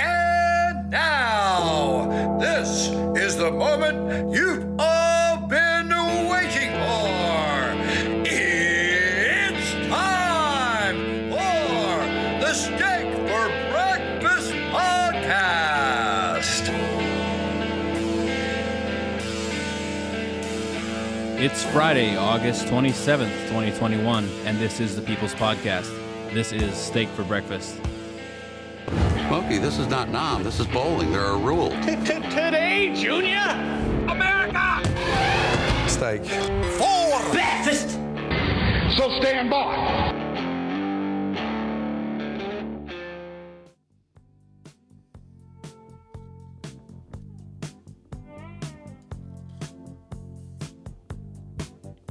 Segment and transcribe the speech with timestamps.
[0.00, 2.88] And now, this
[3.22, 4.47] is the moment you've
[21.58, 25.92] It's Friday, August 27th, 2021, and this is the People's Podcast.
[26.32, 27.80] This is Steak for Breakfast.
[29.26, 30.44] Smokey, this is not Nam.
[30.44, 31.10] This is bowling.
[31.10, 31.74] There are rules.
[31.84, 33.42] Today, Junior!
[34.08, 34.80] America!
[35.88, 36.24] steak.
[36.26, 37.98] For breakfast!
[38.96, 40.07] So stand by.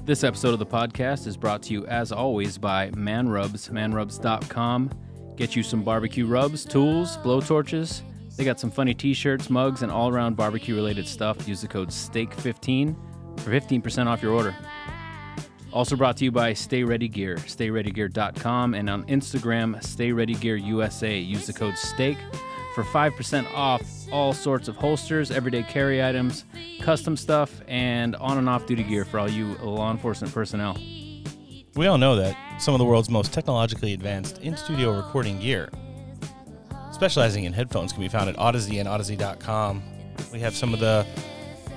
[0.08, 4.90] This episode of the podcast is brought to you, as always, by Man ManRubs, manrubs.com.
[5.36, 8.04] Get you some barbecue rubs, tools, blowtorches.
[8.38, 11.46] They got some funny t shirts, mugs, and all around barbecue related stuff.
[11.46, 12.96] Use the code STEAK15
[13.42, 14.56] for 15% off your order.
[15.74, 20.56] Also brought to you by Stay Ready Gear, stayreadygear.com, and on Instagram, Stay Ready Gear
[20.56, 21.20] USA.
[21.20, 22.18] Use the code STEAK
[22.78, 26.46] for 5% off all sorts of holsters, everyday carry items,
[26.80, 30.78] custom stuff, and on and off duty gear for all you law enforcement personnel.
[31.74, 35.72] We all know that some of the world's most technologically advanced in studio recording gear,
[36.92, 39.82] specializing in headphones, can be found at Audeze and Audeze.com.
[40.32, 41.04] We have some of the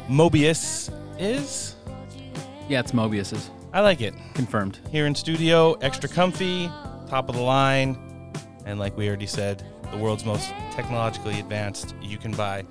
[0.06, 1.76] Mobius is.
[2.68, 3.50] Yeah, it's Mobius's.
[3.72, 4.12] I like it.
[4.34, 4.80] Confirmed.
[4.90, 6.66] Here in studio, extra comfy,
[7.08, 7.96] top of the line,
[8.66, 12.64] and like we already said, the world's most technologically advanced you can buy.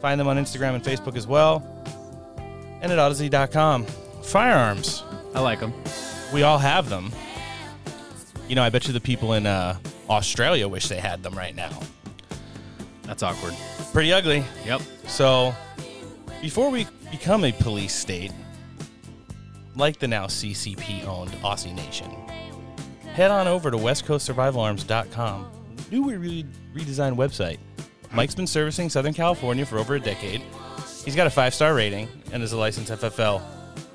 [0.00, 1.62] Find them on Instagram and Facebook as well,
[2.80, 3.86] and at Audeze.com.
[4.22, 5.02] Firearms.
[5.34, 5.72] I like them.
[6.32, 7.12] We all have them.
[8.48, 9.76] You know, I bet you the people in uh,
[10.08, 11.80] Australia wish they had them right now.
[13.02, 13.54] That's awkward.
[13.92, 14.44] Pretty ugly.
[14.64, 14.80] Yep.
[15.06, 15.54] So,
[16.40, 18.32] before we become a police state,
[19.76, 22.10] like the now CCP owned Aussie Nation,
[23.12, 25.50] head on over to westcoastsurvivalarms.com,
[25.94, 27.58] newly re- redesigned website.
[28.12, 30.42] Mike's been servicing Southern California for over a decade.
[31.04, 33.40] He's got a five star rating and is a licensed FFL.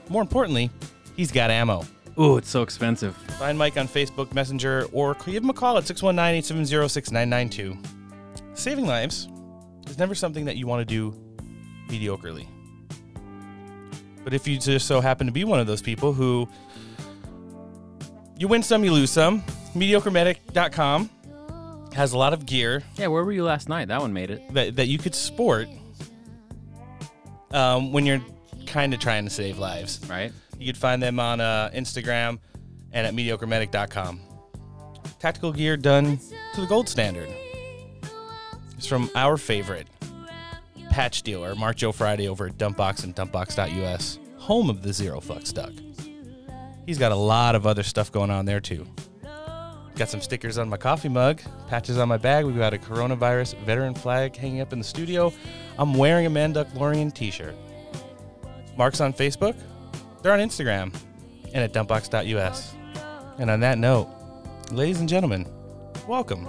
[0.07, 0.71] More importantly,
[1.15, 1.85] he's got ammo.
[2.17, 3.15] Ooh, it's so expensive.
[3.37, 7.77] Find Mike on Facebook Messenger or give him a call at 619 870 6992.
[8.55, 9.27] Saving lives
[9.87, 11.13] is never something that you want to do
[11.87, 12.47] mediocrely.
[14.23, 16.47] But if you just so happen to be one of those people who
[18.37, 19.41] you win some, you lose some,
[19.73, 21.09] mediocremedic.com
[21.93, 23.87] has a lot of gear Yeah, where were you last night?
[23.87, 24.53] That one made it.
[24.53, 25.67] that, that you could sport
[27.51, 28.21] um, when you're
[28.65, 29.99] kind of trying to save lives.
[30.09, 30.31] Right?
[30.57, 32.39] You could find them on uh, Instagram
[32.91, 34.19] and at mediocremedic.com.
[35.19, 36.19] Tactical gear done
[36.53, 37.29] to the gold standard.
[38.77, 39.87] It's from our favorite
[40.89, 45.43] patch dealer, Mark Joe Friday over at Dumpbox and Dumpbox.us, home of the Zero Fuck
[45.45, 45.71] Duck.
[46.85, 48.87] He's got a lot of other stuff going on there too.
[49.95, 52.45] Got some stickers on my coffee mug, patches on my bag.
[52.45, 55.33] We've got a coronavirus veteran flag hanging up in the studio.
[55.77, 57.55] I'm wearing a Mandalorian t shirt.
[58.77, 59.55] Mark's on Facebook.
[60.21, 60.93] They're on Instagram
[61.53, 62.75] and at dumpbox.us.
[63.39, 64.07] And on that note,
[64.71, 65.45] ladies and gentlemen,
[66.07, 66.47] welcome.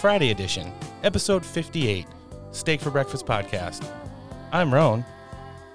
[0.00, 0.72] Friday edition,
[1.02, 2.06] episode 58,
[2.52, 3.88] Steak for Breakfast podcast.
[4.52, 5.04] I'm Roan,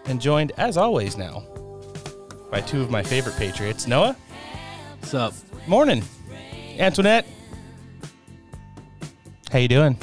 [0.06, 1.44] and joined as always now
[2.50, 4.16] by two of my favorite patriots, Noah.
[5.00, 5.34] What's up?
[5.68, 6.04] Morning.
[6.80, 7.26] Antoinette.
[9.52, 9.98] How you doing?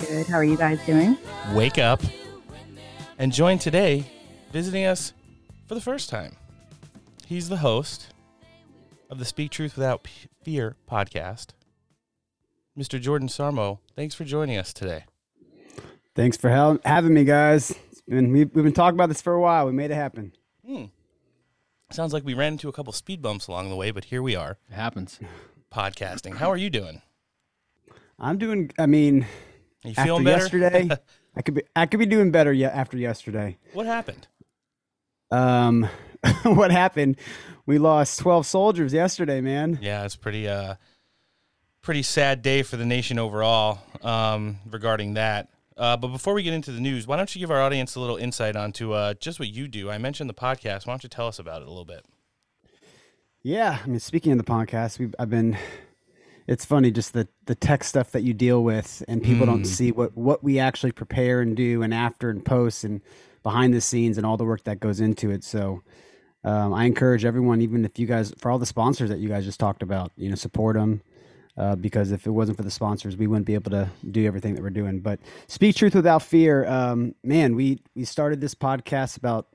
[0.00, 0.26] Good.
[0.26, 1.16] How are you guys doing?
[1.54, 2.00] Wake up.
[3.18, 4.04] And join today,
[4.52, 5.12] visiting us
[5.66, 6.36] for the first time.
[7.26, 8.12] He's the host
[9.08, 10.08] of the Speak Truth Without
[10.42, 11.48] Fear podcast.
[12.78, 13.00] Mr.
[13.00, 15.04] Jordan Sarmo, thanks for joining us today.
[16.16, 17.70] Thanks for hel- having me, guys.
[17.92, 19.66] It's been, we've, we've been talking about this for a while.
[19.66, 20.32] We made it happen.
[20.66, 20.84] Hmm.
[21.92, 24.34] Sounds like we ran into a couple speed bumps along the way, but here we
[24.34, 25.20] are, It happens.
[25.70, 26.36] Podcasting.
[26.36, 27.02] How are you doing?
[28.18, 28.70] I'm doing.
[28.78, 29.22] I mean,
[29.84, 30.42] Are you after feeling better?
[30.42, 30.88] yesterday,
[31.36, 31.62] I could be.
[31.74, 33.56] I could be doing better yet after yesterday.
[33.72, 34.26] what happened?
[35.30, 35.88] Um,
[36.42, 37.16] what happened?
[37.66, 39.78] We lost 12 soldiers yesterday, man.
[39.80, 40.74] Yeah, it's pretty uh
[41.82, 45.48] pretty sad day for the nation overall um, regarding that.
[45.78, 48.00] Uh, but before we get into the news, why don't you give our audience a
[48.00, 49.90] little insight onto uh, just what you do?
[49.90, 50.86] I mentioned the podcast.
[50.86, 52.04] Why don't you tell us about it a little bit?
[53.42, 55.56] Yeah, I mean, speaking of the podcast, we've I've been.
[56.46, 59.92] It's funny, just the the tech stuff that you deal with, and people don't see
[59.92, 63.00] what what we actually prepare and do, and after and post and
[63.42, 65.44] behind the scenes, and all the work that goes into it.
[65.44, 65.82] So,
[66.44, 69.44] um, I encourage everyone, even if you guys, for all the sponsors that you guys
[69.44, 71.02] just talked about, you know, support them.
[71.56, 74.54] Uh, because if it wasn't for the sponsors, we wouldn't be able to do everything
[74.54, 75.00] that we're doing.
[75.00, 77.54] But speak truth without fear, um, man.
[77.54, 79.48] We we started this podcast about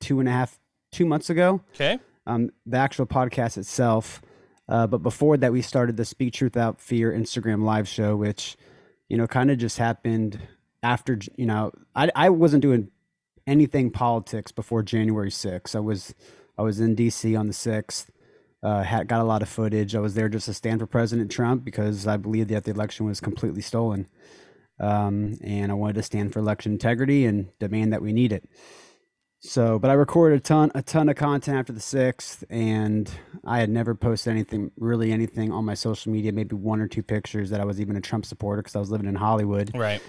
[0.00, 0.58] two and a half,
[0.92, 1.62] two months ago.
[1.74, 1.98] Okay.
[2.26, 4.22] Um, the actual podcast itself,
[4.68, 8.56] uh, but before that, we started the Speak Truth Out Fear Instagram live show, which
[9.08, 10.40] you know kind of just happened
[10.82, 12.88] after you know I I wasn't doing
[13.46, 15.74] anything politics before January 6th.
[15.74, 16.14] I was
[16.56, 18.06] I was in DC on the 6th.
[18.62, 19.96] Uh, had got a lot of footage.
[19.96, 23.06] I was there just to stand for President Trump because I believed that the election
[23.06, 24.06] was completely stolen,
[24.78, 28.48] um, and I wanted to stand for election integrity and demand that we need it.
[29.44, 33.10] So, but I recorded a ton, a ton of content after the sixth, and
[33.44, 36.32] I had never posted anything, really anything on my social media.
[36.32, 38.92] Maybe one or two pictures that I was even a Trump supporter because I was
[38.92, 39.76] living in Hollywood.
[39.76, 40.00] Right.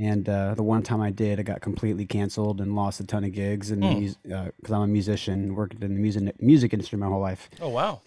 [0.00, 3.22] And uh, the one time I did, I got completely canceled and lost a ton
[3.22, 3.70] of gigs.
[3.70, 7.50] And because uh, I'm a musician, worked in the music music industry my whole life.
[7.60, 8.00] Oh wow.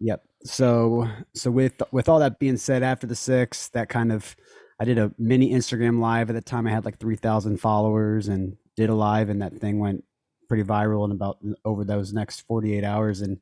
[0.00, 0.22] Yep.
[0.44, 4.36] So so with with all that being said, after the sixth, that kind of
[4.78, 6.66] I did a mini Instagram live at the time.
[6.66, 10.04] I had like three thousand followers and did a live, and that thing went
[10.48, 13.38] pretty viral in about over those next forty eight hours, and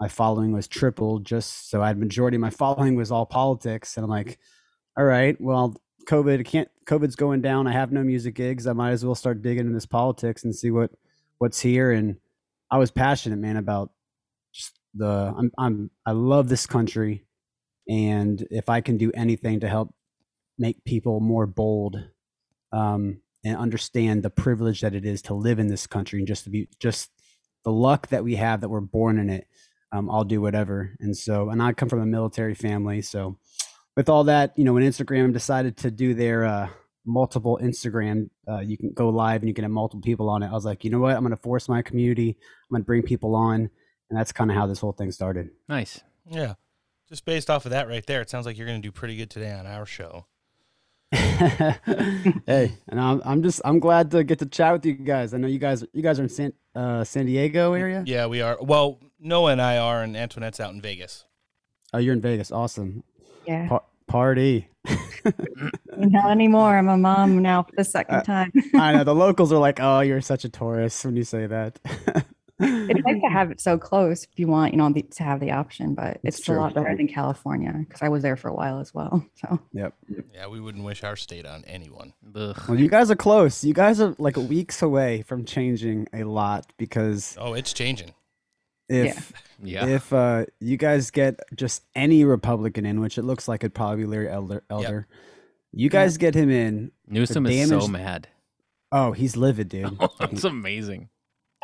[0.00, 1.24] my following was tripled.
[1.24, 4.38] Just so I had majority of my following was all politics, and I'm like,
[4.98, 5.76] all right, well,
[6.06, 7.66] COVID can't COVID's going down.
[7.66, 8.66] I have no music gigs.
[8.66, 10.90] I might as well start digging in this politics and see what
[11.38, 11.92] what's here.
[11.92, 12.16] And
[12.70, 13.92] I was passionate, man, about
[14.52, 17.24] just the I'm I'm I love this country,
[17.88, 19.94] and if I can do anything to help
[20.58, 21.96] make people more bold,
[22.72, 26.44] um, and understand the privilege that it is to live in this country and just
[26.44, 27.10] to be just
[27.64, 29.46] the luck that we have that we're born in it,
[29.92, 30.94] um, I'll do whatever.
[31.00, 33.38] And so, and I come from a military family, so
[33.96, 36.68] with all that, you know, when Instagram decided to do their uh,
[37.06, 40.48] multiple Instagram, uh, you can go live and you can have multiple people on it.
[40.48, 41.14] I was like, you know what?
[41.14, 42.30] I'm going to force my community.
[42.30, 43.70] I'm going to bring people on,
[44.10, 45.50] and that's kind of how this whole thing started.
[45.68, 46.00] Nice.
[46.28, 46.54] Yeah.
[47.08, 49.16] Just based off of that right there, it sounds like you're going to do pretty
[49.16, 50.26] good today on our show.
[51.12, 55.32] hey, and I'm I'm just I'm glad to get to chat with you guys.
[55.34, 58.02] I know you guys you guys are in San uh, San Diego area.
[58.06, 58.58] Yeah, we are.
[58.60, 61.24] Well, Noah and I are, and Antoinette's out in Vegas.
[61.92, 62.50] Oh, you're in Vegas.
[62.50, 63.04] Awesome.
[63.46, 63.68] Yeah.
[63.68, 64.68] Pa- party.
[65.96, 66.76] Not anymore.
[66.76, 68.52] I'm a mom now for the second time.
[68.74, 71.78] I know the locals are like, "Oh, you're such a tourist" when you say that.
[72.60, 75.40] it's nice to have it so close if you want, you know, the, to have
[75.40, 78.48] the option, but It's it's, a lot better than California because I was there for
[78.48, 79.24] a while as well.
[79.36, 79.94] So yep.
[80.32, 82.14] Yeah, we wouldn't wish our state on anyone.
[82.34, 82.56] Ugh.
[82.68, 83.62] Well, you guys are close.
[83.64, 88.14] You guys are like weeks away from changing a lot because Oh, it's changing.
[88.88, 89.86] if Yeah.
[89.86, 94.04] if uh, you guys get just any Republican in, which it looks like it'd probably
[94.04, 95.06] be Larry Elder, Elder
[95.76, 96.92] you guys get him in.
[97.06, 98.28] Newsom is so mad.
[98.92, 99.98] Oh, he's livid, dude.
[100.18, 101.08] That's amazing.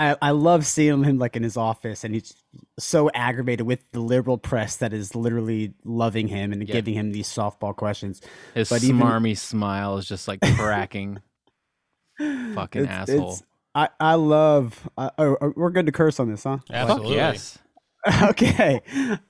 [0.01, 2.35] I, I love seeing him like in his office, and he's
[2.79, 6.73] so aggravated with the liberal press that is literally loving him and Yeah.
[6.75, 8.21] giving him these softball questions.
[8.55, 11.19] His But even- smarmy smile is just like cracking.
[12.19, 13.17] Fucking It's- asshole.
[13.19, 13.43] it's-
[13.73, 14.89] I I love.
[14.99, 16.59] Uh, oh, oh, we're good to curse on this, huh?
[16.73, 17.11] Absolutely.
[17.11, 17.59] Fuck yes.
[18.25, 18.81] okay.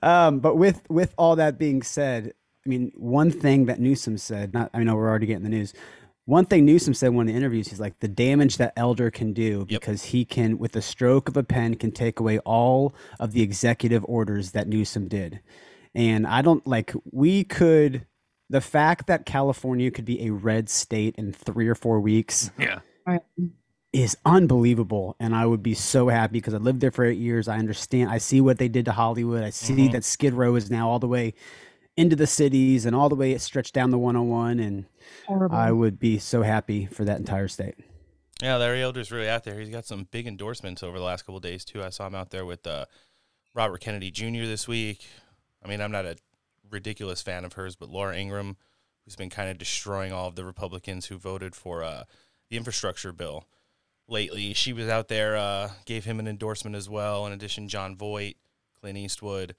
[0.01, 2.33] Um, but with with all that being said,
[2.65, 5.73] I mean, one thing that Newsom said, not I know we're already getting the news.
[6.25, 9.09] One thing Newsom said in one of the interviews, he's like the damage that Elder
[9.11, 9.81] can do Yep.
[9.81, 13.41] because he can, with the stroke of a pen, can take away all of the
[13.41, 15.39] executive orders that Newsom did.
[15.95, 18.05] And I don't like we could
[18.49, 22.79] the fact that California could be a red state in three or four weeks Yeah.
[23.93, 27.49] is unbelievable and i would be so happy because i lived there for eight years
[27.49, 29.91] i understand i see what they did to hollywood i see Mhm.
[29.91, 31.33] that skid row is now all the way
[31.97, 34.85] into the cities and all the way it stretched down the 101 and
[35.27, 35.55] horrible.
[35.55, 37.75] i would be so happy for that entire state
[38.41, 39.59] Yeah, Larry Elder's really out there.
[39.59, 41.83] He's got some big endorsements over the last couple of days too.
[41.83, 42.85] I saw him out there with uh,
[43.53, 44.45] Robert Kennedy Jr.
[44.47, 45.07] this week.
[45.63, 46.15] I mean, I'm not a
[46.71, 48.57] ridiculous fan of hers, but Laura Ingraham,
[49.05, 52.05] who's been kind of destroying all of the Republicans who voted for uh,
[52.49, 53.45] the infrastructure bill
[54.07, 57.27] lately, she was out there, uh, gave him an endorsement as well.
[57.27, 58.37] In addition, Jon Voight,
[58.79, 59.55] Clint Eastwood.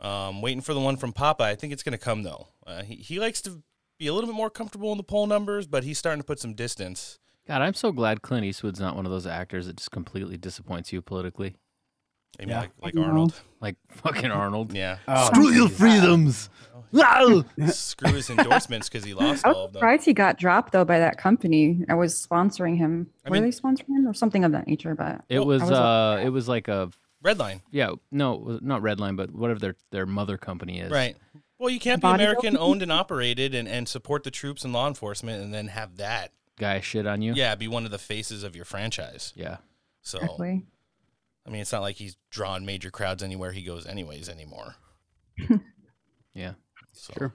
[0.00, 1.44] Um, waiting for the one from Papa.
[1.44, 2.48] I think it's going to come though.
[2.66, 3.62] Uh, he he likes to
[4.02, 6.40] be a little bit more comfortable in the poll numbers, but he's starting to put
[6.40, 7.20] some distance.
[7.46, 10.92] God, I'm so glad Clint Eastwood's not one of those actors that just completely disappoints
[10.92, 11.54] you politically.
[12.38, 12.60] Maybe Yeah.
[12.60, 13.04] like, like No.
[13.04, 13.40] Arnold.
[13.60, 14.72] Like fucking Arnold.
[14.72, 14.98] Yeah.
[15.26, 16.50] Screw your freedoms.
[16.92, 19.78] Screw his endorsements because he lost I all was of them.
[19.80, 21.84] surprised he got dropped though by that company.
[21.88, 23.08] I was sponsoring him.
[23.24, 24.94] I Were mean- they sponsoring him or something of that nature?
[24.94, 26.90] But It was was uh like- it was like a
[27.24, 27.60] Redline.
[27.70, 30.90] yeah, no, it was not Redline, but whatever their their mother company is.
[30.90, 31.16] Right.
[31.62, 34.88] Well, you can't be American owned and operated and, and support the troops and law
[34.88, 37.34] enforcement and then have that, Guy shit on you.
[37.34, 39.32] yeah, be one of the faces of your franchise.
[39.36, 39.58] Yeah.
[40.02, 40.66] So, exactly.
[41.46, 44.74] I mean, it's not like he's drawing major crowds anywhere he goes, anyways, anymore.
[46.34, 46.54] Yeah.
[46.94, 47.34] So, Sure.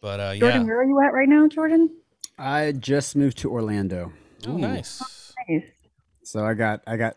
[0.00, 0.66] But uh, Jordan, yeah.
[0.66, 1.90] where are you at right now, Jordan?
[2.38, 4.12] I just moved to Orlando.
[4.48, 5.02] Oh, nice.
[5.48, 5.62] Nice.
[6.24, 7.14] So I got I got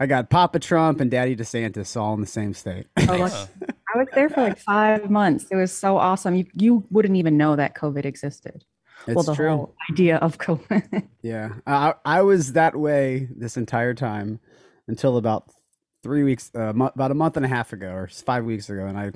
[0.00, 2.86] I got Papa Trump and Daddy DeSantis all in the same state.
[2.96, 3.46] Oh, look, Huh.
[3.92, 5.46] I was there for like five months.
[5.50, 6.34] It was so awesome.
[6.34, 8.64] You you wouldn't even know that COVID existed.
[9.08, 9.48] well, the true.
[9.48, 11.06] whole idea of COVID.
[11.22, 14.40] Yeah, I I was that way this entire time
[14.88, 15.50] until about
[16.02, 18.86] three weeks, uh, mo- about a month and a half ago, or five weeks ago,
[18.86, 19.12] and I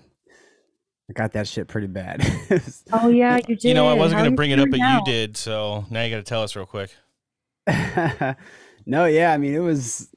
[1.08, 2.22] I got that shit pretty bad.
[2.92, 3.64] oh yeah, you did.
[3.64, 4.98] You know, I wasn't going to bring it up, but now?
[4.98, 5.36] you did.
[5.36, 6.90] So now you got to tell us real quick.
[8.86, 10.13] no, yeah, I mean it was.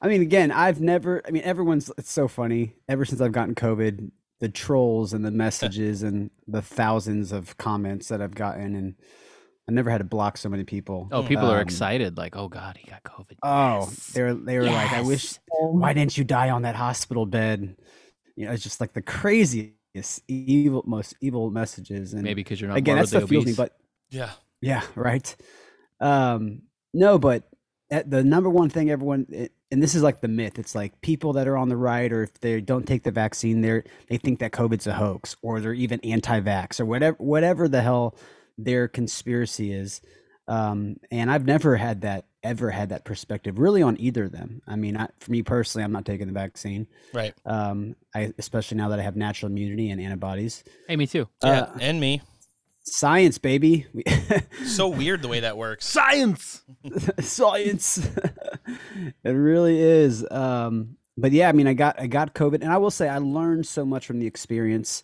[0.00, 1.22] I mean, again, I've never.
[1.26, 1.90] I mean, everyone's.
[1.98, 2.74] It's so funny.
[2.88, 8.08] Ever since I've gotten COVID, the trolls and the messages and the thousands of comments
[8.08, 8.94] that I've gotten, and
[9.68, 11.08] I never had to block so many people.
[11.10, 12.16] Oh, people are Um, excited.
[12.16, 13.36] Like, oh God, he got COVID.
[13.42, 14.06] Oh, Yes.
[14.08, 15.40] they were they were like, I wish Yes.
[15.50, 17.76] why didn't you die on that hospital bed?
[18.36, 19.74] You know, it's just like the craziest
[20.28, 23.52] evil most evil messages and Maybe because you're not again that morbidly stuff fuels me,
[23.54, 23.76] but
[24.10, 24.30] Yeah.
[24.60, 25.34] yeah, right.
[26.00, 26.62] Um,
[26.94, 27.42] no, but
[27.90, 30.58] at the number one thing everyone it, and this is like the myth.
[30.58, 33.60] It's like people that are on the right, or if they don't take the vaccine,
[33.60, 37.82] they're they think that COVID's a hoax, or they're even anti-vax, or whatever whatever the
[37.82, 38.16] hell
[38.56, 40.00] their conspiracy is.
[40.46, 44.62] Um, and I've never had that ever had that perspective really on either of them.
[44.66, 46.86] I mean, I, for me personally, I'm not taking the vaccine.
[47.12, 47.34] Right.
[47.44, 50.64] Um, I especially now that I have natural immunity and antibodies.
[50.88, 51.28] hey, me too.
[51.42, 51.60] Yeah.
[51.60, 52.22] Uh, and me.
[52.88, 53.86] Science, baby.
[54.64, 55.86] So weird the way that works.
[55.86, 56.62] Science.
[57.20, 57.98] science
[59.24, 62.76] it really is um but yeah i mean i got i got covid and i
[62.76, 65.02] will say i learned so much from the experience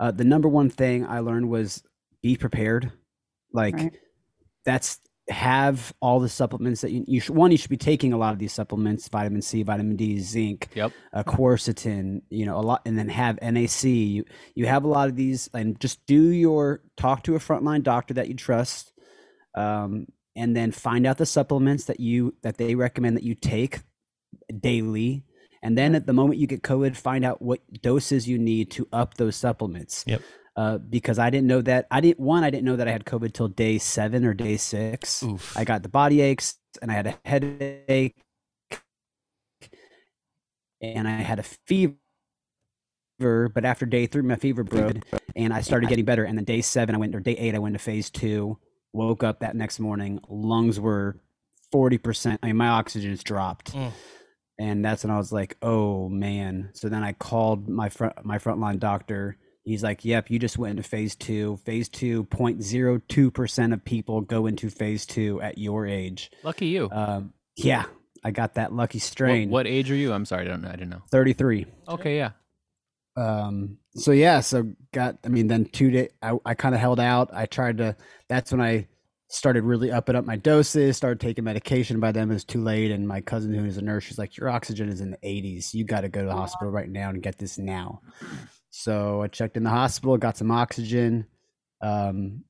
[0.00, 1.82] uh the number one thing i learned was
[2.22, 2.90] be prepared
[3.52, 3.96] like Right.
[4.64, 8.16] that's have all the supplements that you, you should one you should be taking a
[8.16, 10.92] lot of these supplements vitamin c vitamin d zinc Yep.
[11.12, 13.84] uh, quercetin, you know, a lot, and then have NAC.
[13.84, 17.82] You you have a lot of these, and just do your talk to a frontline
[17.82, 18.92] doctor that you trust,
[19.54, 23.80] um, and then find out the supplements that you that they recommend that you take
[24.58, 25.24] daily.
[25.62, 28.86] And then at the moment you get COVID, find out what doses you need to
[28.92, 30.04] up those supplements.
[30.06, 30.22] Yep.
[30.58, 31.86] Uh, because I didn't know that.
[31.88, 32.42] I didn't one.
[32.42, 35.22] I didn't know that I had COVID till day seven or day six.
[35.22, 35.56] Oof.
[35.56, 38.16] I got the body aches and I had a headache
[40.80, 41.94] and I had a fever.
[43.20, 44.96] But after day three, my fever broke
[45.36, 46.24] and I started getting better.
[46.24, 48.58] And then day seven, I went, or day eight, I went to phase two.
[48.92, 51.20] Woke up that next morning, lungs were
[51.72, 52.36] 40%.
[52.42, 53.74] I mean, my oxygen has dropped.
[53.74, 53.92] Mm.
[54.58, 56.70] And that's when I was like, oh man.
[56.72, 59.36] So then I called my front, my frontline doctor.
[59.68, 61.58] He's like, yep, you just went into phase two.
[61.64, 66.30] Phase two, 0.02% of people go into phase two at your age.
[66.42, 66.88] Lucky you.
[66.90, 67.84] Um, yeah,
[68.24, 69.50] I got that lucky What, strain.
[69.50, 70.12] what age are you?
[70.12, 70.68] I'm sorry, I don't know.
[70.68, 71.02] I didn't know.
[71.10, 71.66] 33.
[71.88, 72.30] Okay, yeah.
[73.16, 77.00] Um, so yeah, so got, I mean, then two day, I, I kind of held
[77.00, 77.30] out.
[77.32, 77.96] I tried to,
[78.28, 78.86] that's when I
[79.28, 82.00] started really upping up my doses, started taking medication.
[82.00, 82.90] By then it was too late.
[82.92, 85.74] And my cousin, who is a nurse, she's like, your oxygen is in the 80s.
[85.74, 88.00] You got to go to the hospital right now and get this now.
[88.70, 91.26] So I checked in the hospital, got some oxygen.
[91.80, 92.44] Um,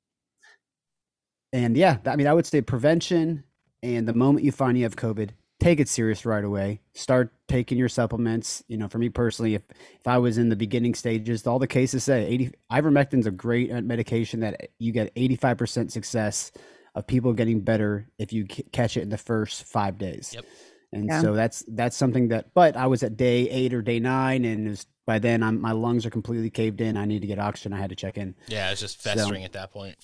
[1.52, 3.44] and yeah, I mean, I would say prevention.
[3.82, 6.80] And the moment you find you have COVID, take it serious right away.
[6.94, 8.62] Start taking your supplements.
[8.68, 11.66] You know, for me personally, if if I was in the beginning stages, all the
[11.66, 16.52] cases say 80 ivermectin's a great uh, medication that you get 85% success
[16.94, 20.32] of people getting better if you c- catch it in the first 5 days.
[20.34, 20.44] Yep.
[20.92, 21.20] And Yeah.
[21.20, 24.66] so that's that's something that but I was at day 8 or day 9 and
[24.66, 26.96] it was, by then I'm, my lungs are completely caved in.
[26.96, 27.72] I need to get oxygen.
[27.72, 28.34] I had to check in.
[28.46, 29.96] Yeah, it's just So- festering at that point.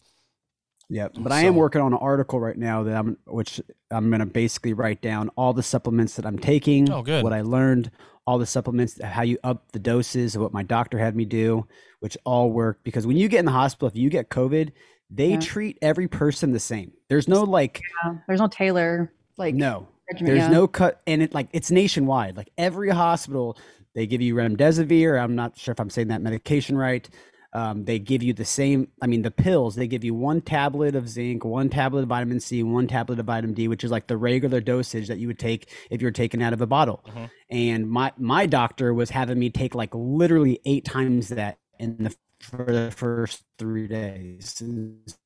[0.90, 1.12] Yep.
[1.20, 3.58] But I am working on an article right now that I'm, which
[3.90, 6.90] I'm going to basically write down all the supplements that I'm taking.
[6.92, 7.24] Oh, good.
[7.24, 7.90] What I learned,
[8.26, 11.66] all the supplements, how you up the doses, what my doctor had me do,
[12.00, 12.80] which all work.
[12.84, 14.72] Because when you get in the hospital, if you get COVID,
[15.10, 15.40] they Yeah.
[15.40, 16.92] treat every person the same.
[17.08, 19.88] There's no like, Yeah, There's no Taylor like no, regimen,
[20.20, 20.48] there's yeah.
[20.48, 22.36] no cut, and it like it's nationwide.
[22.36, 23.56] Like every hospital,
[23.94, 25.20] they give you remdesivir.
[25.22, 27.08] I'm not sure if I'm saying that medication right.
[27.52, 28.88] Um, they give you the same.
[29.00, 29.76] I mean, the pills.
[29.76, 33.26] They give you one tablet of zinc, one tablet of vitamin C, one tablet of
[33.26, 36.42] vitamin D, which is like the regular dosage that you would take if you're taken
[36.42, 37.04] out of a bottle.
[37.06, 37.30] Mhm.
[37.50, 42.14] And my my doctor was having me take like literally eight times that in the
[42.40, 44.62] for the first three days.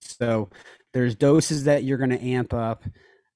[0.00, 0.50] So
[0.92, 2.84] there's doses that you're going to amp up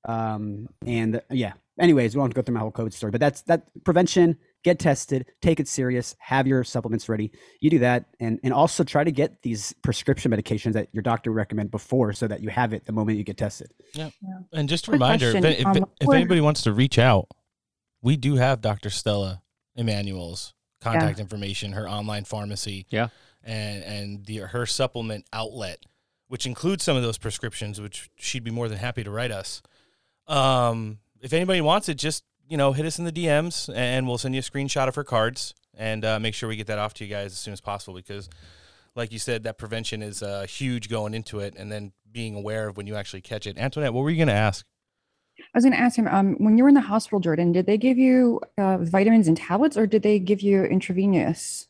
[0.07, 3.67] um and yeah anyways we won't go through my whole code story but that's that
[3.85, 7.31] prevention get tested take it serious have your supplements ready
[7.61, 11.31] you do that and and also try to get these prescription medications that your doctor
[11.31, 14.11] recommend before so that you have it the moment you get tested Yeah.
[14.53, 16.99] And just a Quick reminder, if, question, if, um, if what- anybody wants to reach
[16.99, 17.29] out,
[18.03, 18.91] we do have Dr.
[18.91, 19.43] Stella
[19.77, 23.09] Immanuel's contact information, her online pharmacy, Yeah.
[23.45, 25.79] and and the her supplement outlet,
[26.29, 29.63] which includes some of those prescriptions, which she'd be more than happy to write us.
[30.29, 34.19] Um, if anybody wants it, just you know, hit us in the DMs, and we'll
[34.19, 36.95] send you a screenshot of her cards, and uh, make sure we get that off
[36.95, 38.29] to you guys as soon as possible because.
[38.95, 42.69] Like you said, that prevention is uh, huge going into it, and then being aware
[42.69, 43.59] of when you actually catch it.
[43.59, 44.67] Antoinette, what were you going to ask?
[45.39, 47.67] I was going to ask him, um, when you were in the hospital, Jordan, did
[47.67, 51.69] they give you uh, vitamins and tablets, or did they give you intravenous,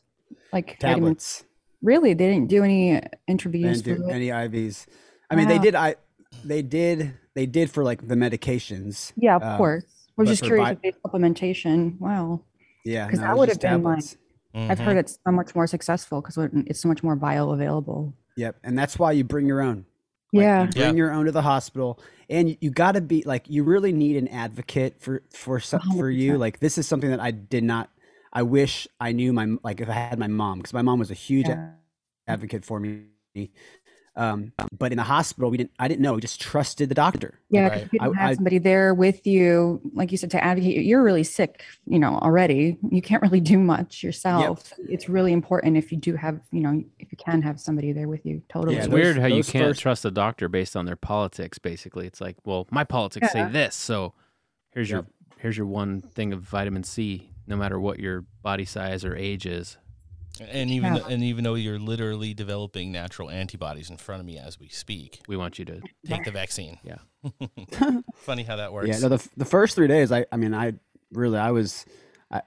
[0.51, 0.81] like vitamins?
[0.81, 1.45] Tablets.
[1.81, 4.85] Really, they didn't do any They intravenous didn't do any IVs.
[5.29, 5.75] I mean, they did.
[5.75, 5.95] I
[6.43, 9.11] they did they did for like the medications.
[9.15, 9.83] Yeah, of uh, course.
[9.85, 11.99] I was but just curious vi- if they supplementation.
[11.99, 12.41] Wow,
[12.85, 14.17] Yeah, 'Cause no, that would have been like- tablets.
[14.55, 16.37] I've heard it's so much more successful because
[16.67, 18.13] it's so much more bioavailable.
[18.37, 19.85] Yep, and that's why you bring your own.
[20.31, 20.91] Like, yeah, you bring Yeah.
[20.93, 21.99] your own to the hospital,
[22.29, 25.81] and you, you got to be like you really need an advocate for for some,
[25.97, 26.37] for you.
[26.37, 27.89] Like this is something that I did not.
[28.31, 31.09] I wish I knew my like if I had my mom because my mom was
[31.11, 31.71] a huge Yeah.
[32.27, 33.05] advocate for me.
[34.15, 35.71] Um, but in the hospital, we didn't.
[35.79, 36.13] I didn't know.
[36.13, 37.39] We just trusted the doctor.
[37.49, 37.81] Yeah, Right.
[37.83, 40.85] If you don't I- have I- somebody there with you, like you said, to advocate,
[40.85, 42.77] you're really sick, you know, already.
[42.91, 44.71] You can't really do much yourself.
[44.87, 48.07] It's really important if you do have, you know, if you can have somebody there
[48.07, 48.43] with you.
[48.49, 48.75] Totally.
[48.75, 51.57] Yeah, It's those- weird how you can't first- trust a doctor based on their politics.
[51.57, 54.13] Basically, it's like, well, my politics say this, so
[54.71, 54.95] here's Yep.
[54.95, 55.07] your
[55.39, 59.45] here's your one thing of vitamin C, no matter what your body size or age
[59.45, 59.77] is.
[60.41, 61.07] And even Yeah.
[61.09, 65.21] and even though you're literally developing natural antibodies in front of me as we speak,
[65.27, 65.81] We want you to.
[66.07, 66.79] take the vaccine.
[66.83, 66.97] Yeah.
[68.15, 68.87] Funny how that works.
[68.87, 70.73] Yeah, no, the the first three days, I I mean, I
[71.11, 71.85] really I was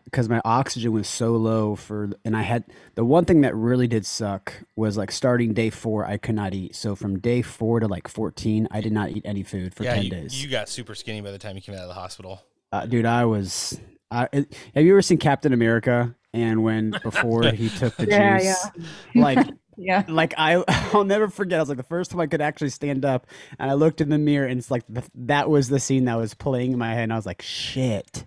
[0.04, 2.64] because my oxygen was so low for, and I had
[2.96, 6.54] the one thing that really did suck was like starting day four, I could not
[6.54, 6.74] eat.
[6.74, 9.94] So from day four to like fourteen, I did not eat any food for yeah,
[9.94, 10.42] ten you, days.
[10.42, 12.42] you got super skinny by the time you came out of the hospital.
[12.72, 13.78] uh, dude, I was.
[14.10, 14.28] I,
[14.75, 16.14] have you ever seen Captain America?
[16.32, 18.71] And when before he took the Yeah, juice,
[19.14, 20.04] like Yeah.
[20.08, 21.58] like I I'll never forget.
[21.58, 23.26] I was like the first time I could actually stand up,
[23.58, 26.16] and I looked in the mirror, and it's like th- that was the scene that
[26.16, 28.26] was playing in my head, and I was like, "Shit,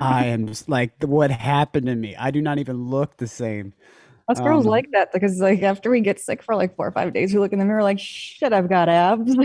[0.00, 2.16] I am s- like what happened to me?
[2.16, 3.74] I do not even look the same."
[4.28, 6.92] Us girls Um, like that because like after we get sick for like four or
[6.92, 9.34] five days, we look in the mirror like, shit, I've got abs.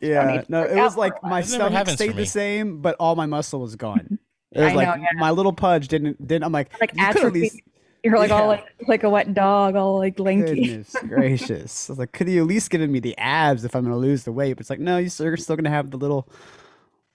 [0.00, 3.76] yeah, no, it was like my stomach stayed the same, but all my muscle was
[3.76, 4.18] gone.
[4.52, 5.08] It was I like know, yeah.
[5.18, 6.44] my little pudge didn't didn't.
[6.44, 7.40] I'm like, like you could at atrophy.
[7.40, 7.60] least
[8.04, 10.66] You're like all like like a wet dog, all like lanky.
[10.66, 11.88] Goodness gracious.
[11.88, 13.98] I was like, could you at least given me the abs if I'm going to
[13.98, 14.52] lose the weight?
[14.54, 16.28] But it's like, no, you're still, still going to have the little,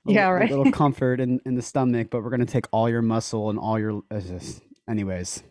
[0.05, 0.49] little- Yeah, the right.
[0.49, 3.57] little comfort in, in the stomach, but we're going to take all your muscle and
[3.57, 5.41] all your, it's just, anyways,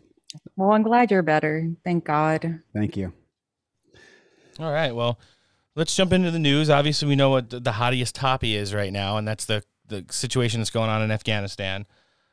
[0.55, 1.69] Well, I'm glad you're better.
[1.83, 2.61] Thank God.
[2.73, 3.13] thank you.
[4.59, 5.19] All right, well,
[5.75, 6.69] let's jump into the news.
[6.69, 10.05] Obviously, we know what the, the hottest toppy is right now, and that's the the
[10.09, 11.85] situation that's going on in Afghanistan.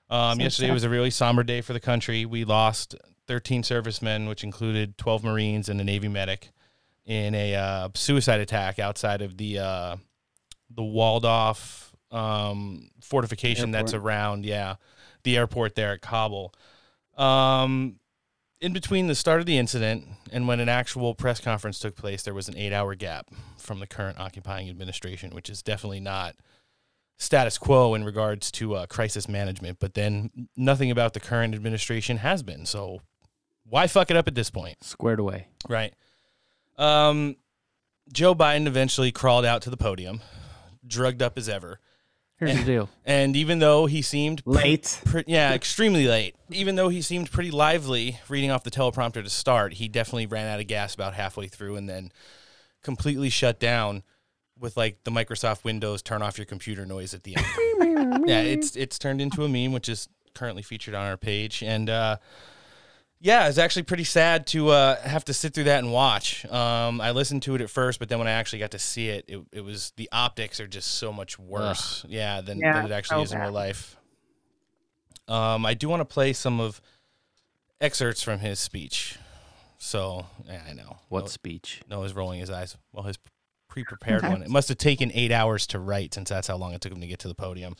[0.08, 0.74] Um, yesterday sad.
[0.74, 2.24] was a really somber day for the country.
[2.24, 2.94] We lost
[3.26, 6.50] 13 servicemen, which included 12 Marines and a Navy medic,
[7.06, 9.96] in a uh, suicide attack outside of the uh,
[10.74, 14.76] the walled off um, fortification that's around, yeah,
[15.22, 16.54] the airport there at Kabul.
[17.20, 17.96] Um,
[18.60, 22.22] in between the start of the incident and when an actual press conference took place,
[22.22, 23.28] there was an eight hour gap
[23.58, 26.34] from the current occupying administration, which is definitely not
[27.18, 29.78] status quo in regards to uh, crisis management.
[29.80, 32.66] But then nothing about the current administration has been.
[32.66, 33.00] So
[33.64, 34.82] why fuck it up at this point?
[34.82, 35.48] Squared away.
[35.68, 35.94] Right.
[36.78, 37.36] Um,
[38.12, 40.20] Joe Biden eventually crawled out to the podium,
[40.86, 41.78] drugged up as ever.
[42.40, 42.88] Here's the deal.
[43.04, 45.00] And even though he seemed pre- Late.
[45.04, 46.34] pre- yeah, extremely late.
[46.50, 50.48] Even though he seemed pretty lively reading off the teleprompter to start, he definitely ran
[50.48, 52.10] out of gas about halfway through and then
[52.82, 54.02] completely shut down
[54.58, 58.26] with like the Microsoft Windows turn off your computer noise at the end.
[58.28, 61.90] yeah, it's it's turned into a meme which is currently featured on our page and
[61.90, 62.16] uh
[63.20, 66.46] yeah, it's actually pretty sad to uh, have to sit through that and watch.
[66.46, 69.10] Um, I listened to it at first, but then when I actually got to see
[69.10, 72.86] it, it, it was the optics are just so much worse, yeah, than, Yeah, than
[72.86, 73.96] it actually so is in real life.
[75.28, 76.80] Um, I do want to play some of
[77.80, 79.18] excerpts from his speech.
[79.78, 80.96] So yeah, I know.
[81.08, 81.82] What speech?
[81.86, 81.90] No- speech?
[81.90, 82.76] Noah's rolling his eyes.
[82.92, 83.18] Well, his
[83.68, 84.42] pre-prepared one.
[84.42, 87.00] It must have taken eight hours to write, since that's how long it took him
[87.00, 87.76] to get to the podium.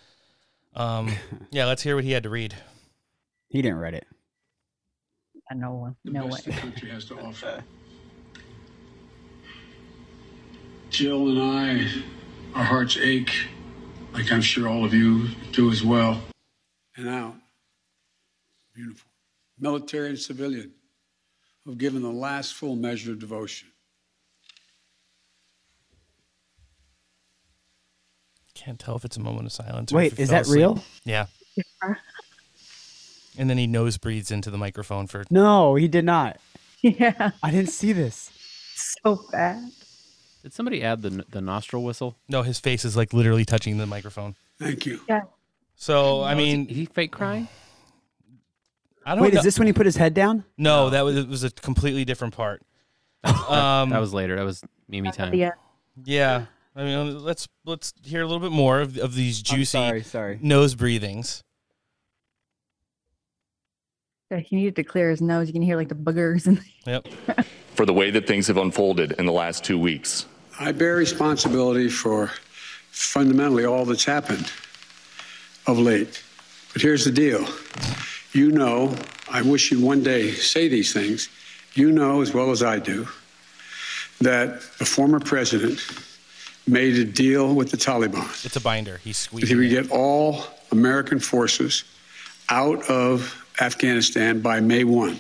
[0.75, 1.13] Um,
[1.51, 2.55] yeah, let's hear what he had to read.
[3.49, 4.07] He didn't write it.
[5.55, 5.97] No one.
[6.05, 6.31] the No way.
[6.31, 7.63] best the country has to offer.
[10.91, 13.49] Jill and I, our hearts ache,
[14.13, 16.21] like I'm sure all of you do as well.
[16.97, 17.35] And out,
[18.75, 19.09] beautiful,
[19.59, 20.73] military and civilian,
[21.65, 23.69] who've given the last full measure of devotion.
[28.55, 29.91] can't tell if it's a moment of silence.
[29.91, 30.59] Wait, if is that asleep.
[30.59, 30.85] real?
[31.05, 31.27] Yeah.
[33.41, 35.25] And then he nose breathes into the microphone for.
[35.31, 36.37] No, he did not.
[36.83, 38.31] Yeah, I didn't see this.
[39.03, 39.71] so bad.
[40.43, 42.17] Did somebody add the the nostril whistle?
[42.27, 44.35] No, his face is like literally touching the microphone.
[44.59, 45.01] Thank you.
[45.07, 45.23] Yeah.
[45.75, 47.49] So I Is mean, he fake crying?
[49.05, 49.39] I don't Wait, know.
[49.41, 50.45] is this when he put his head down?
[50.57, 52.63] No, that was it was a completely different part.
[53.25, 54.37] Um, that was later.
[54.37, 55.35] That was Mimi time.
[55.35, 55.51] Yeah.
[56.05, 56.47] yeah.
[56.75, 60.03] I mean, let's let's hear a little bit more of, of these I'm juicy sorry,
[60.03, 60.39] sorry.
[60.41, 61.43] nose breathings.
[64.31, 65.49] Yeah, he needed to clear his nose.
[65.49, 67.09] You can hear like the boogers and Yep.
[67.75, 70.27] for the way that things have unfolded in the last two weeks.
[70.59, 72.31] I bear responsibility for
[72.91, 74.51] fundamentally all that's happened
[75.67, 76.23] of late.
[76.73, 77.45] But here's the deal.
[78.33, 78.95] You know,
[79.31, 81.29] I wish you'd one day say these things.
[81.75, 83.09] You know as well as I do
[84.21, 85.81] that the former president
[86.67, 88.99] made a deal with the Taliban It's a binder.
[88.99, 89.49] He squeezed.
[89.49, 91.85] he would get all American forces
[92.51, 95.19] out of Afghanistan by May 1.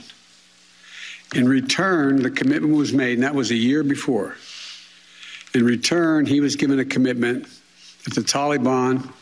[1.34, 4.36] In return, the commitment was made, and that was a year before.
[5.54, 7.46] In return, he was given a commitment
[8.04, 9.12] that the Taliban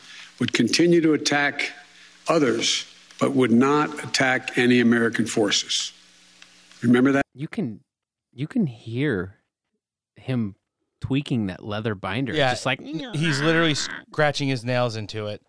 [0.41, 1.73] would continue to attack
[2.29, 2.87] others,
[3.19, 5.93] but would not attack any American forces.
[6.83, 7.23] Remember that?
[7.35, 7.81] You can
[8.33, 9.37] you can hear
[10.17, 10.55] him
[11.01, 12.33] tweaking that leather binder.
[12.33, 15.43] Yeah, just like he's literally scratching his nails into it.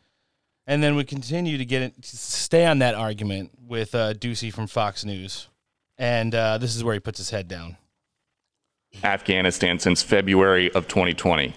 [0.68, 4.54] And then we continue to get it, to stay on that argument with uh, Doocy
[4.54, 5.48] from Fox News,
[5.98, 7.78] and uh, this is where he puts his head down.
[9.04, 11.54] Afghanistan since February of 2020.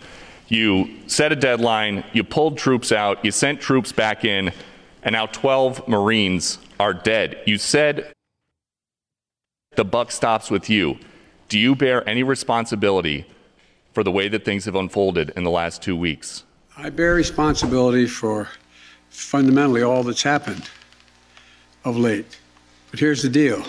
[0.48, 4.52] You set a deadline, you pulled troops out, you sent troops back in,
[5.02, 7.42] and now 12 Marines are dead.
[7.46, 8.12] You said
[9.76, 10.98] the buck stops with you.
[11.48, 13.26] Do you bear any responsibility
[13.92, 16.44] for the way that things have unfolded in the last two weeks?
[16.76, 18.48] I bear responsibility for
[19.12, 20.68] fundamentally all that's happened
[21.84, 22.38] of late.
[22.90, 23.64] But here's the deal.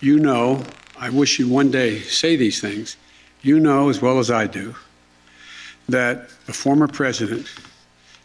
[0.00, 0.64] You know,
[0.96, 2.96] I wish you'd one day say these things.
[3.42, 4.74] You know as well as I do
[5.88, 7.46] that the former president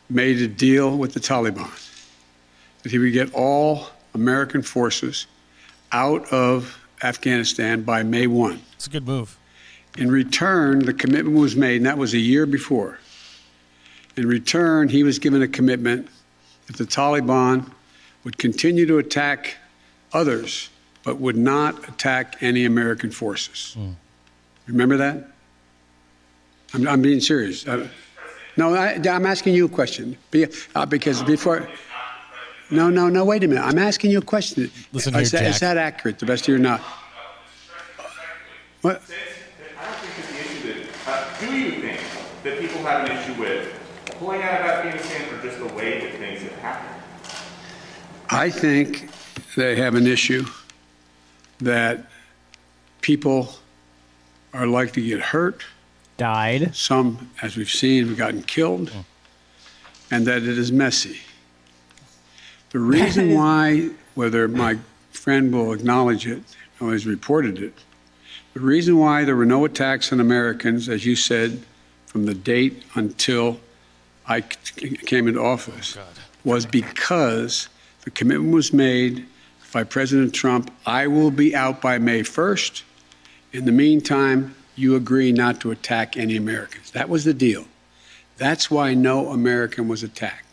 [0.09, 1.69] made a deal with the Taliban
[2.83, 5.27] that he would get all American forces
[5.91, 8.61] out of Afghanistan by May 1.
[8.73, 9.37] It's a good move.
[9.97, 12.99] In return, the commitment was made, and that was a year before.
[14.15, 16.07] In return, he was given a commitment
[16.67, 17.71] that the Taliban
[18.23, 19.55] would continue to attack
[20.13, 20.69] others,
[21.03, 23.75] but would not attack any American forces.
[24.67, 25.29] Remember that?
[26.73, 27.67] I'm, I'm being serious.
[27.67, 27.87] Uh,
[28.57, 30.17] no, I, I'm asking you a question.
[30.31, 31.67] Be, uh, because before.
[32.69, 33.63] No, no, no, wait a minute.
[33.63, 34.69] I'm asking you a question.
[34.91, 35.61] Listen is, here, that, is Jack.
[35.61, 36.81] that accurate, the best of your knowledge?
[38.81, 39.01] What?
[39.79, 41.07] I don't think it's the issue that.
[41.07, 42.01] Uh, do you think
[42.43, 43.73] that people have an issue with
[44.19, 47.03] pulling out of Afghanistan or just the way that things have happened?
[48.29, 49.09] I think
[49.55, 50.45] they have an issue
[51.59, 52.05] that
[53.01, 53.55] people
[54.53, 55.63] are likely to get hurt.
[56.17, 56.75] Died.
[56.75, 59.03] Some, as we've seen, have gotten killed, mm.
[60.11, 61.19] and that it is messy.
[62.71, 64.79] The reason why, whether my
[65.11, 66.41] friend will acknowledge it
[66.79, 67.73] or has reported it,
[68.53, 71.61] the reason why there were no attacks on Americans, as you said,
[72.07, 73.59] from the date until
[74.27, 76.03] I c- came into office, oh,
[76.43, 77.69] was because
[78.03, 79.25] the commitment was made
[79.73, 82.83] by President Trump I will be out by May 1st.
[83.53, 86.91] In the meantime, you agree not to attack any Americans.
[86.91, 87.65] That was the deal.
[88.37, 90.45] That's why no American was attacked.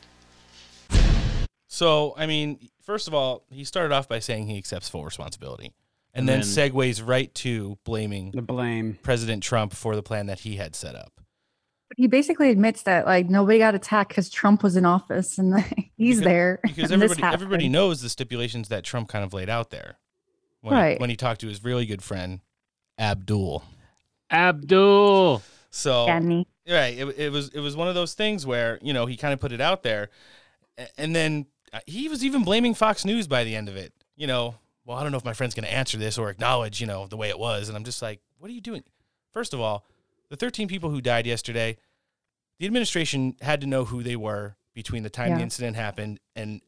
[1.69, 5.75] So, I mean, first of all, he started off by saying he accepts full responsibility,
[6.15, 8.99] and, And then, then- segues right to blaming The blame.
[9.03, 11.21] President Trump for the plan that he had set up.
[11.97, 15.91] He basically admits that like nobody got attacked because Trump was in office and like,
[15.97, 16.61] he's Because- there.
[16.63, 19.99] because everybody everybody knows the stipulations that Trump kind of laid out there.
[20.61, 20.93] When Right.
[20.93, 22.41] He, when he talked to his really good friend
[22.99, 23.65] Abdul.
[24.31, 25.43] Abdul.
[25.71, 26.47] So Danny.
[26.69, 29.35] right, it, it was it was one of those things where you know he kind
[29.35, 30.09] of put it out there,
[30.97, 33.93] and then uh, he was even blaming Fox News by the end of it.
[34.17, 34.55] You know,
[34.85, 37.07] well, I don't know if my friend's going to answer this or acknowledge you know
[37.09, 38.85] the way it was, and I'm just like, what are you doing?
[39.33, 39.85] First of all,
[40.31, 41.77] the 13 people who died yesterday,
[42.59, 46.61] the administration had to know who they were between the time the incident happened and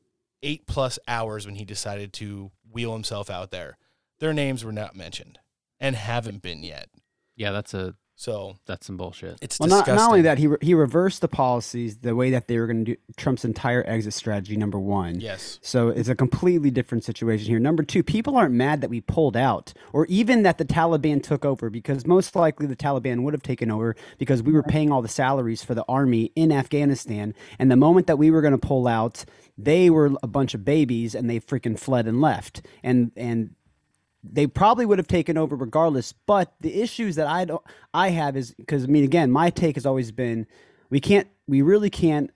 [0.42, 3.78] eight plus hours when he decided to wheel himself out there.
[4.20, 5.38] Their names were not mentioned
[5.80, 6.88] and haven't been yet.
[7.36, 9.36] Yeah, that's a So That's some bullshit.
[9.42, 12.48] it's Well, not, not only that, he re- he reversed the policies the way that
[12.48, 14.56] they were going to do Trump's entire exit strategy.
[14.56, 15.58] Number one, Yes.
[15.60, 17.58] So it's a completely different situation here.
[17.58, 21.44] Number two, people aren't mad that we pulled out, or even that the Taliban took
[21.44, 25.02] over, because most likely the Taliban would have taken over because we were paying all
[25.02, 27.34] the salaries for the army in Afghanistan.
[27.58, 29.26] And the moment that we were going to pull out,
[29.58, 32.62] they were a bunch of babies and they freaking fled and left.
[32.82, 33.55] And and
[34.32, 36.12] they probably would have taken over regardless.
[36.12, 37.62] But the issues that I don't,
[37.94, 40.46] I have is because I mean, again, my take has always been,
[40.90, 42.30] we can't, we really can't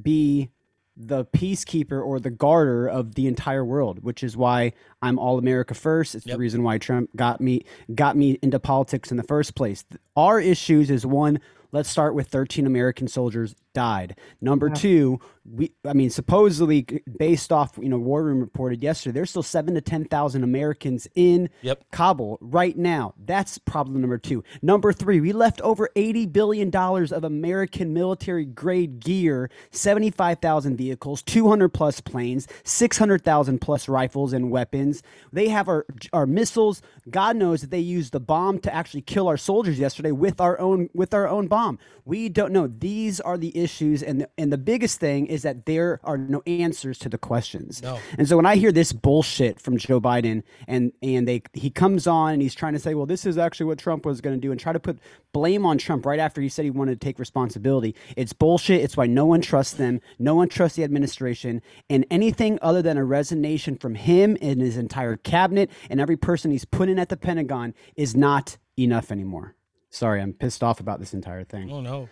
[0.00, 0.50] be
[0.96, 5.74] the peacekeeper or the garter of the entire world, which is why I'm all America
[5.74, 6.14] first.
[6.14, 7.64] It's the reason why Trump got me
[7.94, 9.84] got me into politics in the first place.
[10.16, 11.40] Our issues is one.
[11.72, 14.16] Let's start with 13 American soldiers died.
[14.40, 16.86] Number two, we I mean supposedly
[17.18, 21.08] based off you know War Room reported yesterday, there's still seven to ten thousand Americans
[21.14, 21.84] in Yep.
[21.92, 23.14] Kabul right now.
[23.24, 24.42] That's problem number two.
[24.62, 31.68] Number three, we left over $80 billion of American military grade gear, 75,000 vehicles, 200
[31.70, 35.02] plus planes, 600,000 plus rifles and weapons.
[35.32, 36.82] They have our, our missiles.
[37.10, 40.58] God knows that they used the bomb to actually kill our soldiers yesterday with our
[40.58, 41.78] own, with our own bomb.
[42.04, 42.66] We don't know.
[42.66, 44.02] These are the issues.
[44.02, 47.82] And the, and the biggest thing is that there are no answers to the questions.
[47.82, 47.98] No.
[48.18, 52.06] And so when I hear this bullshit from Joe Biden and and they he comes
[52.06, 54.40] on and he's trying to say, well, this is actually what Trump was going to
[54.40, 54.98] do, and try to put
[55.32, 57.94] blame on Trump right after he said he wanted to take responsibility.
[58.16, 58.82] It's bullshit.
[58.82, 60.00] It's why no one trusts them.
[60.18, 64.76] No one trusts the administration, and anything other than a resignation from him and his
[64.76, 69.54] entire cabinet and every person he's put in at the Pentagon is not enough anymore.
[69.90, 71.70] Sorry, I'm pissed off about this entire thing.
[71.70, 72.08] Oh no.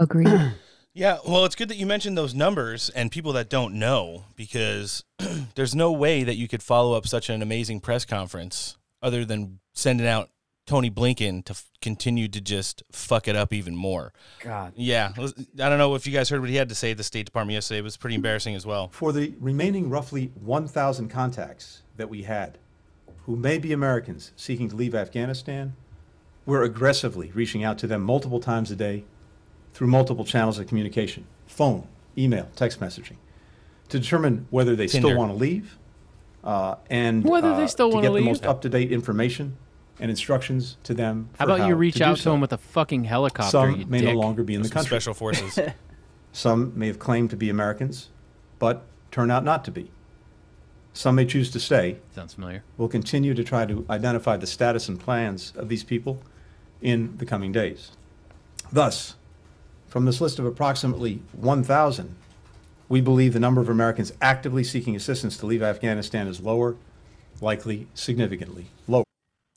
[0.00, 0.52] Agreed.
[0.92, 5.04] Yeah, well, it's good that you mentioned those numbers and people that don't know because
[5.54, 9.60] there's no way that you could follow up such an amazing press conference other than
[9.72, 10.30] sending out
[10.66, 14.12] Tony Blinken to f- continue to just fuck it up even more.
[14.40, 14.72] God.
[14.74, 17.04] Yeah, I don't know if you guys heard what he had to say at the
[17.04, 17.78] State Department yesterday.
[17.78, 18.88] It was pretty embarrassing as well.
[18.88, 22.58] For the remaining roughly 1,000 contacts that we had,
[23.26, 25.74] who may be Americans seeking to leave Afghanistan,
[26.46, 29.04] we're aggressively reaching out to them multiple times a day
[29.74, 33.16] through multiple channels of communication phone, email, text messaging
[33.88, 35.08] to determine whether they Tinder.
[35.08, 35.76] still want to leave
[36.44, 38.24] uh, and Whether they uh, still to wanna get leave.
[38.24, 39.56] the most up to date information
[39.98, 41.28] and instructions to them.
[41.38, 42.34] How for about you reach to out to so.
[42.34, 43.50] him with a fucking helicopter?
[43.50, 44.14] Some you may dick.
[44.14, 44.88] no longer be in the country.
[44.88, 45.58] Special forces.
[46.32, 48.08] Some may have claimed to be Americans,
[48.58, 49.90] but turn out not to be.
[50.92, 51.98] Some may choose to stay.
[52.14, 52.64] Sounds familiar.
[52.76, 56.22] We'll continue to try to identify the status and plans of these people
[56.80, 57.92] in the coming days.
[58.72, 59.16] Thus,
[59.90, 62.14] from this list of approximately 1,000,
[62.88, 66.76] we believe the number of Americans actively seeking assistance to leave Afghanistan is lower,
[67.40, 69.04] likely significantly lower.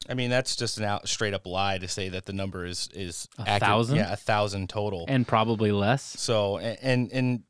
[0.10, 2.90] I mean, that's just an out straight up lie to say that the number is
[2.94, 3.60] is A accurate.
[3.62, 3.96] thousand?
[3.98, 5.06] Yeah, a thousand total.
[5.08, 6.04] And probably less.
[6.20, 7.44] So a- and and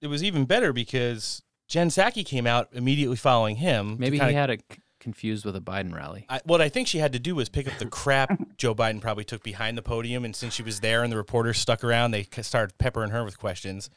[0.00, 3.96] it was even better because Jen Psaki came out immediately following him.
[3.98, 6.24] Maybe kinda he had it c- confused with a Biden rally.
[6.28, 9.00] I, what I think she had to do was pick up the crap Joe Biden
[9.00, 12.12] probably took behind the podium, and since she was there and the reporters stuck around,
[12.12, 13.90] they started peppering her with questions.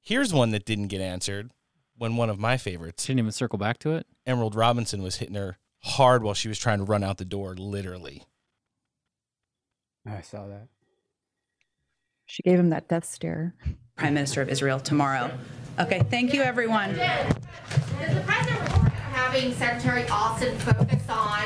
[0.00, 1.52] Here's one that didn't get answered.
[1.96, 4.06] When one of my favorites, She didn't even circle back to it.
[4.24, 7.54] Emerald Robinson, was hitting her hard while she was trying to run out the door,
[7.56, 8.24] literally.
[10.06, 10.68] I saw that.
[12.26, 13.54] She gave him that death stare.
[13.96, 15.30] Prime Minister of Israel tomorrow.
[15.80, 16.98] Okay, thank you, everyone.
[19.32, 21.42] Does the president report having Secretary Austin focus on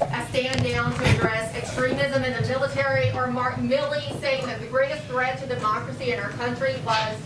[0.00, 4.66] a stand down to address extremism in the military, or Mark Milley saying that the
[4.66, 7.16] greatest threat to democracy in our country was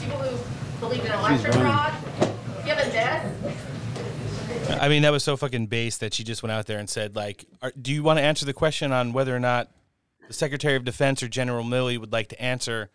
[0.00, 1.94] people who believe in election fraud?
[2.64, 3.60] Given this,
[4.80, 7.14] I mean, that was so fucking base that she just went out there and said,
[7.14, 9.70] like, are, do you want to answer the question on whether or not
[10.26, 12.90] the Secretary of Defense or General Milley would like to answer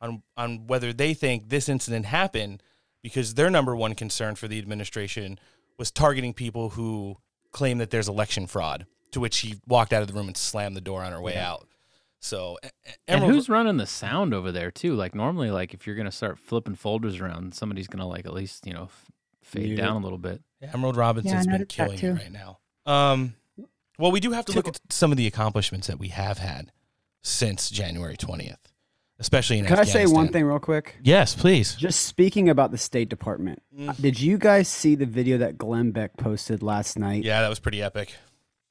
[0.00, 2.62] on on whether they think this incident happened
[3.02, 5.38] because their number one concern for the administration
[5.82, 7.16] was targeting people who
[7.50, 8.86] claim that there's election fraud.
[9.10, 11.36] To which she walked out of the room and slammed the door on her way
[11.36, 11.66] out.
[12.20, 14.94] So, E- E- And who's running the sound over there too?
[14.94, 18.64] Like normally, like if you're gonna start flipping folders around, somebody's gonna like at least
[18.66, 19.10] you know f-
[19.42, 20.00] fade Mute down it.
[20.00, 20.40] a little bit.
[20.62, 22.10] Emerald Robinson's Yeah, been killing too.
[22.10, 22.58] it right now.
[22.86, 23.34] Um,
[23.98, 26.72] well, we do have to look at some of the accomplishments that we have had
[27.22, 28.71] since January 20th,
[29.22, 30.96] especially in Can I say one thing real quick?
[31.02, 31.76] Yes, please.
[31.76, 33.96] Just speaking about the State Department, Mm.
[34.02, 37.22] did you guys see the video that Glenn Beck posted last night?
[37.24, 38.14] Yeah, that was pretty epic.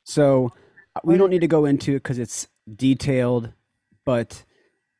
[0.03, 0.51] So
[0.95, 3.53] uh, we don't need to go into it because it's detailed,
[4.05, 4.43] but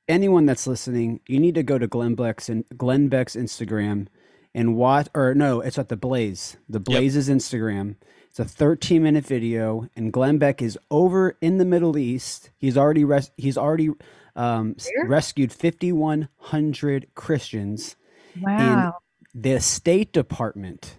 [0.08, 4.08] anyone that's listening, you need to go to Glenn Beck's and Glenn Beck's Instagram
[4.56, 7.96] and watch, or no, it's at the Blaze, the Blaze's Instagram,
[8.30, 12.50] It's a 13 minute video, and Glenn Beck is over in the Middle East.
[12.58, 13.90] He's already res- he's already
[14.36, 17.96] um, rescued 5,100 Christians.
[18.40, 18.94] Wow.
[19.34, 20.98] And the State Department,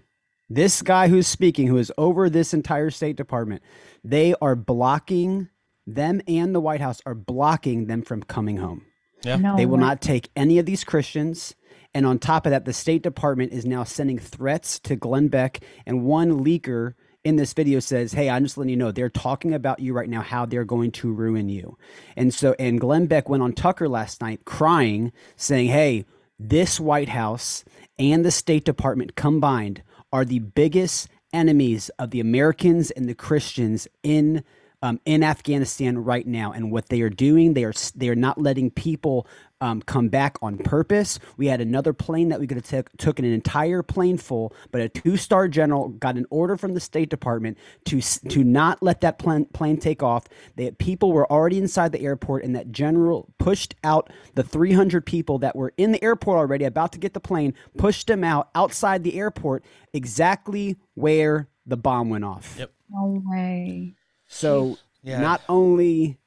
[0.48, 3.62] this guy who's speaking, who is over this entire State Department,
[4.04, 5.48] they are blocking
[5.86, 8.86] them and the White House are blocking them from coming home.
[9.24, 9.36] Yeah.
[9.36, 9.84] No they will way.
[9.84, 11.54] not take any of these Christians.
[11.94, 15.60] And on top of that, the State Department is now sending threats to Glenn Beck.
[15.86, 19.54] And one leaker in this video says, Hey, I'm just letting you know, they're talking
[19.54, 21.76] about you right now, how they're going to ruin you.
[22.16, 26.04] And so, and Glenn Beck went on Tucker last night crying, saying, Hey,
[26.38, 27.64] this White House
[27.98, 29.82] and the State Department combined
[30.12, 34.44] are the biggest enemies of the Americans and the Christians in
[34.82, 38.38] um, in Afghanistan right now, and what they are doing, they are they are not
[38.38, 39.26] letting people
[39.60, 41.20] um, come back on purpose.
[41.36, 44.80] We had another plane that we could have took took an entire plane full, but
[44.80, 49.00] a two star general got an order from the State Department to to not let
[49.02, 50.26] that plane plane take off.
[50.56, 55.38] That people were already inside the airport, and that general pushed out the 300 people
[55.38, 59.04] that were in the airport already, about to get the plane, pushed them out outside
[59.04, 62.56] the airport, exactly where the bomb went off.
[62.58, 62.72] Yep.
[62.90, 63.94] No way.
[64.32, 65.20] So Yeah.
[65.20, 66.18] not only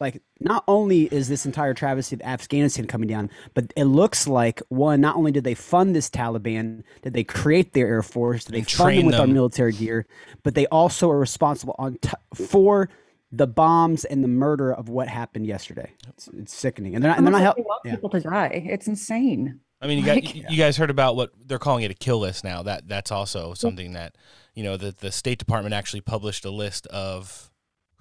[0.00, 4.60] like not only is this entire travesty of Afghanistan coming down, but it looks like
[4.68, 8.52] one, not only did they fund this Taliban, did they create their air force, did
[8.54, 10.06] they And fund them train with our military gear,
[10.42, 12.88] but they also are responsible on t- for
[13.30, 15.92] the bombs and the murder of what happened yesterday.
[16.08, 17.56] It's, it's sickening, and they're not, and they're not Almost like help.
[17.56, 17.94] they want Yeah.
[17.94, 18.62] people to die.
[18.72, 19.60] It's insane.
[19.80, 21.94] I mean, you got Like- you you guys heard about what they're calling it a
[21.94, 22.62] kill list now.
[22.64, 24.16] That that's also something that
[24.54, 27.50] you know the the State Department actually published a list of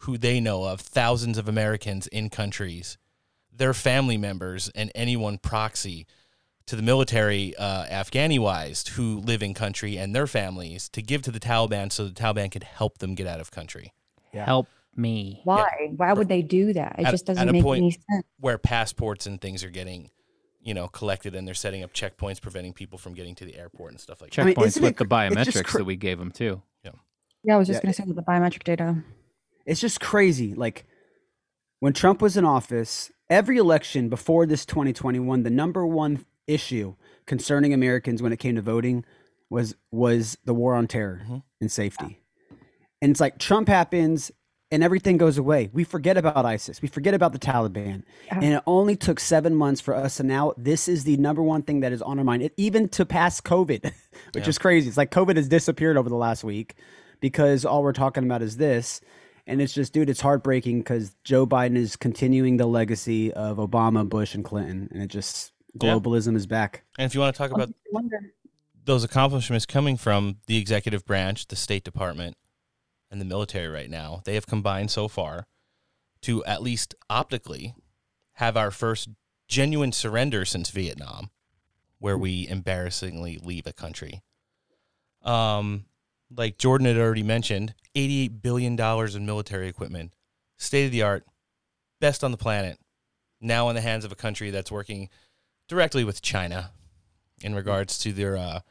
[0.02, 2.98] who they know of thousands of Americans in countries,
[3.56, 6.08] their family members, and anyone proxy
[6.66, 11.22] to the military, uh, Afghani wise, who live in country and their families to give
[11.24, 13.94] to the Taliban so the Taliban could help them get out of country.
[14.34, 15.42] Help me.
[15.44, 15.92] Why?
[15.96, 16.96] Why would they do that?
[16.98, 18.26] It At- just doesn't a make point any sense.
[18.40, 20.10] Where passports and things are getting,
[20.64, 23.92] you know, collected and they're setting up checkpoints preventing people from getting to the airport
[23.92, 24.46] and stuff like that.
[24.56, 26.62] Checkpoints isn't with it the cr- it's just biometrics cr- that we gave them too.
[26.84, 26.92] Yeah,
[27.44, 27.84] Yeah, I was just Yeah.
[27.84, 29.04] going to say with the biometric data.
[29.66, 30.54] It's just crazy.
[30.54, 30.86] Like
[31.80, 36.96] when Trump was in office, every election before this 2021, the number one issue
[37.26, 39.06] concerning Americans when it came to voting
[39.50, 41.38] was was the war on terror mm-hmm.
[41.60, 42.22] and safety.
[43.02, 44.32] And it's like Trump happens
[44.72, 45.70] and everything goes away.
[45.74, 46.82] We forget about ISIS.
[46.82, 48.04] We forget about the Taliban.
[48.30, 51.62] And it only took seven months for us to now this is the number one
[51.64, 52.44] thing that is on our mind.
[52.44, 53.84] It, even to pass COVID,
[54.34, 54.48] which Yeah.
[54.50, 54.88] is crazy.
[54.88, 56.76] It's like COVID has disappeared over the last week
[57.20, 59.02] because all we're talking about is this.
[59.48, 64.08] And it's just, dude, it's heartbreaking because Joe Biden is continuing the legacy of Obama,
[64.08, 64.88] Bush, and Clinton.
[64.94, 65.94] And it just, Yeah.
[65.96, 66.84] globalism is back.
[66.98, 67.70] And if you want to talk about
[68.86, 72.38] those accomplishments coming from the executive branch, the State Department,
[73.12, 75.46] and the military right now, they have combined so far
[76.22, 77.76] to at least optically
[78.34, 79.10] have our first
[79.48, 81.30] genuine surrender since Vietnam,
[82.00, 84.22] where we embarrassingly leave a country.
[85.24, 85.86] Um,
[86.36, 90.14] like Jordan had already mentioned, $88 billion in military equipment,
[90.58, 91.26] state of the art,
[92.00, 92.80] best on the planet,
[93.42, 95.10] now in the hands of a country that's working
[95.68, 96.72] directly with China
[97.44, 98.62] in regards to their uh,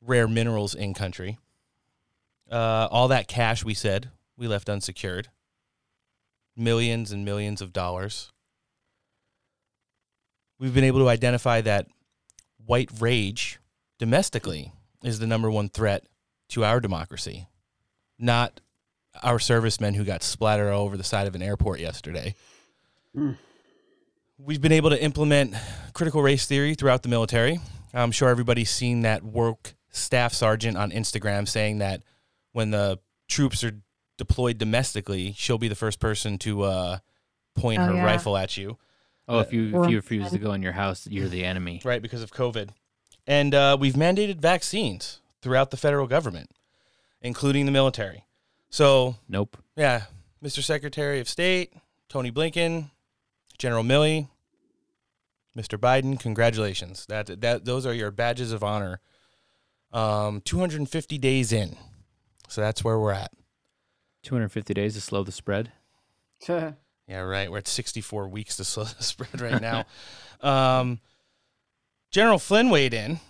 [0.00, 1.38] rare minerals in country.
[2.52, 5.28] Uh, all that cash we said we left unsecured,
[6.54, 8.30] millions and millions of dollars.
[10.58, 11.86] We've been able to identify that
[12.64, 13.58] white rage
[13.98, 14.70] domestically
[15.02, 16.04] is the number one threat
[16.50, 17.48] to our democracy,
[18.18, 18.60] not
[19.22, 22.34] our servicemen who got splattered all over the side of an airport yesterday.
[24.38, 25.54] We've been able to implement
[25.94, 27.60] critical race theory throughout the military.
[27.94, 32.02] I'm sure everybody's seen that work staff sergeant on Instagram saying that
[32.52, 33.80] when the troops are
[34.18, 36.98] deployed domestically, she'll be the first person to uh,
[37.54, 38.04] point Oh, her yeah.
[38.04, 38.78] rifle at you.
[39.28, 41.80] Oh, if you if you refuse to go in your house, you're the enemy.
[41.84, 42.70] Right, because of COVID.
[43.26, 46.50] And uh, we've mandated vaccines throughout the federal government,
[47.20, 48.24] including the military.
[48.68, 49.56] So, Nope.
[49.76, 50.04] yeah,
[50.44, 50.62] Mr.
[50.62, 51.72] Secretary of State,
[52.08, 52.90] Tony Blinken,
[53.58, 54.28] General Milley,
[55.56, 55.78] Mr.
[55.78, 57.06] Biden, congratulations.
[57.06, 59.00] That that those are your badges of honor.
[59.92, 61.76] Um, 250 days in.
[62.52, 63.32] So that's where we're at.
[64.24, 65.72] 250 days to slow the spread.
[67.08, 67.50] Yeah, right.
[67.50, 69.84] We're at 64 weeks to slow the spread right now.
[70.40, 71.00] um,
[72.10, 73.20] General Flynn weighed in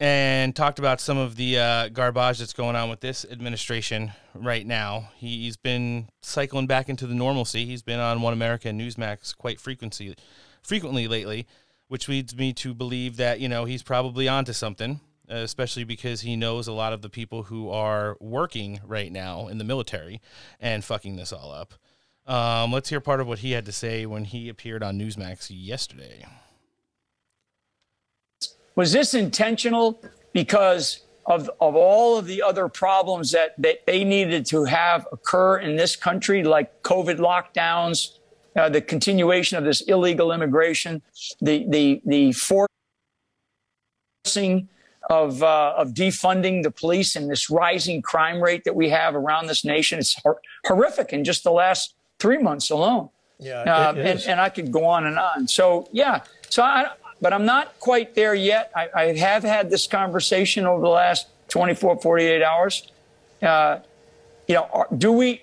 [0.00, 4.66] and talked about some of the uh, garbage that's going on with this administration right
[4.66, 5.08] now.
[5.16, 7.64] He's been cycling back into the normalcy.
[7.64, 10.14] He's been on One America and Newsmax quite frequency,
[10.62, 11.46] frequently lately,
[11.88, 15.00] which leads me to believe that you know he's probably onto something.
[15.30, 19.48] Uh, especially because he knows a lot of the people who are working right now
[19.48, 20.20] in the military
[20.60, 21.74] and fucking this all up.
[22.26, 25.48] Um, let's hear part of what he had to say when he appeared on Newsmax
[25.50, 26.26] yesterday.
[28.74, 30.00] Was this intentional
[30.32, 35.58] because of, of all of the other problems that, that they needed to have occur
[35.58, 38.18] in this country, like COVID lockdowns,
[38.56, 41.02] uh, the continuation of this illegal immigration,
[41.40, 42.68] the, the, the forcing
[45.08, 49.46] of, uh, of defunding the police and this rising crime rate that we have around
[49.46, 49.98] this nation.
[49.98, 53.10] It's hor- horrific in just the last three months alone.
[53.38, 55.46] Yeah, Uh, and, and I could go on and on.
[55.46, 56.22] So, yeah.
[56.48, 56.90] So, I,
[57.20, 58.72] but I'm not quite there yet.
[58.74, 62.90] I, I have had this conversation over the last 24, 48 hours.
[63.42, 63.78] Uh,
[64.48, 65.42] you know, are, do we,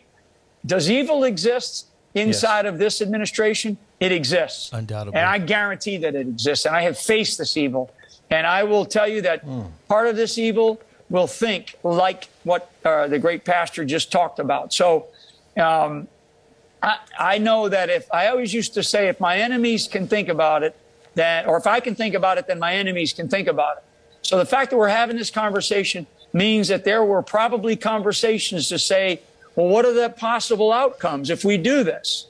[0.65, 3.77] does evil exist inside of this administration?
[3.99, 4.73] It exists.
[4.73, 5.17] Undoubtedly.
[5.19, 6.65] And I guarantee that it exists.
[6.65, 7.91] And I have faced this evil.
[8.33, 9.45] And I will tell you that
[9.87, 10.81] part of this evil
[11.11, 14.73] will think like what uh, the great pastor just talked about.
[14.73, 15.05] So,
[15.55, 16.07] um,
[16.81, 20.29] I, I know that if I always used to say, if my enemies can think
[20.29, 20.75] about it,
[21.13, 23.83] then, or if I can think about it, then my enemies can think about it.
[24.23, 28.79] So the fact that we're having this conversation means that there were probably conversations to
[28.79, 29.21] say,
[29.55, 32.25] well, what are the possible outcomes if we do this?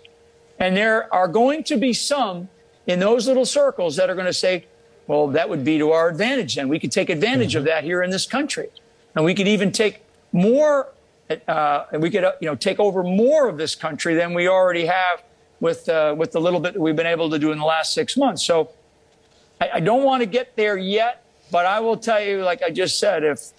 [0.60, 2.50] And there are going to be some
[2.88, 4.66] in those little circles that are going to say,
[5.08, 6.56] well, that would be to our advantage.
[6.56, 8.70] Then we could take advantage of that here in this country.
[9.16, 10.02] And we could even take
[10.32, 10.90] more,
[11.48, 14.48] uh, and we could, uh, you know, take over more of this country than we
[14.48, 15.24] already have
[15.60, 17.94] with, uh, with the little bit that we've been able to do in the last
[17.94, 18.44] six months.
[18.44, 18.70] So
[19.62, 22.70] I, I don't want to get there yet, but I will tell you, like I
[22.70, 23.52] just said, if,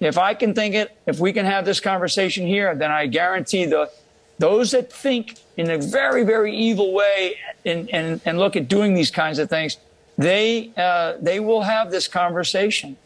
[0.00, 3.66] if I can think it, if we can have this conversation here, then I guarantee
[3.66, 3.90] the,
[4.38, 8.94] those that think in a very, very evil way and, and, and look at doing
[8.94, 9.76] these kinds of things,
[10.18, 12.96] they, uh, they will have this conversation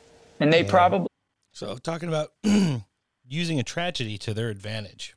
[0.41, 1.09] and they probably.
[1.53, 2.33] So talking about
[3.29, 5.15] using a tragedy to their advantage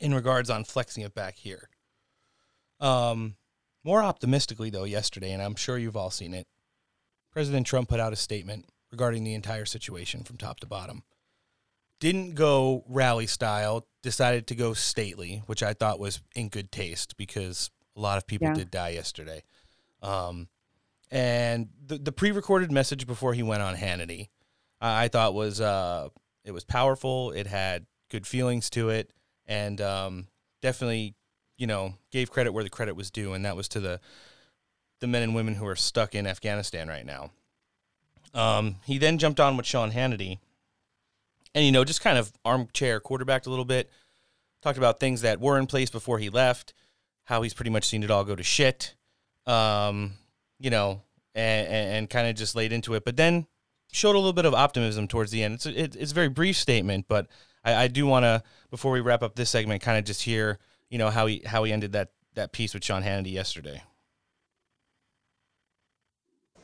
[0.00, 1.68] in regards on flexing it back here.
[2.80, 3.36] Um,
[3.84, 6.46] more optimistically though, yesterday, and I'm sure you've all seen it,
[7.32, 11.02] President Trump put out a statement regarding the entire situation from top to bottom.
[12.00, 17.16] Didn't go rally style, decided to go stately, which I thought was in good taste
[17.16, 18.54] because a lot of people Yeah.
[18.54, 19.42] did die yesterday.
[20.02, 20.48] Um,
[21.10, 24.28] and the, the pre-recorded message before he went on Hannity,
[24.80, 26.08] I thought was uh,
[26.44, 27.30] it was powerful.
[27.32, 29.10] It had good feelings to it,
[29.46, 30.26] and um,
[30.62, 31.14] definitely,
[31.56, 34.00] you know, gave credit where the credit was due, and that was to the
[35.00, 37.30] the men and women who are stuck in Afghanistan right now.
[38.32, 40.38] Um, he then jumped on with Sean Hannity,
[41.54, 43.90] and you know, just kind of armchair quarterbacked a little bit.
[44.62, 46.74] Talked about things that were in place before he left,
[47.24, 48.94] how he's pretty much seen it all go to shit.
[49.46, 50.14] Um,
[50.58, 51.02] you know,
[51.34, 53.46] and, and kind of just laid into it, but then
[53.92, 55.54] showed a little bit of optimism towards the end.
[55.54, 57.28] It's a, it, it's a very brief statement, but
[57.64, 60.58] I, I do want to before we wrap up this segment, kind of just hear
[60.90, 63.82] you know how he how he ended that that piece with Sean Hannity yesterday.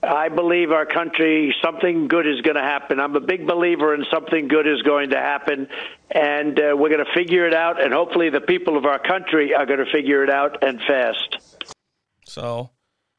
[0.04, 2.98] I believe our country, something good is going to happen.
[2.98, 5.68] I'm a big believer in something good is going to happen,
[6.10, 7.80] and uh, we're going to figure it out.
[7.80, 11.64] And hopefully, the people of our country are going to figure it out and fast.
[12.26, 12.70] So,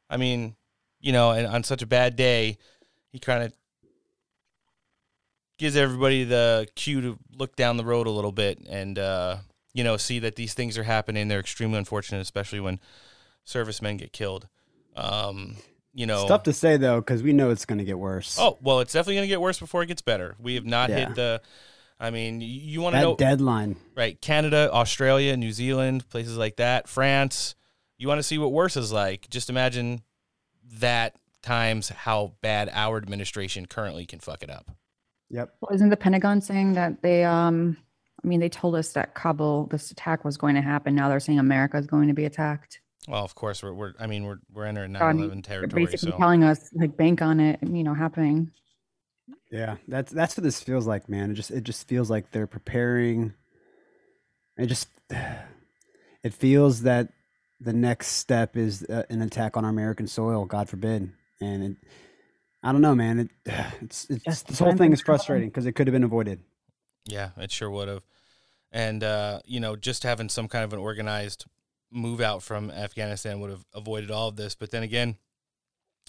[0.09, 0.55] I mean,
[1.03, 2.57] you know, and on such a bad day,
[3.11, 3.53] he kind of
[5.59, 9.37] gives everybody the cue to look down the road a little bit and uh,
[9.73, 11.27] you know see that these things are happening.
[11.27, 12.79] They're extremely unfortunate, especially when
[13.45, 14.47] servicemen get killed.
[14.95, 15.57] Um,
[15.93, 18.37] you know, It's tough to say though, because we know it's going to get worse.
[18.39, 20.35] Oh well, it's definitely going to get worse before it gets better.
[20.39, 21.07] We have not Yeah.
[21.07, 21.41] hit the.
[21.99, 23.77] I mean, you, you want to know deadline.
[23.95, 24.19] right?
[24.19, 27.55] Canada, Australia, New Zealand, places like that, France.
[27.97, 29.29] You want to see what worse is like?
[29.29, 30.01] Just imagine
[30.79, 34.71] that times how bad our administration currently can fuck it up.
[35.29, 35.55] Yep.
[35.61, 37.77] Well, isn't the Pentagon saying that they, um,
[38.23, 40.95] I mean, they told us that Kabul, this attack was going to happen.
[40.95, 42.79] Now they're saying America is going to be attacked.
[43.07, 45.41] Well, of course, we're, we're I mean, we're we're entering So, I mean, 9/11 they're
[45.41, 45.85] territory.
[45.85, 48.51] basically So telling us like bank on it, you know, happening.
[49.51, 51.31] Yeah, that's that's what this feels like, man.
[51.31, 53.33] It just it just feels like they're preparing.
[54.57, 54.87] It just
[56.23, 57.09] it feels that
[57.63, 61.11] the next step is uh, an attack on our American soil, God forbid.
[61.39, 61.77] And it,
[62.61, 63.19] I don't know, man.
[63.19, 63.29] It
[63.81, 66.41] it's, it's Just this whole thing is frustrating because it could have been avoided.
[67.05, 68.03] yeah, it sure would have.
[68.71, 71.45] And uh, you know, just having some kind of an organized
[71.91, 74.55] move out from Afghanistan would have avoided all of this.
[74.55, 75.17] But then again,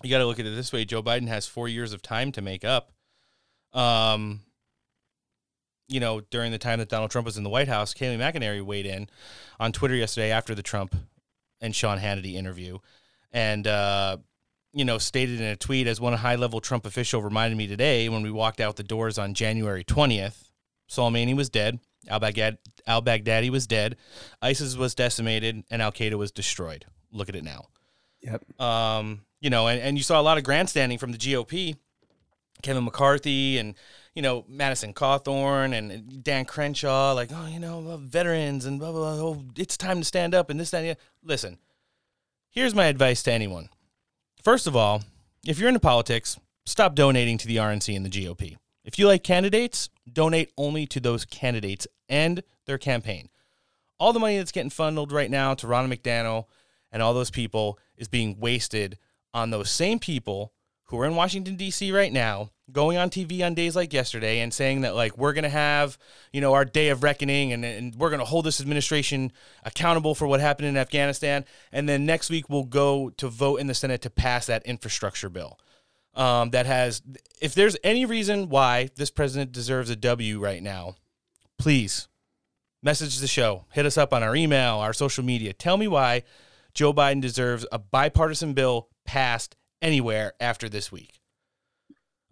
[0.03, 2.33] you got to look at it this way: Joe Biden has four years of time
[2.33, 2.93] to make up.
[3.73, 4.41] Um,
[5.89, 8.63] you know, during the time that Donald Trump was in the White House, Kayleigh McEnany
[8.63, 9.09] weighed in
[9.61, 10.95] on Twitter yesterday after the Trump
[11.65, 12.79] and Sean Hannity interview,
[13.33, 14.19] and uh,
[14.75, 18.09] you know, stated in a tweet as one high level Trump official reminded me today
[18.09, 20.51] when we walked out the doors on January 20th.
[20.91, 21.81] Soleimani was dead.
[22.07, 23.97] Al Baghdadi, was dead.
[24.43, 26.85] ISIS was decimated, and Al Qaeda was destroyed.
[27.11, 27.69] Look at it now.
[28.21, 28.61] Yep.
[28.61, 31.77] Um, you know, and, and you saw a lot of grandstanding from the GOP,
[32.63, 33.75] Kevin McCarthy and
[34.15, 38.93] you know Madison Cawthorn and Dan Crenshaw, like oh you know uh, veterans and blah
[38.93, 39.17] blah.
[39.17, 39.29] blah.
[39.29, 40.85] Oh, it's time to stand up and this that.
[40.85, 40.97] And.
[41.23, 41.59] Listen,
[42.51, 43.69] here's my advice to anyone.
[44.43, 45.03] First of all,
[45.47, 48.57] if you're into politics, stop donating to the RNC and the GOP.
[48.85, 53.31] If you like candidates, donate only to those candidates and their campaign.
[53.99, 56.47] All the money that's getting funneled right now to Ron McDaniel
[56.93, 58.99] and all those people is being wasted
[59.33, 60.53] on those same people
[60.85, 61.91] who are in Washington D.C.
[61.91, 65.49] right now, going on TV on days like yesterday and saying that like we're gonna
[65.49, 65.99] have
[66.33, 69.33] you know our day of reckoning and, and we're gonna hold this administration
[69.65, 73.67] accountable for what happened in Afghanistan, and then next week we'll go to vote in
[73.67, 75.59] the Senate to pass that infrastructure bill.
[76.17, 77.03] Um, that has,
[77.41, 80.95] if there's any reason why this president deserves a W right now,
[81.59, 82.07] please
[82.85, 85.53] message the show, hit us up on our email, our social media.
[85.53, 86.23] Tell me why
[86.73, 91.21] Joe Biden deserves a bipartisan bill passed anywhere after this week.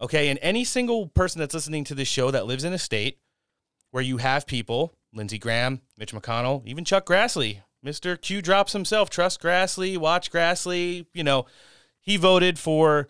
[0.02, 3.18] Okay, and any single person that's listening to this show that lives in a state
[3.92, 8.20] where you have people, Lindsey Graham, Mitch McConnell, even Chuck Grassley, Mr.
[8.20, 11.46] Q drops himself, trust Grassley, watch Grassley, you know,
[12.00, 13.08] he voted for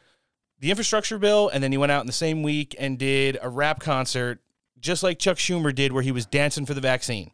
[0.59, 3.49] the infrastructure bill and then he went out in the same week and did a
[3.49, 4.41] rap concert
[4.79, 7.31] just like Chuck Schumer did where he was dancing for the vaccine.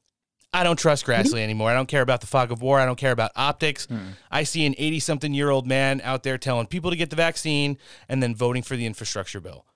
[0.52, 1.20] I don't trust mm-hmm.
[1.20, 1.70] Grassley anymore.
[1.70, 2.80] I don't care about the fog of war.
[2.80, 3.86] I don't care about optics.
[3.86, 4.12] Mm.
[4.30, 7.16] I see an 80 something year old man out there telling people to get the
[7.16, 7.78] vaccine
[8.08, 9.66] and then voting for the infrastructure bill.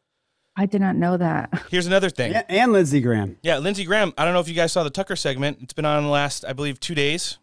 [0.56, 1.62] I did not know that.
[1.70, 2.32] Here's another thing.
[2.32, 3.38] Yeah, and Lindsey Graham.
[3.42, 4.12] Yeah, Lindsey Graham.
[4.18, 5.58] I don't know if you guys saw the Tucker segment.
[5.62, 7.38] It's been on the last, I believe, two days.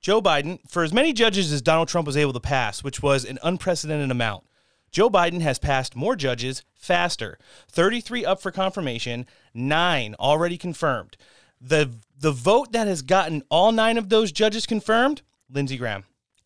[0.00, 3.24] Joe Biden, for as many judges as Donald Trump was able to pass, which was
[3.24, 4.44] an unprecedented amount,
[4.90, 7.38] Joe Biden has passed more judges faster.
[7.68, 11.16] 33 up for confirmation, nine already confirmed.
[11.60, 11.90] The
[12.22, 16.04] the vote that has gotten all nine of those judges confirmed, Lindsey Graham.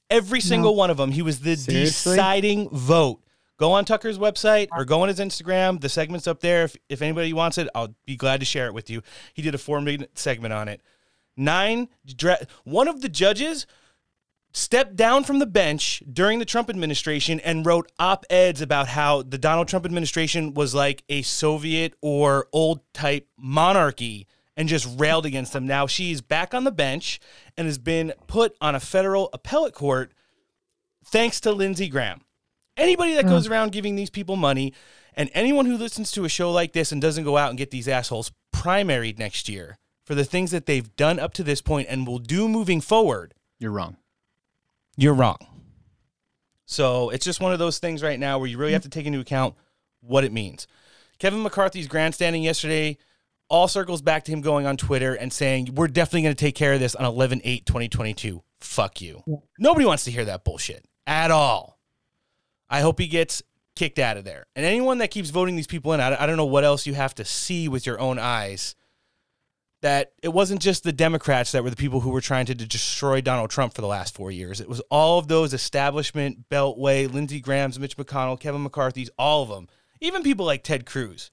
[0.09, 1.13] Every single one of them.
[1.13, 2.17] He was the Seriously?
[2.17, 3.21] deciding vote.
[3.59, 5.81] Go on Tucker's website or go on his Instagram.
[5.81, 6.65] The segment's up there.
[6.65, 9.03] If, if anybody wants it, I'll be glad to share it with you.
[9.35, 10.81] He did a four minute segment on it.
[11.37, 13.67] Nine, dra- one of the judges
[14.53, 19.23] stepped down from the bench during the Trump administration and wrote op eds about how
[19.23, 25.27] the Donald Trump administration was like a Soviet or old type monarchy and just railed
[25.27, 25.67] against them.
[25.67, 27.21] Now she's back on the bench
[27.57, 30.13] and has been put on a federal appellate court
[31.05, 32.23] thanks to Lindsey Graham.
[32.77, 33.53] Anybody that goes hmm.
[33.53, 34.73] around giving these people money
[35.15, 37.71] and anyone who listens to a show like this and doesn't go out and get
[37.71, 41.89] these assholes primaried next year for the things that they've done up to this point
[41.91, 43.97] and will do moving forward, You're wrong.
[44.97, 45.39] you're wrong.
[46.67, 48.91] So it's just one of those things right now where you really have hmm.
[48.91, 49.55] to take into account
[50.01, 50.67] what it means.
[51.19, 52.99] Kevin McCarthy's grandstanding yesterday
[53.49, 56.55] all circles back to him going on Twitter and saying, We're definitely going to take
[56.55, 58.43] care of this on 11 8 2022.
[58.61, 59.23] Fuck you.
[59.59, 61.79] Nobody wants to hear that bullshit at all.
[62.69, 63.43] I hope he gets
[63.77, 64.47] kicked out of there.
[64.57, 66.95] And anyone that keeps voting these people in, I, I don't know what else you
[66.95, 68.75] have to see with your own eyes.
[69.83, 73.21] That it wasn't just the Democrats that were the people who were trying to destroy
[73.21, 74.61] Donald Trump for the last four years.
[74.61, 79.51] It was all of those establishment, Beltway, Lindsey Graham's, Mitch McConnell, Kevin McCarthy's, all of
[79.51, 79.69] them.
[80.01, 81.31] Even people like Ted Cruz.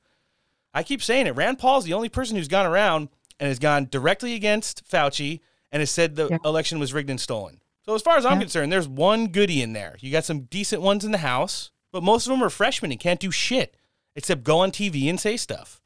[0.73, 1.35] I keep saying it.
[1.35, 3.09] Rand Paul's the only person who's gone around
[3.39, 7.59] and has gone directly against Fauci and has said the election was rigged and stolen.
[7.85, 9.97] So as far as I'm concerned, there's one goody in there.
[9.99, 12.99] You got some decent ones in the House, but most of them are freshmen and
[12.99, 13.75] can't do shit
[14.15, 15.81] except go on TV and say stuff.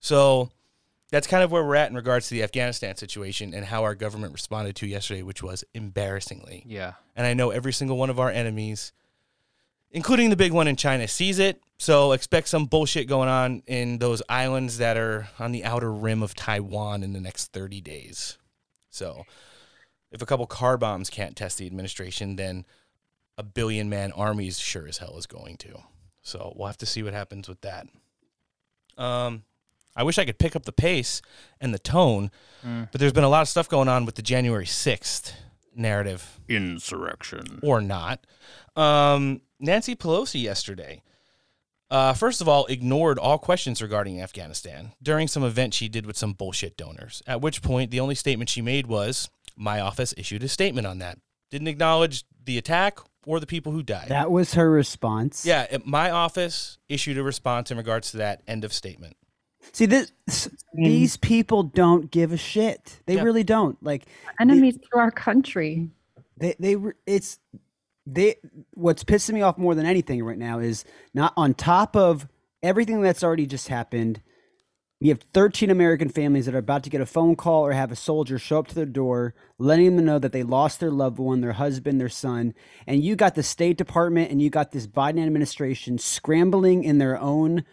[0.00, 0.50] So
[1.10, 3.94] that's kind of where we're at in regards to the Afghanistan situation and how our
[3.94, 6.64] government responded to yesterday, which was embarrassingly.
[6.66, 6.94] Yeah.
[7.14, 8.92] And I know every single one of our enemies,
[9.94, 11.62] including the big one in China, sees it.
[11.78, 16.22] So expect some bullshit going on in those islands that are on the outer rim
[16.22, 18.36] of Taiwan in the next 30 days.
[18.90, 19.24] So
[20.12, 22.64] if a couple car bombs can't test the administration, then
[23.38, 25.80] a billion man army sure as hell is going to.
[26.22, 27.86] So we'll have to see what happens with that.
[28.96, 29.42] Um,
[29.96, 31.20] I wish I could pick up the pace
[31.60, 32.30] and the tone,
[32.64, 32.88] Mm.
[32.92, 35.32] but there's been a lot of stuff going on with the January 6th
[35.74, 36.38] narrative.
[36.48, 37.58] Insurrection.
[37.62, 38.24] Or not.
[38.76, 41.02] Um, Nancy Pelosi yesterday,
[41.90, 46.16] uh, first of all, ignored all questions regarding Afghanistan during some event she did with
[46.16, 47.22] some bullshit donors.
[47.26, 50.98] At which point, the only statement she made was, My office issued a statement on
[50.98, 51.18] that.
[51.50, 54.08] Didn't acknowledge the attack or the people who died.
[54.08, 55.46] That was her response.
[55.46, 58.42] Yeah, it- my office issued a response in regards to that.
[58.48, 59.16] End of statement.
[59.72, 60.10] See this
[60.74, 63.00] these people don't give a shit.
[63.06, 63.22] They Yeah.
[63.22, 63.80] really don't.
[63.82, 64.06] Like
[64.40, 65.88] Enemies to our country.
[66.36, 67.38] they they it's
[68.06, 68.36] they
[68.72, 70.84] what's pissing me off more than anything right now is
[71.14, 72.28] not on top of
[72.62, 74.20] everything that's already just happened.
[75.00, 77.92] We have 13 American families that are about to get a phone call or have
[77.92, 81.18] a soldier show up to their door, letting them know that they lost their loved
[81.18, 82.54] one, their husband, their son.
[82.86, 87.20] And you got the State Department and you got this Biden administration scrambling in their
[87.20, 87.64] own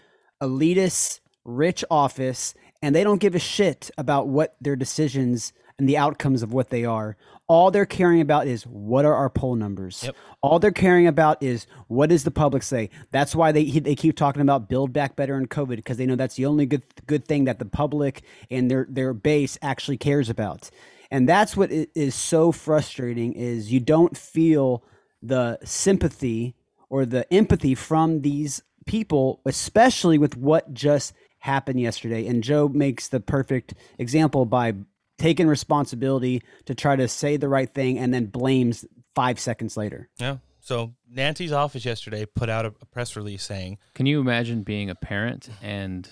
[0.41, 5.97] elitist, rich office, and they don't give a shit about what their decisions and the
[5.97, 7.17] outcomes of what they are.
[7.47, 10.03] All they're caring about is what are our poll numbers.
[10.03, 10.15] Yep.
[10.43, 12.91] All they're caring about is what does the public say.
[13.09, 16.15] That's why they they keep talking about build back better in COVID because they know
[16.15, 18.21] that's the only good good thing that the public
[18.51, 20.69] and their their base actually cares about.
[21.09, 24.83] And that's what i- so frustrating is you don't feel
[25.23, 26.53] the sympathy
[26.91, 32.27] or the empathy from these people, especially with what just happened yesterday.
[32.27, 34.73] And Joe makes the perfect example by
[35.21, 40.09] taking responsibility to try to say the right thing and then blames five seconds later.
[40.19, 40.37] Yeah.
[40.59, 44.89] So Nancy's office yesterday put out a, a press release saying, Can you imagine being
[44.89, 46.07] a parent and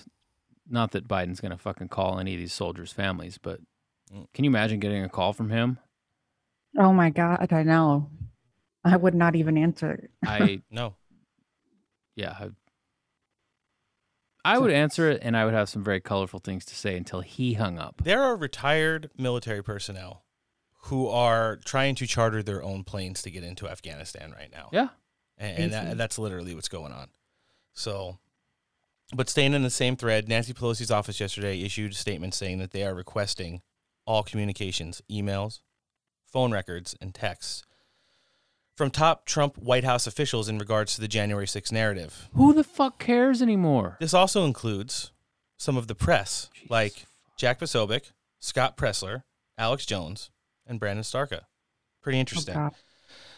[0.70, 3.60] not that Biden's going to fucking call any of these soldiers' families, but
[4.12, 4.26] Mm.
[4.34, 5.78] can you imagine getting a call from him?
[6.76, 8.10] Oh my God, I know.
[8.84, 10.10] I would not even answer.
[10.26, 10.96] I no.
[12.16, 12.50] Yeah, I,
[14.46, 17.22] I would answer it and I would have some very colorful things to say until
[17.22, 18.02] he hung up.
[18.04, 20.24] There are retired military personnel
[20.84, 24.70] who are trying to charter their own planes to get into Afghanistan right now.
[24.72, 24.90] Yeah.
[25.38, 27.10] And, and that, that's literally what's going on.
[27.74, 28.18] So,
[29.14, 32.72] but staying in the same thread, Nancy Pelosi's office yesterday issued a statement saying that
[32.72, 33.62] they are requesting
[34.06, 35.60] all communications, emails,
[36.26, 37.64] phone records, and texts
[38.80, 42.30] from top Trump White House officials in regards to the January 6th narrative.
[42.34, 43.98] Who the fuck cares anymore?
[44.00, 45.12] This also includes
[45.58, 47.06] some of the press, like
[47.38, 49.24] Jack Posobiec, Scott Presler,
[49.58, 50.32] Alex Jones,
[50.66, 51.42] and Brandon Straka.
[52.02, 52.56] Pretty interesting.
[52.56, 52.74] God.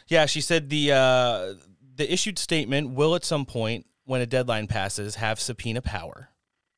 [0.08, 1.54] yeah, she said the uh,
[1.96, 6.30] the issued statement will at some point, when a deadline passes, have subpoena power.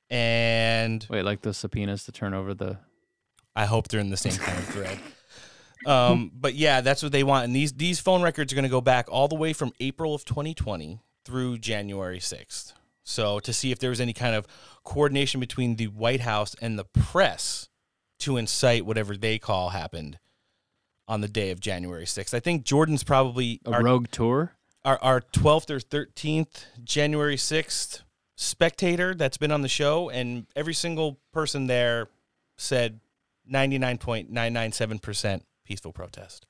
[0.09, 2.77] And Wait, like the subpoenas to turn over the.
[3.57, 4.99] I hope they're in the same kind of thread.
[5.85, 7.45] Um, but yeah, that's what they want.
[7.45, 10.15] And these these phone records are going to go back all the way from April
[10.15, 12.73] of 2020 through January 6th.
[13.03, 14.47] So to see if there was any kind of
[14.83, 17.69] coordination between the White House and the press
[18.19, 20.19] to incite whatever they call happened
[21.07, 22.33] on the day of January 6th.
[22.33, 24.53] I think Jordan's probably A rogue tour?
[24.85, 28.01] Our, our 12th or 13th January 6th
[28.35, 32.07] spectator that's been on the show, and every single person there
[32.57, 32.99] said
[33.51, 36.45] 99.997% peaceful protest,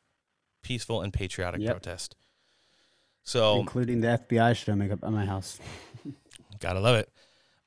[0.62, 1.72] peaceful and patriotic Yep.
[1.72, 2.16] protest.
[3.24, 5.60] So including the FBI show make up at my house.
[6.60, 7.10] Gotta love it.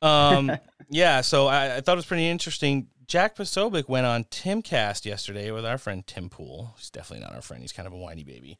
[0.02, 0.52] Um,
[0.90, 2.88] yeah, so I, I thought it was pretty interesting.
[3.06, 6.74] Jack Posobiec went on Timcast yesterday with our friend Tim Pool.
[6.76, 7.62] He's definitely not our friend.
[7.62, 8.58] He's kind of a whiny baby,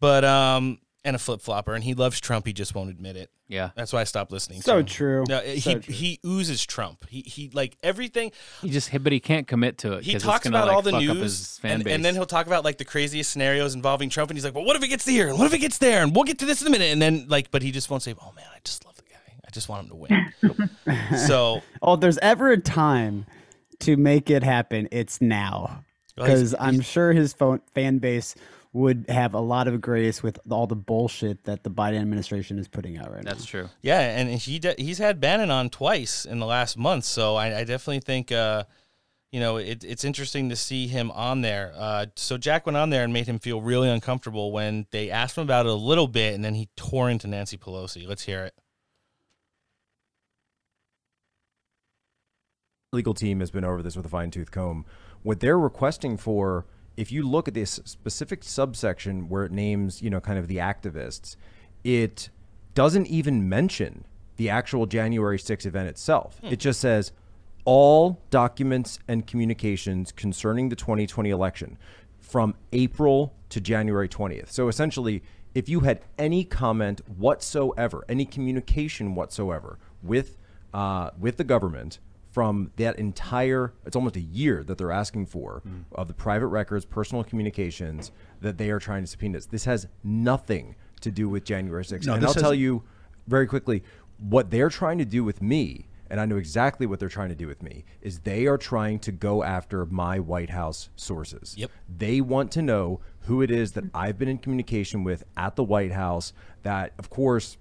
[0.00, 2.46] but um, and a flip flopper, and he loves Trump.
[2.46, 3.30] He just won't admit it.
[3.48, 3.70] Yeah.
[3.76, 4.60] that's why I stopped listening.
[4.60, 4.86] So to him.
[4.86, 5.24] true.
[5.28, 5.94] No, he So true.
[5.94, 7.08] he oozes Trump.
[7.08, 8.32] He he like everything.
[8.60, 10.04] He just, but he can't commit to it.
[10.04, 11.94] He talks it's about like, all the fuck up news, fan and, base.
[11.94, 14.64] and then he'll talk about like the craziest scenarios involving Trump, and he's like, "Well,
[14.64, 15.28] what if it gets here?
[15.28, 16.02] And what if it gets there?
[16.02, 18.02] And we'll get to this in a minute." And then like, but he just won't
[18.02, 19.18] say, "Oh man, I just love the guy.
[19.46, 23.26] I just want him to win." so oh, if there's ever a time
[23.80, 25.84] to make it happen, it's now.
[26.16, 28.34] Well, Because I'm sure his phone, fan base
[28.76, 32.68] would have a lot of grace with all the bullshit that the Biden administration is
[32.68, 33.30] putting out right now.
[33.30, 33.68] That's true.
[33.82, 37.60] Yeah, and he de- he's had Bannon on twice in the last month, so I,
[37.60, 38.64] I definitely think uh,
[39.32, 41.72] you know it, it's interesting to see him on there.
[41.74, 45.38] Uh, so Jack went on there and made him feel really uncomfortable when they asked
[45.38, 48.06] him about it a little bit, and then he tore into Nancy Pelosi.
[48.06, 48.54] Let's hear it.
[52.92, 54.84] legal team has been over this with a fine tooth comb.
[55.22, 56.66] What they're requesting for,
[56.96, 60.56] if you look at this specific subsection where it names, you know, kind of the
[60.56, 61.36] activists,
[61.84, 62.30] it
[62.74, 64.04] doesn't even mention
[64.36, 66.38] the actual January 6th event itself.
[66.42, 67.12] It just says
[67.64, 71.78] all documents and communications concerning the 2020 election
[72.18, 74.50] from April to January 20th.
[74.50, 75.22] So essentially,
[75.54, 80.36] if you had any comment whatsoever, any communication whatsoever with
[80.74, 81.98] uh, with the government
[82.36, 85.78] from that entire it's almost a year that they're asking for hmm.
[85.92, 88.12] of the private records, personal communications
[88.42, 89.40] that they are trying to subpoena.
[89.50, 92.04] This has nothing to do with January 6th.
[92.04, 92.82] No, and I'll has- tell you
[93.26, 93.82] very quickly
[94.18, 97.34] what they're trying to do with me and I know exactly what they're trying to
[97.34, 101.54] do with me is they are trying to go after my White House sources.
[101.56, 101.70] Yep.
[101.88, 105.64] They want to know who it is that I've been in communication with at the
[105.64, 106.34] White House
[106.64, 107.56] that of course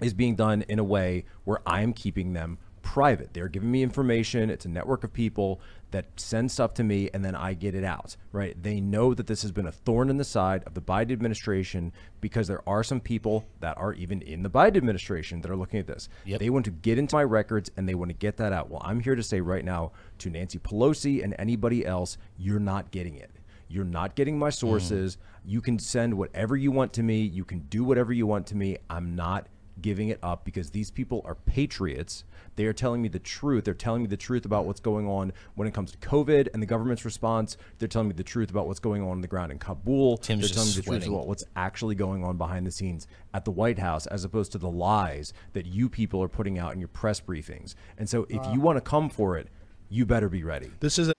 [0.00, 3.34] is being done in a way where I'm keeping them private.
[3.34, 4.50] They're giving me information.
[4.50, 5.60] It's a network of people
[5.90, 8.60] that send stuff to me and then I get it out, right?
[8.62, 11.92] They know that this has been a thorn in the side of the Biden administration
[12.20, 15.80] because there are some people that are even in the Biden administration that are looking
[15.80, 16.08] at this.
[16.38, 18.70] They want to get into my records and they want to get that out.
[18.70, 22.90] Well, I'm here to say right now to Nancy Pelosi and anybody else, you're not
[22.90, 23.30] getting it.
[23.68, 24.54] You're not getting my mm.
[24.54, 25.18] sources.
[25.44, 27.20] You can send whatever you want to me.
[27.20, 28.78] You can do whatever you want to me.
[28.90, 29.46] I'm not
[29.80, 32.24] giving it up because these people are patriots.
[32.58, 33.62] They are telling me the truth.
[33.64, 36.60] They're telling me the truth about what's going on when it comes to COVID and
[36.60, 37.56] the government's response.
[37.78, 40.16] They're telling me the truth about what's going on on the ground in Kabul.
[40.16, 43.06] Tim's They're just telling me the truth about what's actually going on behind the scenes
[43.32, 46.72] at the White House as opposed to the lies that you people are putting out
[46.72, 47.76] in your press briefings.
[47.96, 49.46] And so if you want to come for it,
[49.88, 50.72] you better be ready.
[50.80, 51.12] This is a.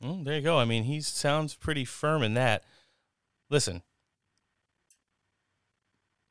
[0.00, 0.58] Well, there you go.
[0.58, 2.64] I mean, he sounds pretty firm in that.
[3.48, 3.82] Listen,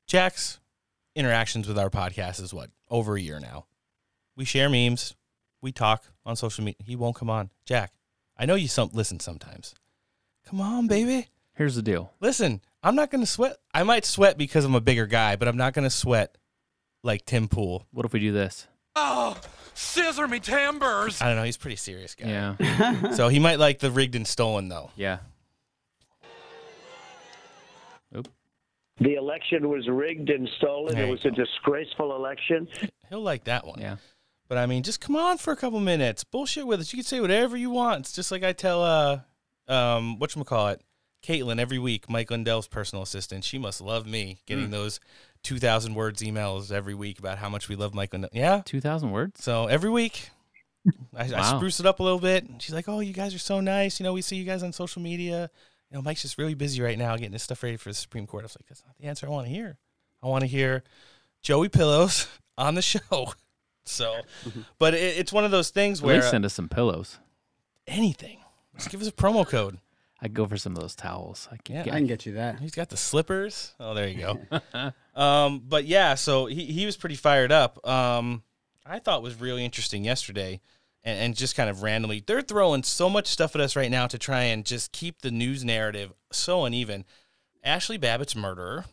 [0.05, 0.59] Jack's
[1.15, 3.67] interactions with our podcast is what over a year now.
[4.37, 5.15] We share memes,
[5.61, 6.77] we talk on social media.
[6.85, 7.49] He won't come on.
[7.65, 7.91] Jack,
[8.37, 9.73] I know you some listen sometimes.
[10.45, 11.27] Come on, baby.
[11.55, 12.13] Here's the deal.
[12.21, 13.57] Listen, I'm not gonna sweat.
[13.73, 16.37] I might sweat because I'm a bigger guy, but I'm not gonna sweat
[17.03, 17.87] like Tim Pool.
[17.91, 18.67] What if we do this?
[18.95, 19.35] Oh,
[19.73, 21.19] scissor me timbers.
[21.19, 21.43] I don't know.
[21.43, 22.27] He's a pretty serious guy.
[22.27, 23.11] Yeah.
[23.13, 24.91] so he might like the rigged and stolen though.
[24.95, 25.17] Yeah.
[28.15, 28.27] Oop.
[28.99, 30.93] The election was rigged and stolen.
[30.93, 32.67] There It you was a disgraceful election.
[33.09, 33.79] He'll like that one.
[33.81, 33.97] Yeah.
[34.47, 36.23] But I mean, just come on for a couple minutes.
[36.23, 36.93] Bullshit with us.
[36.93, 38.01] You can say whatever you want.
[38.01, 39.19] It's just like I tell uh
[39.67, 40.79] um whatchamacallit,
[41.23, 43.43] Caitlin every week, Mike Lindell's personal assistant.
[43.43, 44.71] She must love me getting Mm.
[44.71, 44.99] those
[45.43, 48.29] two thousand words emails every week about how much we love Mike Lindell.
[48.33, 48.61] Yeah.
[48.65, 49.43] Two thousand words?
[49.43, 50.29] So every week
[51.15, 52.45] I, I spruce it up a little bit.
[52.59, 53.99] She's like, "Oh, you guys are so nice.
[53.99, 55.49] You know, we see you guys on social media.
[55.91, 58.25] You know, Mike's just really busy right now getting his stuff ready for the Supreme
[58.25, 59.77] Court." I was like, "That's not the answer I want to hear.
[60.23, 60.83] I want to hear
[61.43, 62.27] Joey Pillows
[62.57, 63.33] on the show."
[63.87, 64.21] So,
[64.79, 67.19] but it, it's one of those things where least send us some pillows.
[67.87, 68.39] anything.
[68.77, 69.79] Just give us a promo code.
[70.21, 71.47] I'd go for some of those towels.
[71.51, 71.83] I can, Yeah.
[71.83, 72.59] get, I can get you that.
[72.59, 73.73] He's got the slippers.
[73.79, 74.91] Oh, there you go.
[75.21, 77.85] um, but yeah, so he, he was pretty fired up.
[77.87, 78.43] Um,
[78.85, 80.59] I thought was really interesting yesterday,
[81.03, 84.07] and, and just kind of randomly, they're throwing so much stuff at us right now
[84.07, 87.05] to try and just keep the news narrative so uneven.
[87.63, 88.85] Ashley Babbitt's murderer,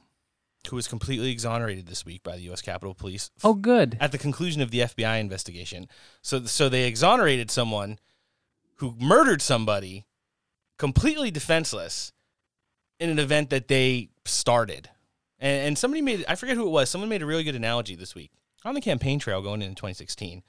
[0.68, 2.60] who was completely exonerated this week by the U.S.
[2.62, 3.30] Capitol Police.
[3.42, 3.96] Oh, good.
[4.00, 5.88] At the conclusion of the FBI investigation,
[6.22, 7.98] so so they exonerated someone
[8.76, 10.04] who murdered somebody
[10.78, 12.12] completely defenseless
[12.98, 14.90] in an event that they started.
[15.38, 17.94] And, and somebody made, I forget who it was, someone made a really good analogy
[17.94, 18.30] this week.
[18.64, 20.42] On the campaign trail going into 2016,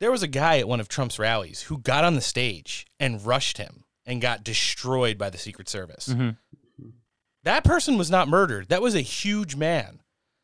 [0.00, 3.24] there was a guy at one of Trump's rallies who got on the stage and
[3.24, 6.08] rushed him and got destroyed by the Secret Service.
[6.08, 6.36] Mhm.
[7.44, 8.68] That person was not murdered.
[8.68, 10.00] That was a huge man,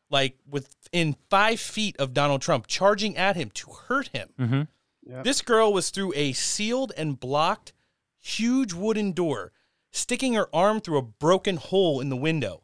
[0.09, 4.29] like within five feet of Donald Trump, charging at him to hurt him.
[4.39, 5.21] Mm-hmm.
[5.23, 7.73] This girl was through a sealed and blocked
[8.19, 9.51] huge wooden door,
[9.91, 12.63] sticking her arm through a broken hole in the window.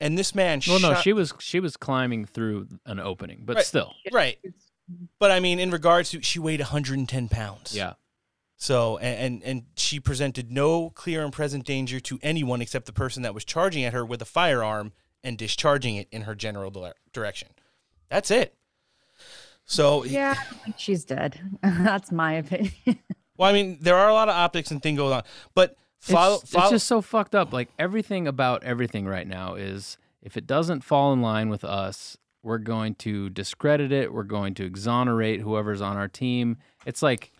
[0.00, 3.64] And this man Well, no, she was she was climbing through an opening, but Right,
[3.64, 3.94] still.
[4.12, 4.38] Right.
[5.18, 7.74] But I mean, in regards to, she weighed 110 pounds.
[7.74, 7.94] Yeah.
[8.62, 13.24] So, and, and she presented no clear and present danger to anyone except the person
[13.24, 14.92] that was charging at her with a firearm
[15.24, 17.48] and discharging it in her general dire- direction.
[18.08, 18.54] That's it.
[19.64, 20.36] So, Yeah,
[20.76, 21.40] she's dead.
[21.64, 22.72] That's my opinion.
[23.36, 25.24] well, I mean, there are a lot of optics and things going on,
[25.56, 27.52] but follow, it's, follow it's just so fucked up.
[27.52, 32.16] Like everything about everything right now is if it doesn't fall in line with us,
[32.44, 34.12] we're going to discredit it.
[34.12, 36.58] We're going to exonerate whoever's on our team.
[36.86, 37.32] It's like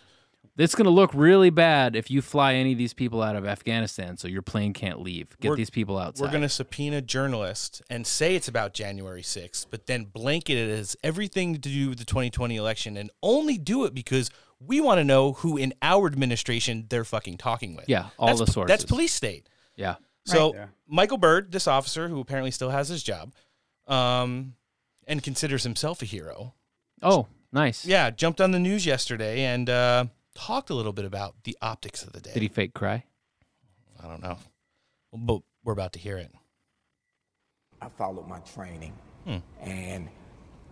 [0.58, 3.46] it's going to look really bad if you fly any of these people out of
[3.46, 5.28] Afghanistan, so your plane can't leave.
[5.40, 6.24] Get We're- these people outside.
[6.24, 10.70] We're going to subpoena journalists and say it's about January 6th, but then blanket it
[10.70, 14.30] as everything to do with the 2020 election and only do it because
[14.60, 17.88] we want to know who in our administration they're fucking talking with.
[17.88, 18.68] Yeah, all That's the p- sources.
[18.68, 19.48] That's police state.
[19.74, 19.96] Yeah.
[20.26, 20.68] So Right.
[20.86, 23.32] Michael Byrd, this officer who apparently still has his job,
[23.88, 24.54] um,
[25.06, 26.54] and considers himself a hero.
[27.02, 27.84] Oh, nice.
[27.84, 32.02] Yeah, jumped on the news yesterday and uh, talked a little bit about the optics
[32.02, 32.32] of the day.
[32.32, 33.04] Did he fake cry?
[34.02, 34.38] I don't know,
[35.12, 36.30] but we're about to hear it.
[37.80, 38.92] I followed my training,
[39.24, 39.38] Hmm.
[39.60, 40.08] and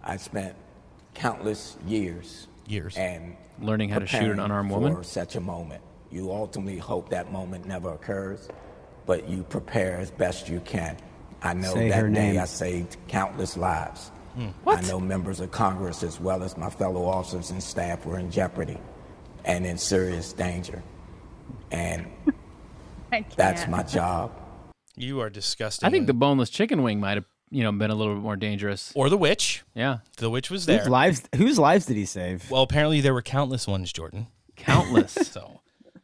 [0.02, 0.56] I spent
[1.14, 5.82] countless years years and Learning how to shoot an unarmed woman for such a moment.
[6.10, 8.48] You ultimately hope that moment never occurs,
[9.06, 10.96] but you prepare as best you can.
[11.42, 12.38] I know Say that day.
[12.38, 14.10] I saved countless lives.
[14.34, 14.48] Hmm.
[14.66, 18.30] I know members of Congress as well as my fellow officers and staff were in
[18.30, 18.78] jeopardy
[19.44, 20.82] and in serious danger.
[21.70, 22.06] And
[23.36, 24.32] that's my job.
[24.96, 25.86] You are disgusting.
[25.86, 28.36] I think the boneless chicken wing might have, you know, been a little bit more
[28.36, 28.92] dangerous.
[28.94, 29.62] Or the witch.
[29.74, 29.98] Yeah.
[30.18, 30.86] The witch was Whose there.
[30.86, 31.22] lives?
[31.36, 32.50] Whose lives did he save?
[32.50, 34.26] Well, apparently there were countless ones, Jordan.
[34.56, 35.12] Countless.
[35.30, 35.60] so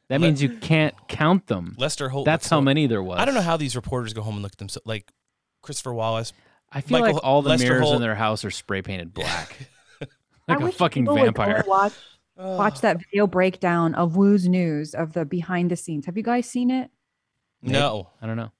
[0.08, 1.74] That means you can't count them.
[1.78, 2.24] Lester Holt.
[2.24, 3.18] That's how many there was.
[3.18, 4.86] I don't know how these reporters go home and look at themselves.
[4.86, 5.10] Like
[5.62, 6.32] Christopher Wallace.
[6.72, 9.12] I feel Michael- like all the Lester mirrors Holt- in their house are spray painted
[9.12, 9.56] black.
[10.48, 11.64] Like a wish fucking people would go vampire.
[11.66, 11.92] and
[12.36, 16.06] Watch, watch that video breakdown of Woo's news of the behind the scenes.
[16.06, 16.90] Have you guys seen it?
[17.62, 18.10] No.
[18.20, 18.52] I don't know.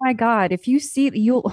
[0.00, 1.52] my god if you see you'll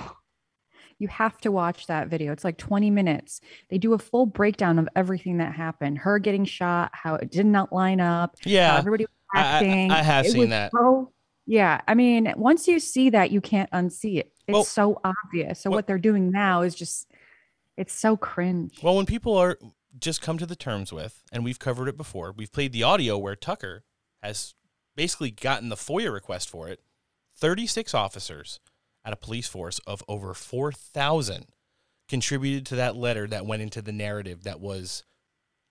[1.00, 4.78] you have to watch that video it's like 20 minutes they do a full breakdown
[4.78, 8.78] of everything that happened her getting shot how it did not line up how Yeah,
[8.78, 10.72] everybody was I- I- acting I have It seen that.
[10.76, 11.12] so-
[11.48, 15.60] yeah i mean once you see that you can't unsee it it's Well- so obvious
[15.60, 17.08] so what they're doing now is just
[17.78, 19.58] it's so cringe Well, when people are
[20.00, 23.18] just come to the terms with, and we've covered it before, we've played the audio
[23.18, 23.84] where Tucker
[24.24, 24.54] has
[24.96, 26.80] basically gotten the FOIA request for it.
[27.38, 28.60] 36 officers
[29.04, 31.48] at a police force of over 4,000
[32.08, 35.04] contributed to that letter that went into the narrative that was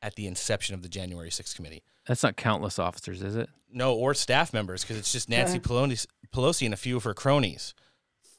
[0.03, 1.83] at the inception of the January 6th committee.
[2.07, 3.49] That's not countless officers, is it?
[3.73, 5.61] No, or staff members, because it's just Nancy Yeah.
[5.61, 7.75] Pelosi, Pelosi and a few of her cronies.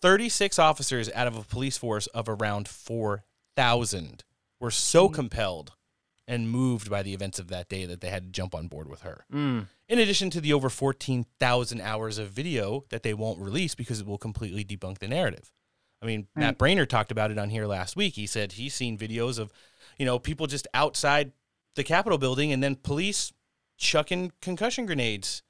[0.01, 4.23] 36 officers out of a police force of around 4,000
[4.61, 5.73] were so compelled
[6.27, 8.87] and moved by the events of that day that they had to jump on board
[8.87, 9.25] with her.
[9.33, 9.67] Mm.
[9.89, 14.07] In addition to the over 14,000 hours of video that they won't release because it
[14.07, 15.51] will completely debunk the narrative.
[16.01, 16.77] I mean, Matt Right.
[16.77, 18.15] Braynard talked about it on here last week.
[18.15, 19.51] He said he's seen videos of,
[19.97, 21.33] you know, people just outside
[21.75, 23.33] the Capitol building and then police
[23.77, 25.43] chucking concussion grenades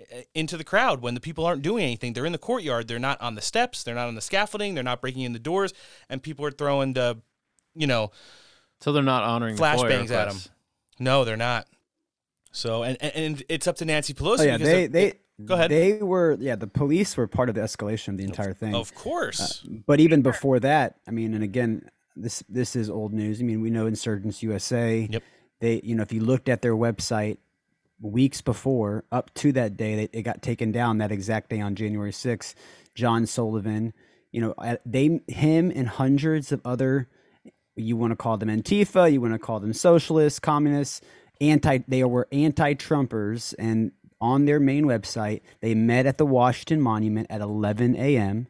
[0.00, 2.12] uh, into the crowd when the people aren't doing anything.
[2.12, 2.88] They're in the courtyard.
[2.88, 3.82] They're not on the steps.
[3.82, 4.74] They're not on the scaffolding.
[4.74, 5.72] They're not breaking in the doors.
[6.10, 7.20] And people are throwing the,
[7.74, 8.10] you know,
[8.80, 10.38] So they're not honoring the FOIA flashbangs at them.
[10.98, 11.66] No, they're not.
[12.52, 14.40] So, and, and, and it's up to Nancy Pelosi.
[14.40, 15.12] Oh yeah, they of- they
[15.44, 15.70] go ahead.
[15.70, 18.74] They were yeah, the police were part of the escalation of the entire thing.
[18.74, 19.64] Of course.
[19.64, 23.40] Uh, but even before that, I mean, and again, this this is old news.
[23.40, 25.06] I mean, we know Insurgence USA.
[25.10, 25.22] Yep.
[25.60, 27.38] They, you know, if you looked at their website
[28.00, 31.74] weeks before, up to that day, they, it got taken down that exact day on
[31.74, 32.54] January 6th.
[32.94, 33.92] John Sullivan,
[34.32, 34.54] you know,
[34.84, 37.08] they, him, and hundreds of other,
[37.76, 41.00] you want to call them Antifa, you want to call them socialists, communists,
[41.40, 47.26] anti, they were anti-Trumpers, and on their main website, they met at the Washington Monument
[47.30, 48.48] at 11 a.m.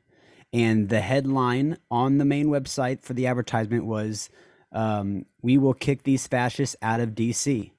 [0.53, 4.31] And the headline on the main website for the advertisement was,
[4.73, 7.73] um, "We will kick these fascists out of D.C."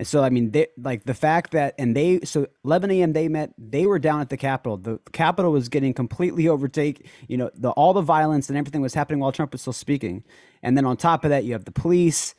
[0.00, 3.12] And so, I mean, they, like the fact that, and they, so 11 a.m.
[3.12, 4.78] they met, they were down at the Capitol.
[4.78, 7.06] The Capitol was getting completely overtake.
[7.28, 10.24] You know, the all the violence and everything was happening while Trump was still speaking.
[10.62, 12.34] And then on top of that, you have the police.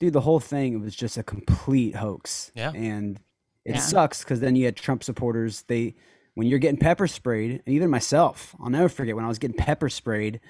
[0.00, 2.50] Dude, the whole thing was just a complete hoax.
[2.56, 2.72] Yeah.
[2.74, 3.20] And
[3.64, 3.80] it Yeah.
[3.80, 5.62] sucks because then you had Trump supporters.
[5.68, 5.94] They,
[6.34, 9.56] when you're getting pepper sprayed, and even myself, I'll never forget when I was getting
[9.56, 10.40] pepper sprayed,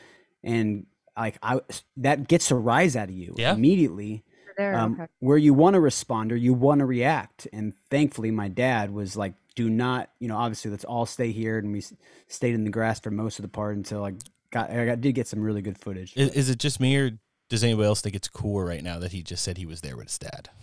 [0.43, 1.61] and like I,
[1.99, 3.53] that gets a rise out of you Yeah.
[3.53, 4.25] immediately
[4.57, 5.07] there, um, okay.
[5.21, 7.47] where you want to respond or you want to react.
[7.53, 11.59] And thankfully, my dad was like, "Do not, you know, obviously, let's all stay here."
[11.59, 11.83] And we
[12.29, 14.15] stayed in the grass for most of the part until I
[14.51, 16.13] got, I got, did get some really good footage.
[16.17, 19.13] Is, is it just me or does anybody else think it's cool right now that
[19.13, 20.49] he just said he was there with his dad?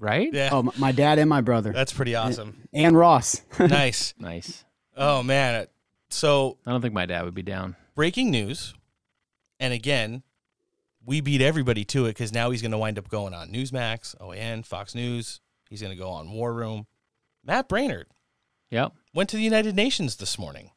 [0.00, 0.32] Right?
[0.32, 0.50] Yeah.
[0.52, 1.72] Oh, my, my dad and my brother.
[1.72, 2.68] That's pretty And- awesome.
[2.72, 3.42] And, Ross.
[3.58, 4.14] nice.
[4.16, 4.64] Nice.
[4.96, 5.66] Oh, man.
[6.08, 7.74] So I don't think my dad would be down.
[7.96, 8.74] breaking news.
[9.58, 10.22] And again,
[11.08, 14.14] we beat everybody to it because now he's going to wind up going on Newsmax,
[14.20, 15.40] OAN, Fox News.
[15.70, 16.86] He's going to go on War Room.
[17.42, 18.04] Matt Braynard
[18.70, 18.92] Yep.
[19.14, 20.70] went to the United Nations this morning.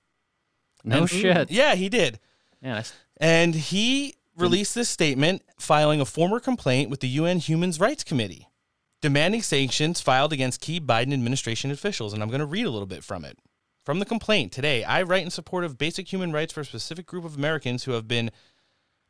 [0.85, 1.51] No And- shit.
[1.51, 2.19] Yeah, he did.
[2.61, 2.83] Yeah.
[3.17, 8.47] And he released this statement filing a former complaint with the UN Human Rights Committee
[9.01, 12.13] demanding sanctions filed against key Biden administration officials.
[12.13, 13.37] And I'm going to read a little bit from it.
[13.83, 17.05] From the complaint today, I write in support of basic human rights for a specific
[17.07, 18.29] group of Americans who have been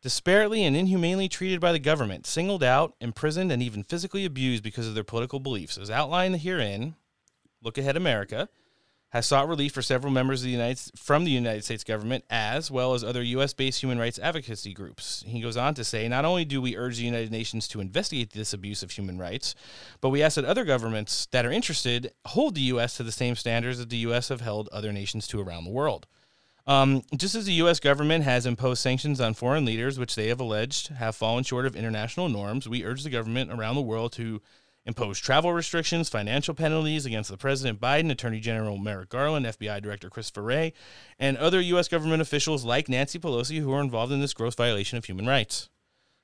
[0.03, 4.87] disparately and inhumanely treated by the government, singled out, imprisoned, and even physically abused because
[4.87, 5.77] of their political beliefs.
[5.77, 6.95] As outlined herein,
[7.61, 8.49] Look Ahead America
[9.11, 12.71] has sought relief for several members of the United from the United States government as
[12.71, 15.23] well as other US based human rights advocacy groups.
[15.27, 18.31] He goes on to say, not only do we urge the United Nations to investigate
[18.31, 19.53] this abuse of human rights,
[19.99, 23.35] but we ask that other governments that are interested hold the US to the same
[23.35, 26.07] standards that the US have held other nations to around the world.
[26.71, 27.81] Um, just as the U.S.
[27.81, 31.75] government has imposed sanctions on foreign leaders, which they have alleged have fallen short of
[31.75, 34.41] international norms, we urge the government around the world to
[34.85, 40.09] impose travel restrictions, financial penalties against the President Biden, Attorney General Merrick Garland, FBI Director
[40.09, 40.71] Christopher Wray,
[41.19, 41.89] and other U.S.
[41.89, 45.69] government officials like Nancy Pelosi who are involved in this gross violation of human rights.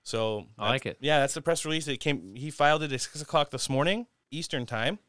[0.03, 0.97] So I like it.
[1.01, 1.89] Yeah, that's the press release.
[1.89, 2.35] It came.
[2.35, 4.99] He filed it at six o'clock this morning Eastern time,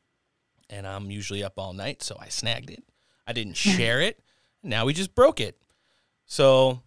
[0.68, 2.82] and I'm usually up all night, so I snagged it.
[3.24, 4.20] I didn't share it.
[4.62, 5.56] Now we just broke it.
[6.26, 6.82] So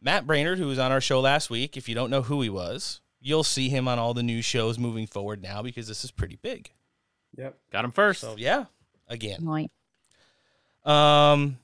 [0.00, 2.50] Matt Braynard, who was on our show last week, if you don't know who he
[2.50, 6.10] was, you'll see him on all the new shows moving forward now because this is
[6.10, 6.70] pretty big.
[7.36, 7.56] Yep.
[7.70, 8.20] Got him first.
[8.20, 8.64] So yeah,
[9.08, 9.44] again.
[9.44, 9.70] Right.
[10.84, 11.58] Um,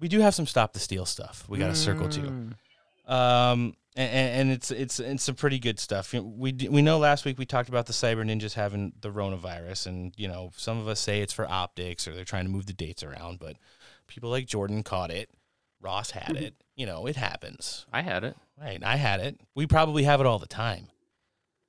[0.00, 1.44] we do have some stop the steal stuff.
[1.48, 2.20] We got to circle to.
[2.20, 3.12] Mm.
[3.12, 6.14] Um, and, and it's it's it's some pretty good stuff.
[6.14, 10.12] We we know last week we talked about the cyber ninjas having the coronavirus, and
[10.16, 12.72] you know some of us say it's for optics or they're trying to move the
[12.72, 13.56] dates around, but
[14.12, 15.30] people like Jordan caught it,
[15.80, 16.54] Ross had it.
[16.76, 17.86] You know, it happens.
[17.92, 18.36] I had it.
[18.60, 19.40] Right, I had it.
[19.54, 20.88] We probably have it all the time.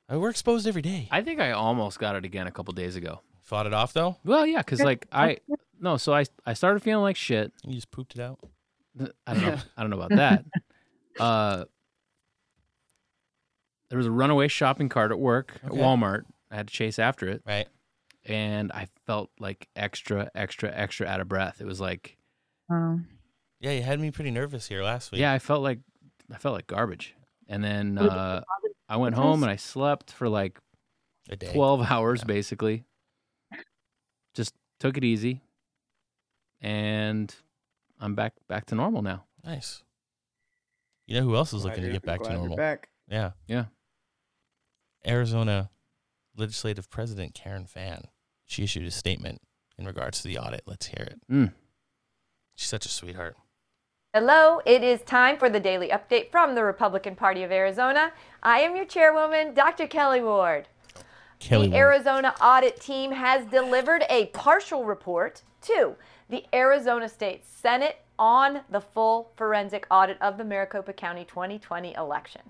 [0.07, 1.07] I mean, we're exposed every day.
[1.11, 3.21] I think I almost got it again a couple days ago.
[3.41, 4.17] Fought it off though.
[4.23, 5.37] Well, yeah, because like I
[5.79, 7.51] no, so I I started feeling like shit.
[7.65, 8.39] You just pooped it out.
[9.25, 9.57] I don't know.
[9.77, 10.45] I don't know about that.
[11.19, 11.65] Uh,
[13.89, 16.23] there was a runaway shopping cart at work at Walmart.
[16.49, 17.43] I had to chase after it.
[17.45, 17.67] Right.
[18.25, 21.61] And I felt like extra, extra, extra out of breath.
[21.61, 22.17] It was like,
[23.59, 25.21] Yeah, you had me pretty nervous here last week.
[25.21, 25.79] yeah, I felt like
[26.33, 27.15] I felt like garbage.
[27.47, 28.41] And then What did you uh,
[28.89, 30.59] I went home and I slept for like
[31.29, 31.53] A day.
[31.53, 32.83] twelve hours, basically.
[34.33, 35.41] Just took it easy,
[36.61, 37.33] and
[37.99, 39.25] I'm back back to normal now.
[39.43, 39.83] Nice.
[41.07, 42.57] You know who else is Glad looking to get back to glad you're normal?
[42.57, 42.89] back.
[43.09, 43.31] Yeah.
[43.47, 43.65] Yeah.
[45.05, 45.69] Arizona
[46.35, 48.05] legislative president Karen Fann.
[48.45, 49.41] She issued a statement
[49.77, 50.61] in regards to the audit.
[50.65, 51.19] Let's hear it.
[51.31, 51.53] Mm.
[52.55, 53.35] She's such a sweetheart.
[54.13, 58.11] Hello, it is time for the daily update from the Republican Party of Arizona.
[58.43, 59.87] I am your chairwoman, Dr.
[59.87, 60.67] Kelli Ward.
[61.39, 61.73] Kelli the Ward.
[61.73, 65.95] Arizona audit team has delivered a partial report to
[66.29, 72.41] the Arizona State Senate on the full forensic audit of the Maricopa County 2020 election.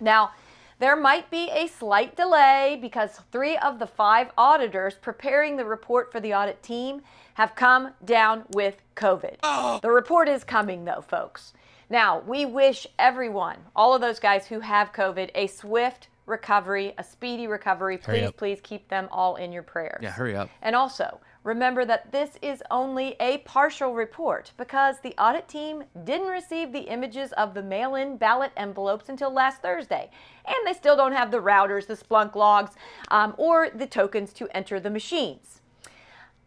[0.00, 0.32] Now,
[0.78, 6.12] there might be a slight delay because three of the five auditors preparing the report
[6.12, 7.02] for the audit team
[7.34, 9.36] have come down with COVID.
[9.42, 9.78] Oh.
[9.82, 11.54] The report is coming, though, folks.
[11.88, 17.04] Now, we wish everyone, all of those guys who have COVID, a swift recovery, a
[17.04, 17.96] speedy recovery.
[17.98, 20.00] Please, please keep them all in your prayers.
[20.02, 20.50] Yeah, hurry up.
[20.60, 26.26] And also, remember that this is only a partial report because the audit team didn't
[26.26, 30.10] receive the images of the mail in ballot envelopes until last Thursday.
[30.44, 32.72] And they still don't have the routers, the Splunk logs,
[33.12, 35.60] um, or the tokens to enter the machines.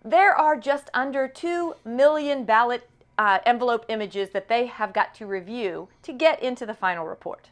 [0.04, 5.26] There are just under 2 million ballot uh, envelope images that they have got to
[5.26, 7.50] review to get into the final report.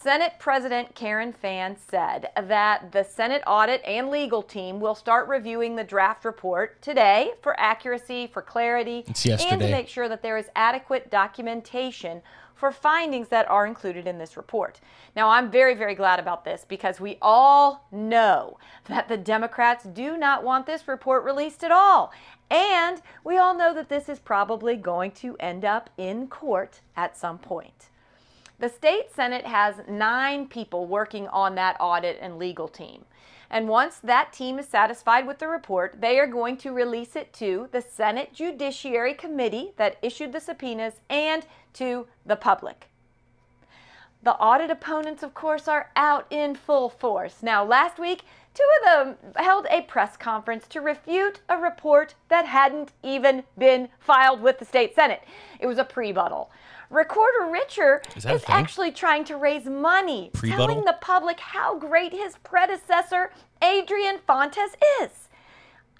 [0.00, 5.74] Senate President Karen Fann said that the Senate audit and legal team will start reviewing
[5.74, 9.02] the draft report today for accuracy, for clarity,
[9.50, 12.22] and to make sure that there is adequate documentation
[12.54, 14.80] for findings that are included in this report.
[15.16, 20.16] Now, I'm very, very glad about this because we all know that the Democrats do
[20.16, 22.12] not want this report released at all.
[22.52, 27.16] And we all know that this is probably going to end up in court at
[27.16, 27.88] some point.
[28.60, 33.04] The state Senate has nine people working on that audit and legal team.
[33.50, 37.32] And once that team is satisfied with the report, they are going to release it
[37.34, 42.88] to the Senate Judiciary Committee that issued the subpoenas and to the public.
[44.24, 47.36] The audit opponents, of course, are out in full force.
[47.40, 52.44] Now, last week, two of them held a press conference to refute a report that
[52.44, 55.22] hadn't even been filed with the state Senate.
[55.60, 56.50] It was a prebuttal.
[56.90, 60.66] Recorder Richer Is is actually trying to raise money, Prebuttal?
[60.66, 63.30] telling the public how great his predecessor,
[63.62, 65.28] Adrian Fontes, is.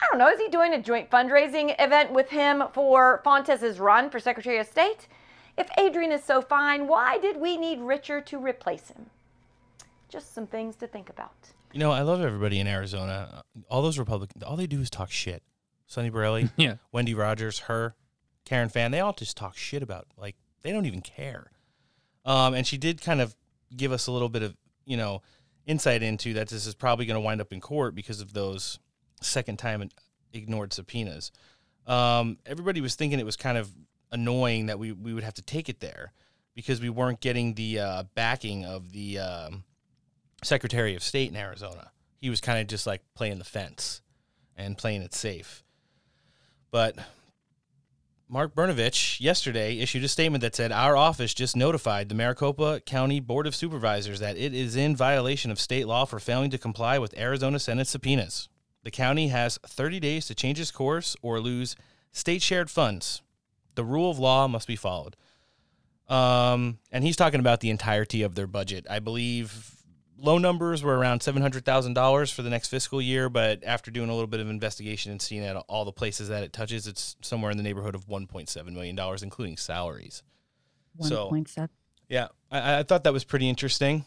[0.01, 4.09] I don't know, is he doing a joint fundraising event with him for Fontes's run
[4.11, 5.09] for Secretary of State?
[5.59, 9.07] If Adrian is so fine, why did we need Richer to replace him?
[10.09, 11.34] Just some things to think about.
[11.72, 13.43] You know, I love everybody in Arizona.
[13.68, 15.43] All those Republicans, all they do is talk shit.
[15.86, 16.76] Sonny Borelli, Yeah.
[16.93, 17.95] Wendy Rogers, her,
[18.45, 21.50] Karen Fann, they all just talk shit about like they don't even care.
[22.24, 23.34] Um, and she did kind of
[23.76, 25.22] give us a little bit of you know
[25.66, 28.78] insight into that this is probably going to wind up in court because of those
[29.20, 29.88] second time
[30.32, 31.30] ignored subpoenas.
[31.86, 33.70] Um, everybody was thinking it was kind of
[34.11, 36.12] annoying that we we would have to take it there
[36.54, 39.64] because we weren't getting the uh, backing of the um,
[40.42, 41.92] Secretary of State in Arizona.
[42.20, 44.02] He was kind of just like playing the fence
[44.56, 45.62] and playing it safe.
[46.70, 46.96] But
[48.31, 53.20] Mark Brnovich yesterday issued a statement that said our office just notified the Maricopa County
[53.20, 56.99] Board of Supervisors that it is in violation of state law for failing to comply
[56.99, 58.51] with Arizona Senate subpoenas.
[58.85, 61.74] The county has 30 days to change its course or lose
[62.12, 63.22] state shared funds.
[63.76, 65.16] The rule of law must be followed.
[66.07, 68.87] Um, and he's talking about the entirety of their budget.
[68.91, 69.78] I believe
[70.19, 73.91] low numbers were around seven hundred thousand dollars for the next fiscal year, but after
[73.91, 76.87] doing a little bit of investigation and seeing at all the places that it touches,
[76.87, 80.23] it's somewhere in the neighborhood of one point seven million dollars, including salaries.
[81.01, 81.69] So 1.7.
[82.09, 84.05] yeah, I, I thought that was pretty interesting.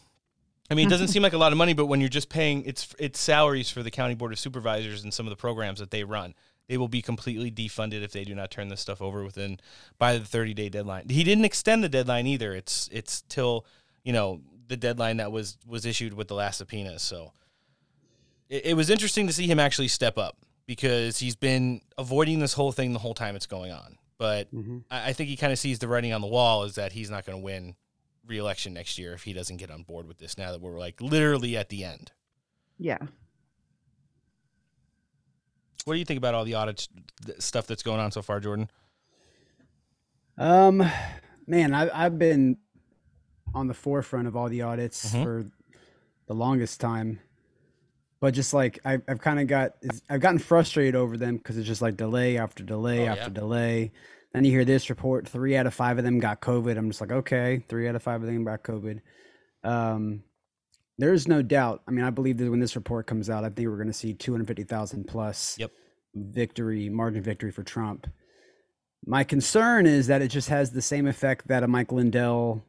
[0.70, 2.64] I mean, it doesn't seem like a lot of money, but when you're just paying
[2.64, 5.90] it's it's salaries for the county board of supervisors and some of the programs that
[5.90, 6.34] they run,
[6.68, 9.58] they will be completely defunded if they do not turn this stuff over within
[9.98, 11.08] by the 30 day deadline.
[11.08, 12.54] He didn't extend the deadline either.
[12.54, 13.66] It's it's till
[14.04, 14.40] you know
[14.72, 16.98] the deadline that was was issued with the last subpoena.
[16.98, 17.32] So
[18.48, 22.54] it, it was interesting to see him actually step up because he's been avoiding this
[22.54, 23.98] whole thing the whole time it's going on.
[24.16, 24.48] But
[24.90, 27.10] I, I think he kind of sees the writing on the wall is that he's
[27.10, 27.74] not going to win
[28.26, 30.38] re-election next year if he doesn't get on board with this.
[30.38, 32.12] Now that we're like literally at the end.
[32.78, 32.98] Yeah.
[35.84, 36.88] What do you think about all the audit
[37.40, 38.70] stuff that's going on so far, Jordan?
[40.38, 40.82] Um,
[41.46, 42.56] man, I, I've been
[43.54, 45.22] on the forefront of all the audits Mhm.
[45.22, 45.44] for
[46.26, 47.20] the longest time,
[48.20, 49.74] but just like I've, I've kind of got,
[50.08, 53.34] I've gotten frustrated over them because it's just like delay after delay Oh, after yeah.
[53.34, 53.92] delay.
[54.32, 56.78] Then you hear this report: three out of five of them got COVID.
[56.78, 59.00] I'm just like, okay, three out of five of them got COVID.
[59.62, 60.22] Um,
[60.98, 61.82] there's no doubt.
[61.86, 63.92] I mean, I believe that when this report comes out, I think we're going to
[63.92, 65.70] see 250,000 plus Yep.
[66.14, 68.06] victory margin victory for Trump.
[69.04, 72.64] My concern is that it just has the same effect that a Mike Lindell,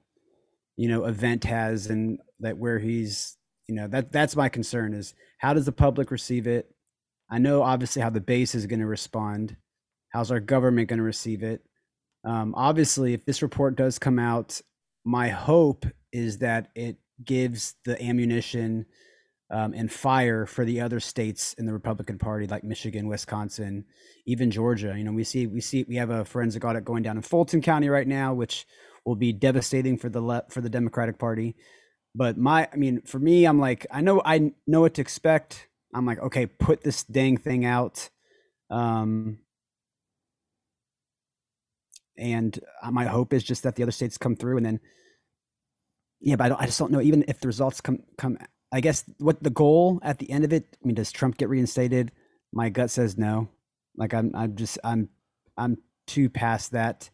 [0.76, 5.13] you know, event has, and that where he's, you know, that that's my concern is
[5.38, 6.74] how does the public receive it?
[7.30, 9.55] I know obviously how the base is going to respond.
[10.09, 11.61] How's our government going to receive it?
[12.26, 14.61] Um, obviously, if this report does come out,
[15.03, 18.86] my hope is that it gives the ammunition
[19.51, 23.86] um, and fire for the other states in the Republican Party, like Michigan, Wisconsin,
[24.26, 24.93] even Georgia.
[24.97, 27.61] You know, we see we see we have a forensic audit going down in Fulton
[27.61, 28.65] County right now, which
[29.06, 31.56] will be devastating for the for the Democratic Party.
[32.16, 35.68] But my, I mean, for me, I'm like, I know I know what to expect.
[35.93, 38.10] I'm like, okay, put this dang thing out.
[38.70, 39.39] Um,
[42.18, 44.80] and uh, my hope is just that the other states come through and then
[46.20, 48.38] yeah but I, don't, I just don't know even if the results come come
[48.72, 51.49] i guess what the goal at the end of it i mean does trump get
[51.49, 52.12] reinstated
[52.51, 53.49] my gut says no
[53.97, 55.10] like i'm i'm just i'm
[55.58, 55.78] i'm
[56.08, 57.10] too past that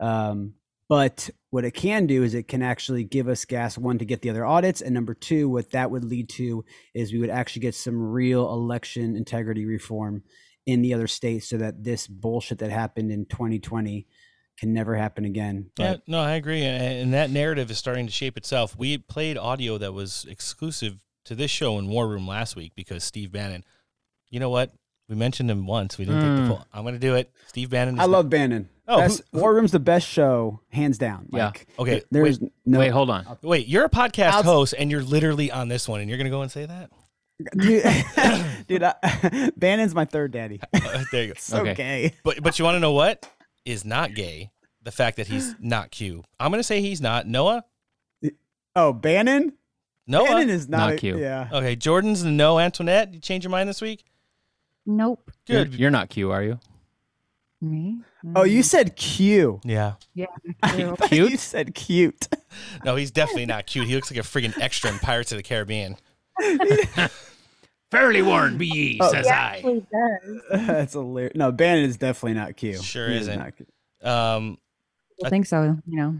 [0.00, 0.54] um
[0.90, 4.20] but what it can do is it can actually give us gas one to get
[4.22, 6.64] the other audits and number two what that would lead to
[6.94, 10.22] is we would actually get some real election integrity reform
[10.66, 14.06] in the other states so that this bullshit that happened in 2020
[14.58, 18.12] can never happen again Yeah, no, I agree, and, and that narrative is starting to
[18.12, 18.76] shape itself.
[18.76, 23.02] We played audio that was exclusive to this show in War Room last week because
[23.04, 23.64] Steve Bannon.
[24.28, 24.72] You know what?
[25.08, 25.96] We mentioned him once.
[25.98, 26.48] We didn't take the Mm.
[26.48, 26.66] full.
[26.74, 27.32] I'm going to do it.
[27.48, 27.94] Steve Bannon.
[27.94, 28.68] Is I the- love Bannon.
[28.90, 31.28] Oh, who- Best, War Room's the best show, hands down.
[31.32, 31.46] Yeah.
[31.46, 32.02] Like, Okay.
[32.10, 32.78] There's wait, no.
[32.80, 33.38] Wait, hold on.
[33.42, 36.26] Wait, you're a podcast Outs- host, and you're literally on this one, and you're going
[36.26, 36.90] to go and say that?
[37.56, 37.84] dude.
[38.66, 40.60] dude I, Bannon's my third daddy.
[40.74, 41.34] Uh, there you go.
[41.38, 42.12] so gay.
[42.24, 43.26] But but you want to know what
[43.64, 44.50] is not gay?
[44.82, 46.24] The fact that he's not Q.
[46.38, 47.64] I'm going to say he's not Noah.
[48.74, 49.52] Oh, Bannon.
[50.06, 51.18] Noah Bannon is not, Not a- Q.
[51.18, 51.48] Yeah.
[51.52, 52.58] Okay, Jordan's no.
[52.58, 54.04] Antoinette, you change your mind this week?
[54.86, 55.30] Nope.
[55.46, 55.74] You're, Good.
[55.74, 56.58] you're not Q, are you?
[57.60, 57.98] Me?
[58.36, 59.60] Oh, you said Q.
[59.64, 59.94] Yeah.
[60.14, 60.26] Yeah.
[60.62, 62.28] I thought You said cute.
[62.84, 63.86] No, he's definitely not cute.
[63.86, 65.96] He looks like a friggin' extra in Pirates of the Caribbean.
[67.90, 69.82] Fairly warned be ye, Oh, says I.
[70.52, 71.32] That's hilarious.
[71.34, 72.76] No, Bannon is definitely not Q.
[72.80, 73.38] Sure He is isn't.
[73.38, 73.66] not Q.
[74.08, 74.58] Um,
[75.24, 75.76] I think so.
[75.86, 76.14] You know.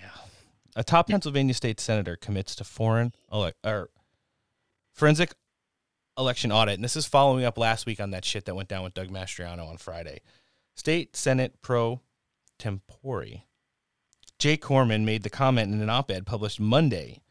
[0.00, 0.08] Yeah.
[0.74, 3.90] A top Pennsylvania state senator commits to foreign ele- or
[4.94, 5.32] forensic
[6.16, 8.82] election audit, and this is following up last week on that shit that went down
[8.82, 10.20] with Doug Mastriano on Friday.
[10.76, 12.00] State Senate pro
[12.58, 13.42] tempore
[14.38, 17.22] Jake Corman made the comment in an op-ed published Monday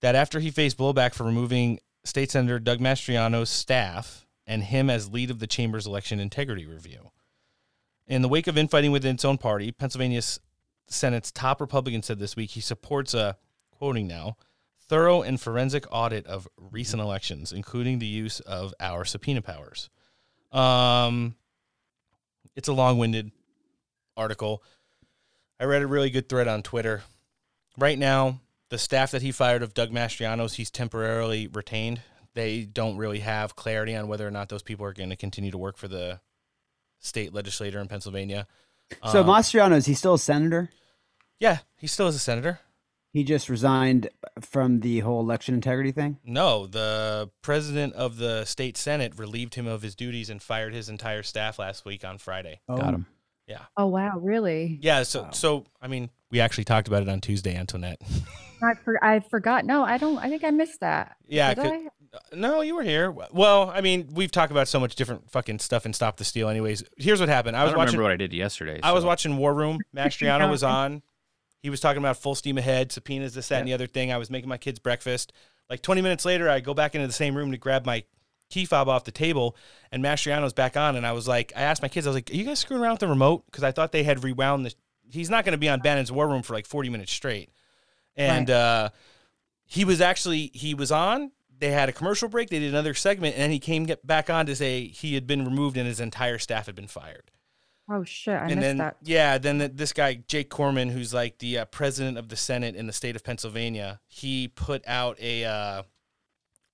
[0.00, 5.10] that after he faced blowback for removing State Senator Doug Mastriano's staff and him as
[5.10, 7.10] lead of the chamber's election integrity review.
[8.06, 10.38] In the wake of infighting within its own party, Pennsylvania's
[10.86, 13.36] Senate's top Republican said this week he supports a,
[13.70, 14.36] quoting now,
[14.88, 19.90] thorough and forensic audit of recent elections, including the use of our subpoena powers.
[20.52, 21.34] Um,
[22.56, 23.30] it's a long winded
[24.16, 24.62] article.
[25.60, 27.02] I read a really good thread on Twitter.
[27.76, 32.00] Right now, the staff that he fired of Doug Mastriano's, he's temporarily retained.
[32.34, 35.50] They don't really have clarity on whether or not those people are going to continue
[35.50, 36.20] to work for the
[37.00, 38.46] state legislator in Pennsylvania.
[39.10, 40.70] So Um, Mastriano is he still a senator?
[41.40, 42.60] yeah, he still is a senator.
[43.18, 46.18] He just resigned from the whole election integrity thing.
[46.24, 50.88] No, the president of the state senate relieved him of his duties and fired his
[50.88, 52.60] entire staff last week on Friday.
[52.68, 52.76] Oh.
[52.76, 53.06] Got him.
[53.48, 53.62] Yeah.
[53.76, 54.78] Oh wow, really?
[54.80, 58.00] Yeah, so so I mean, we actually talked about it on Tuesday, Antoinette.
[58.62, 59.64] I for, I forgot.
[59.64, 60.18] No, I don't.
[60.18, 61.16] I think I missed that.
[61.26, 61.86] Yeah, Did 'cause- I?
[62.14, 63.10] Uh, no, you were here.
[63.32, 66.48] Well, I mean, we've talked about so much different fucking stuff in Stop the Steal.
[66.48, 67.56] Anyways, here's what happened.
[67.56, 67.92] I I, was don't watching.
[67.98, 68.78] remember what I did yesterday.
[68.80, 69.80] I was watching War Room.
[69.96, 71.02] Mastriano was on.
[71.60, 74.12] He was talking about full steam ahead, subpoenas, this, that, and the other thing.
[74.12, 75.32] I was making my kids breakfast.
[75.68, 78.04] Like 20 minutes later, I go back into the same room to grab my
[78.48, 79.56] key fob off the table,
[79.92, 80.96] and Mastriano's back on.
[80.96, 82.82] And I was like, I asked my kids, I was like, "Are you guys screwing
[82.82, 84.74] around with the remote?" Because I thought they had rewound the.
[85.10, 87.50] He's not going to be on Bannon's War Room for like 40 minutes straight,
[88.16, 88.90] and uh,
[89.64, 91.32] he was actually he was on.
[91.58, 92.50] They had a commercial break.
[92.50, 95.44] They did another segment, and then he came back on to say he had been
[95.44, 97.30] removed and his entire staff had been fired.
[97.90, 98.34] Oh shit!
[98.34, 98.96] I and missed then that.
[99.02, 102.76] yeah, then the, this guy Jake Corman, who's like the uh, president of the Senate
[102.76, 105.82] in the state of Pennsylvania, he put out a uh,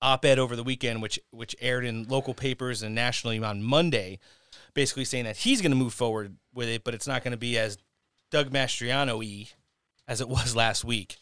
[0.01, 4.19] op-ed over the weekend, which which aired in local papers and nationally on Monday,
[4.73, 7.37] basically saying that he's going to move forward with it, but it's not going to
[7.37, 7.77] be as
[8.31, 9.47] Doug Mastriano-y
[10.07, 11.17] as it was last week.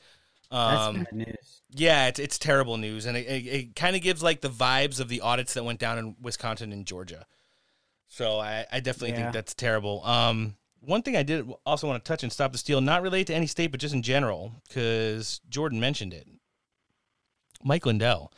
[0.50, 1.62] That's Um, bad news.
[1.72, 5.00] yeah, it's it's terrible news, and it, it, it kind of gives like the vibes
[5.00, 7.26] of the audits that went down in Wisconsin and Georgia.
[8.16, 9.16] So I, I definitely Yeah.
[9.24, 10.06] think that's terrible.
[10.06, 13.26] Um, one thing I did also want to touch and stop the steal, not relate
[13.28, 16.28] to any state, but just in general, because Jordan mentioned it.
[17.64, 18.32] Mike Lindell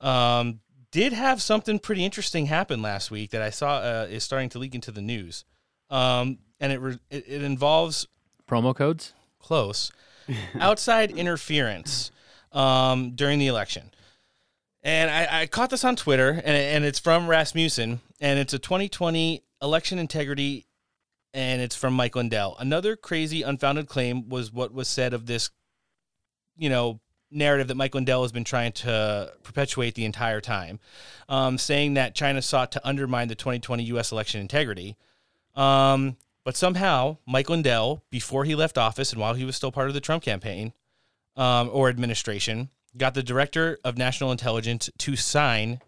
[0.00, 0.58] um,
[0.90, 4.58] did have something pretty interesting happen last week that I saw uh, is starting to
[4.58, 5.44] leak into the news,
[5.88, 8.08] um, and it, re- it it involves
[8.48, 9.12] promo codes.
[9.38, 9.92] Close
[10.60, 12.10] outside interference
[12.52, 13.90] um, during the election.
[14.82, 18.58] And I, I caught this on Twitter, and, and it's from Rasmussen, and it's a
[18.58, 20.66] 2020 election integrity,
[21.32, 22.56] and it's from Mike Lindell.
[22.58, 25.50] Another crazy, unfounded claim was what was said of this,
[26.56, 27.00] you know,
[27.30, 30.80] narrative that Mike Lindell has been trying to perpetuate the entire time,
[31.28, 34.12] um, saying that China sought to undermine the 2020 U.S.
[34.12, 34.96] election integrity.
[35.54, 39.88] Um, but somehow, Mike Lindell, before he left office and while he was still part
[39.88, 40.72] of the Trump campaign
[41.36, 45.80] um, or administration, got the director of national intelligence to sign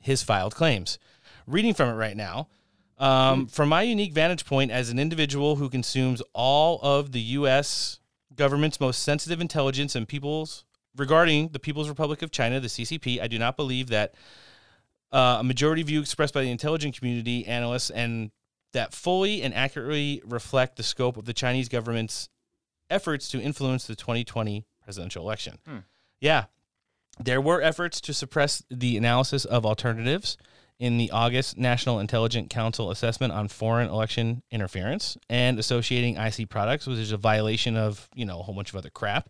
[0.00, 0.98] his filed claims.
[1.46, 2.48] Reading from it right now.
[2.98, 8.00] Um, From my unique vantage point as an individual who consumes all of the U.S.
[8.34, 10.64] government's most sensitive intelligence and people's
[10.96, 14.14] regarding the People's Republic of China, the CCP, I do not believe that
[15.12, 18.30] uh, a majority view expressed by the intelligence community analysts and
[18.72, 22.28] that fully and accurately reflect the scope of the Chinese government's
[22.90, 25.58] efforts to influence the 2020 presidential election.
[25.66, 25.78] Hmm.
[26.20, 26.44] Yeah,
[27.18, 30.36] there were efforts to suppress the analysis of alternatives
[30.78, 36.86] in the August National Intelligence Council assessment on foreign election interference and associating IC products,
[36.86, 39.28] which is a violation of you know a whole bunch of other crap,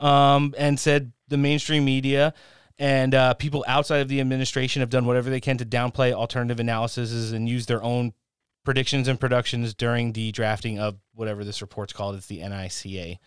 [0.00, 2.32] um, and said the mainstream media
[2.78, 6.58] and uh, people outside of the administration have done whatever they can to downplay alternative
[6.58, 8.12] analyses and use their own
[8.64, 12.16] predictions and productions during the drafting of whatever this report's called.
[12.16, 13.18] It's the NICA.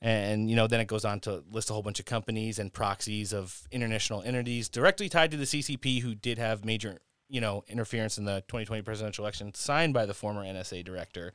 [0.00, 2.72] And, you know, then it goes on to list a whole bunch of companies and
[2.72, 6.98] proxies of international entities directly tied to the CCP who did have major,
[7.28, 11.32] you know, interference in the 2020 presidential election signed by the former NSA director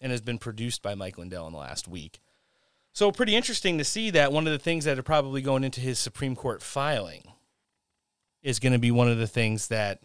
[0.00, 2.20] and has been produced by Mike Lindell in the last week.
[2.92, 5.80] So pretty interesting to see that one of the things that are probably going into
[5.80, 7.22] his Supreme Court filing
[8.42, 10.00] is going to be one of the things that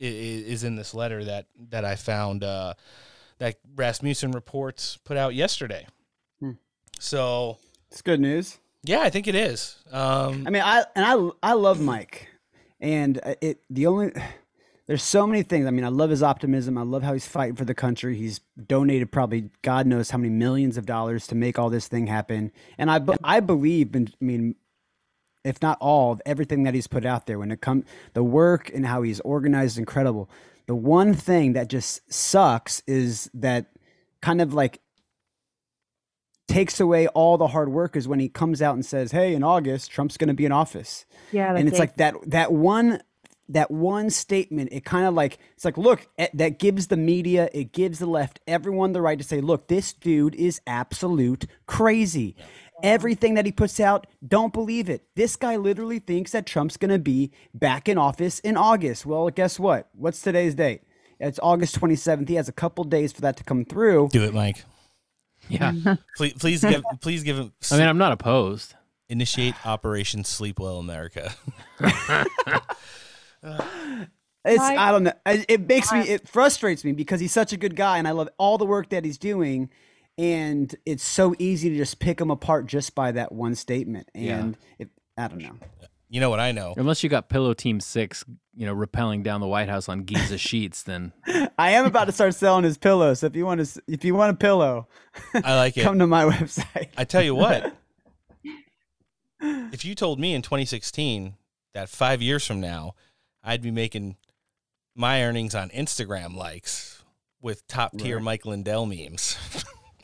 [0.00, 2.74] is in this letter that that I found uh,
[3.38, 5.86] that Rasmussen reports put out yesterday.
[7.02, 7.58] So
[7.90, 8.58] it's good news.
[8.84, 9.76] Yeah, I think it is.
[9.90, 12.28] Um, I mean, I and I I love Mike,
[12.80, 14.12] and uh, it the only
[14.86, 15.66] there's so many things.
[15.66, 16.78] I mean, I love his optimism.
[16.78, 18.16] I love how he's fighting for the country.
[18.16, 18.38] He's
[18.68, 22.52] donated probably God knows how many millions of dollars to make all this thing happen.
[22.78, 24.08] And I I believe in.
[24.20, 24.54] I mean,
[25.44, 27.84] if not all, of everything that he's put out there when it comes
[28.14, 30.30] the work and how he's organized, is incredible.
[30.66, 33.66] The one thing that just sucks is that
[34.20, 34.80] kind of like
[36.52, 39.42] takes away all the hard work is when he comes out and says, "Hey, in
[39.42, 43.00] August, Trump's going to be in office." Yeah, and that it's like that that one
[43.48, 44.70] that one statement.
[44.72, 48.06] It kind of like it's like, look, eh, that gives the media, it gives the
[48.06, 52.36] left, everyone the right to say, "Look, this dude is absolute crazy."
[52.82, 55.04] Everything that he puts out, don't believe it.
[55.14, 59.06] This guy literally thinks that Trump's going to be back in office in August.
[59.06, 59.88] Well, guess what?
[59.92, 60.82] What's today's date?
[61.20, 62.28] It's August 27th.
[62.28, 64.08] He has a couple days for that to come through.
[64.10, 64.64] Do it, Mike.
[65.52, 65.96] Yeah.
[66.16, 67.52] please, please give, please give him.
[67.70, 68.74] I mean, I'm not opposed.
[69.08, 71.32] Initiate Operation Sleep Well America.
[74.44, 75.12] It's Mike- I don't know.
[75.24, 78.10] I- It makes me it frustrates me because he's such a good guy and I
[78.10, 79.70] love all the work that he's doing
[80.18, 84.38] and it's so easy to just pick him apart just by that one statement Yeah.
[84.40, 85.54] and it, I don't know.
[86.12, 86.74] You know what I know?
[86.76, 88.22] Unless you got Pillow Team Six,
[88.54, 91.14] you know, rappelling down the White House on Giza sheets, then
[91.56, 93.20] I am about to start selling his pillows.
[93.20, 94.88] So if you want to if you want a pillow,
[95.34, 95.84] I like it.
[95.84, 96.88] come to my website.
[96.98, 97.74] I tell you what,
[99.40, 101.32] if you told me in 2016
[101.72, 102.94] that five years from now
[103.42, 104.16] I'd be making
[104.94, 107.02] my earnings on Instagram likes
[107.40, 108.24] with top tier Right.
[108.24, 109.38] Mike Lindell memes,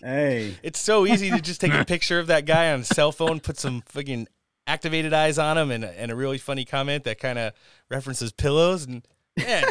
[0.01, 0.57] Hey.
[0.63, 3.41] It's so easy to just take a picture of that guy on a cell phone,
[3.41, 4.27] put some fucking
[4.69, 7.53] activated eyes on him, and, and a really funny comment that kind of
[7.89, 8.85] references pillows.
[8.85, 9.03] And
[9.37, 9.65] man,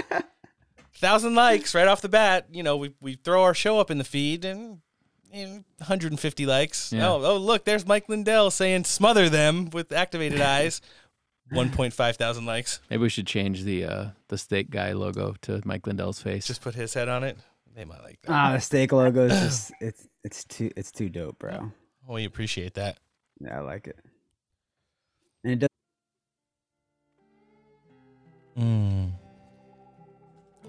[0.95, 2.47] thousand likes right off the bat.
[2.51, 4.81] You know, we, we throw our show up in the feed and
[5.31, 6.91] you know, 150 likes.
[6.91, 7.09] Yeah.
[7.09, 10.81] Oh, oh, look, there's Mike Lindell saying smother them with activated eyes.
[11.53, 12.81] 1.5 thousand likes.
[12.89, 16.45] Maybe we should change the uh, the steak guy logo to Mike Lindell's face.
[16.45, 17.37] Just put his head on it.
[17.73, 18.31] They might like that.
[18.33, 21.71] Ah, the steak logo is just it's it's too it's too dope, bro.
[22.09, 22.97] Oh, we appreciate that.
[23.39, 23.97] Yeah, I like it.
[25.47, 25.69] And it does
[28.59, 29.11] Mm.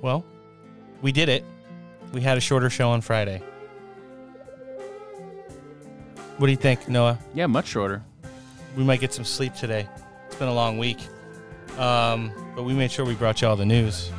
[0.03, 0.25] Well,
[1.03, 1.43] we did it.
[2.13, 3.43] We had a shorter show on Friday.
[6.37, 7.19] What do you think, Noah?
[7.35, 8.05] Yeah, much shorter.
[8.77, 9.89] We might get some sleep today.
[10.27, 10.99] It's been a long week.
[11.77, 14.13] Um, but we made sure we brought you all the news.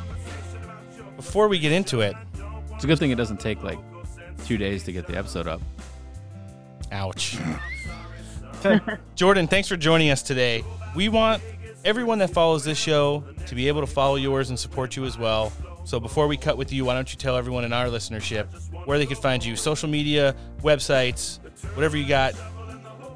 [1.16, 2.14] Before we get into it,
[2.74, 3.78] It's a good thing it doesn't take like
[4.44, 5.62] two days to get the episode up.
[6.92, 7.38] Ouch.
[9.14, 10.64] Jordan, thanks for joining us today.
[10.94, 11.42] We want
[11.84, 15.18] everyone that follows this show to be able to follow yours and support you as
[15.18, 15.52] well.
[15.84, 18.46] So before we cut with you, why don't you tell everyone in our listenership
[18.86, 19.56] where they could find you?
[19.56, 21.38] Social media, websites,
[21.74, 22.34] whatever you got,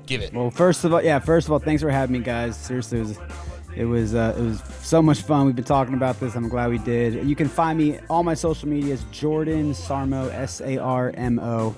[0.07, 0.33] give it.
[0.33, 2.57] Well, first of all, yeah, first of all, thanks for having me, guys.
[2.57, 3.19] Seriously, it was
[3.77, 5.47] it was uh, it was so much fun.
[5.47, 6.35] We've been talking about this.
[6.35, 7.27] I'm glad we did.
[7.27, 11.39] You can find me all my social media is Jordan Sarmo S A R M
[11.41, 11.75] O,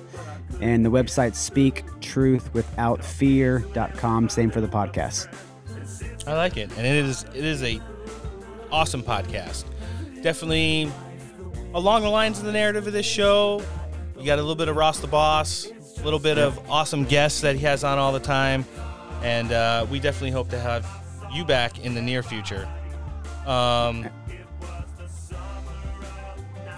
[0.61, 4.29] and the website SpeakTruthWithoutFear.com.
[4.29, 5.29] Same for the podcast.
[6.27, 7.81] I like it, and it is it is a
[8.71, 9.65] awesome podcast.
[10.23, 10.91] Definitely
[11.75, 13.63] along the lines of the narrative of this show.
[14.19, 15.69] You got a little bit of Ross the Boss,
[15.99, 18.65] a little bit of awesome guests that he has on all the time,
[19.23, 20.87] and uh, we definitely hope to have
[21.33, 22.69] you back in the near future.
[23.47, 24.09] Um,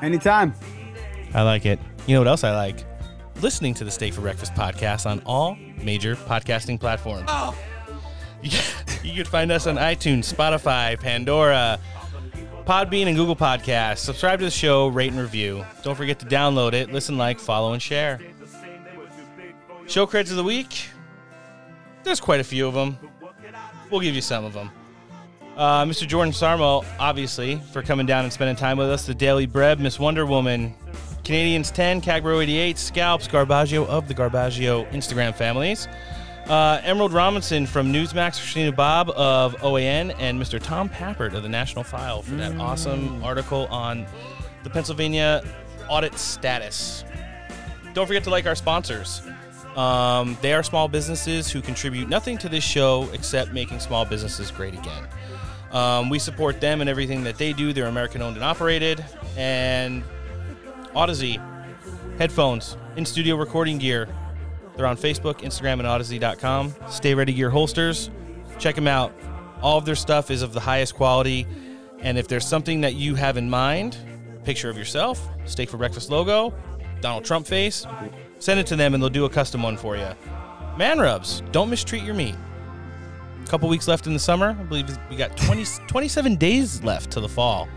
[0.03, 0.55] Anytime.
[1.35, 1.79] I like it.
[2.07, 2.85] You know what else I like?
[3.41, 7.31] Listening to the Steak for Breakfast podcast on all major podcasting platforms.
[8.41, 8.57] You,
[9.03, 11.81] you can find us on iTunes, Spotify, Pandora,
[12.65, 13.99] Podbean, and Google Podcasts.
[13.99, 15.67] Subscribe to the show, rate and review.
[15.83, 18.21] Don't forget to download it, listen, like, follow, and share.
[19.89, 20.87] Show credits of the week.
[22.05, 22.97] There's quite a few of them.
[23.91, 24.71] We'll give you some of them.
[25.57, 26.07] Uh, Mr.
[26.07, 29.05] Jordan Sarmo, obviously, for coming down and spending time with us.
[29.05, 30.77] The Daily Bread, Miss Wonder Woman,
[31.29, 35.87] Canadians 10, Cagbro 88, Scalps, Garbaggio of the Garbaggio Instagram families.
[36.47, 40.59] Uh, Emerald Robinson from Newsmax, Christina Bobb of OAN, and Mr.
[40.59, 44.07] Tom Pappert of the National File for that awesome article on
[44.63, 45.43] the Pennsylvania
[45.91, 47.05] audit status.
[47.93, 49.21] Don't forget to like our sponsors.
[49.77, 54.51] Um, they are small businesses who contribute nothing to this show except making small businesses
[54.51, 55.07] great again.
[55.73, 57.75] Um, we support them and everything that they do.
[57.75, 59.05] They're American owned and operated.
[59.37, 60.03] And
[60.95, 61.41] Audeze,
[62.19, 64.09] headphones, in studio recording gear.
[64.77, 66.75] They're on Facebook, Instagram, and Audeze.com.
[66.89, 68.11] Stay Ready Gear holsters.
[68.59, 69.13] Check them out.
[69.61, 71.47] All of their stuff is of the highest quality.
[72.01, 73.97] And if there's something that you have in mind,
[74.45, 76.55] picture of yourself, steak for breakfast logo,
[77.01, 77.87] Donald Trump face,
[78.39, 80.09] send it to them and they'll do a custom one for you.
[80.77, 82.37] Man rubs, don't mistreat your meat.
[83.45, 84.57] A couple weeks left in the summer.
[84.59, 87.69] I believe we got 20, 27 days left to the fall.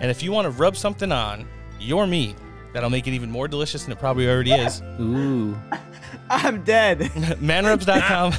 [0.00, 1.46] And if you want to rub something on
[1.78, 2.36] your meat,
[2.72, 4.82] that'll make it even more delicious than it probably already is.
[5.00, 5.56] Ooh.
[6.30, 6.98] I'm dead.
[7.40, 8.34] Manrubs.com.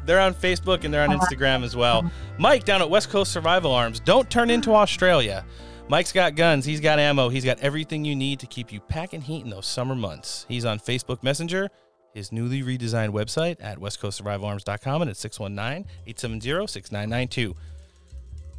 [0.06, 2.10] they're on Facebook and they're on Instagram as well.
[2.38, 4.00] Mike down at West Coast Survival Arms.
[4.00, 5.44] Don't turn into Australia.
[5.88, 6.64] Mike's got guns.
[6.64, 7.28] He's got ammo.
[7.28, 10.46] He's got everything you need to keep you packing heat in those summer months.
[10.48, 11.68] He's on Facebook Messenger,
[12.14, 17.54] his newly redesigned website at westcoastsurvivalarms.com and at 619 870 6992.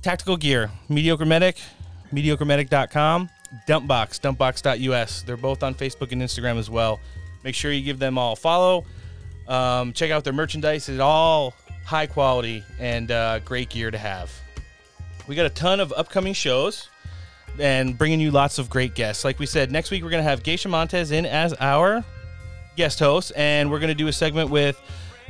[0.02, 1.58] Tactical gear, Mediocre Medic,
[2.12, 3.30] mediocremedic.com,
[3.68, 5.22] Dumpbox, dumpbox.us.
[5.24, 7.00] They're both on Facebook and Instagram as well.
[7.44, 8.86] Make sure you give them all a follow.
[9.48, 10.88] Um, check out their merchandise.
[10.90, 11.54] It's all
[11.86, 14.32] high quality and uh, great gear to have.
[15.28, 16.90] We got a ton of upcoming shows
[17.60, 19.24] and bringing you lots of great guests.
[19.24, 22.04] Like we said, next week we're going to have Geisha Montez in as our
[22.76, 24.82] guest host, and we're going to do a segment with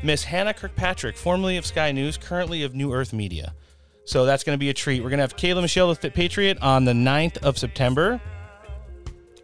[0.02, 3.54] Miss Hannah Kirkpatrick, formerly of Sky News, currently of New Earth Media.
[4.06, 5.02] So that's going to be a treat.
[5.02, 8.22] We're going to have Kayla Michelle, the Fit Patriot, on the 9th of September.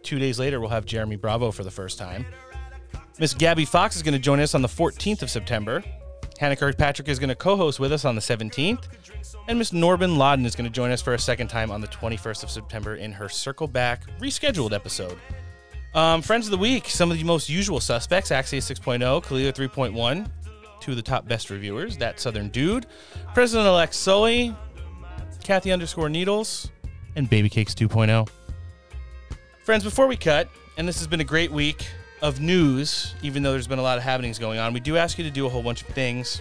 [0.02, 2.26] Two days later, we'll have Jeremy Bravo for the first time.
[3.18, 5.82] Miss Gabby Fox is going to join us on the 14th of September.
[6.38, 8.84] Hannah Kirkpatrick is going to co host with us on the 17th.
[9.48, 11.88] And Miss Norman Loudon is going to join us for a second time on the
[11.88, 15.18] 21st of September in her Circle Back rescheduled episode.
[15.92, 20.30] Um, Friends of the Week, some of the most usual suspects Axios 6.0, Kalila 3.1,
[20.80, 22.86] two of the top best reviewers, That Southern Dude,
[23.34, 24.54] President elect Sully,
[25.44, 26.70] Kathy underscore Needles,
[27.16, 28.28] and Baby Cakes 2.0.
[29.64, 31.86] Friends, before we cut, and this has been a great week,
[32.22, 35.18] of news, even though there's been a lot of happenings going on, we do ask
[35.18, 36.40] you to do a whole bunch of things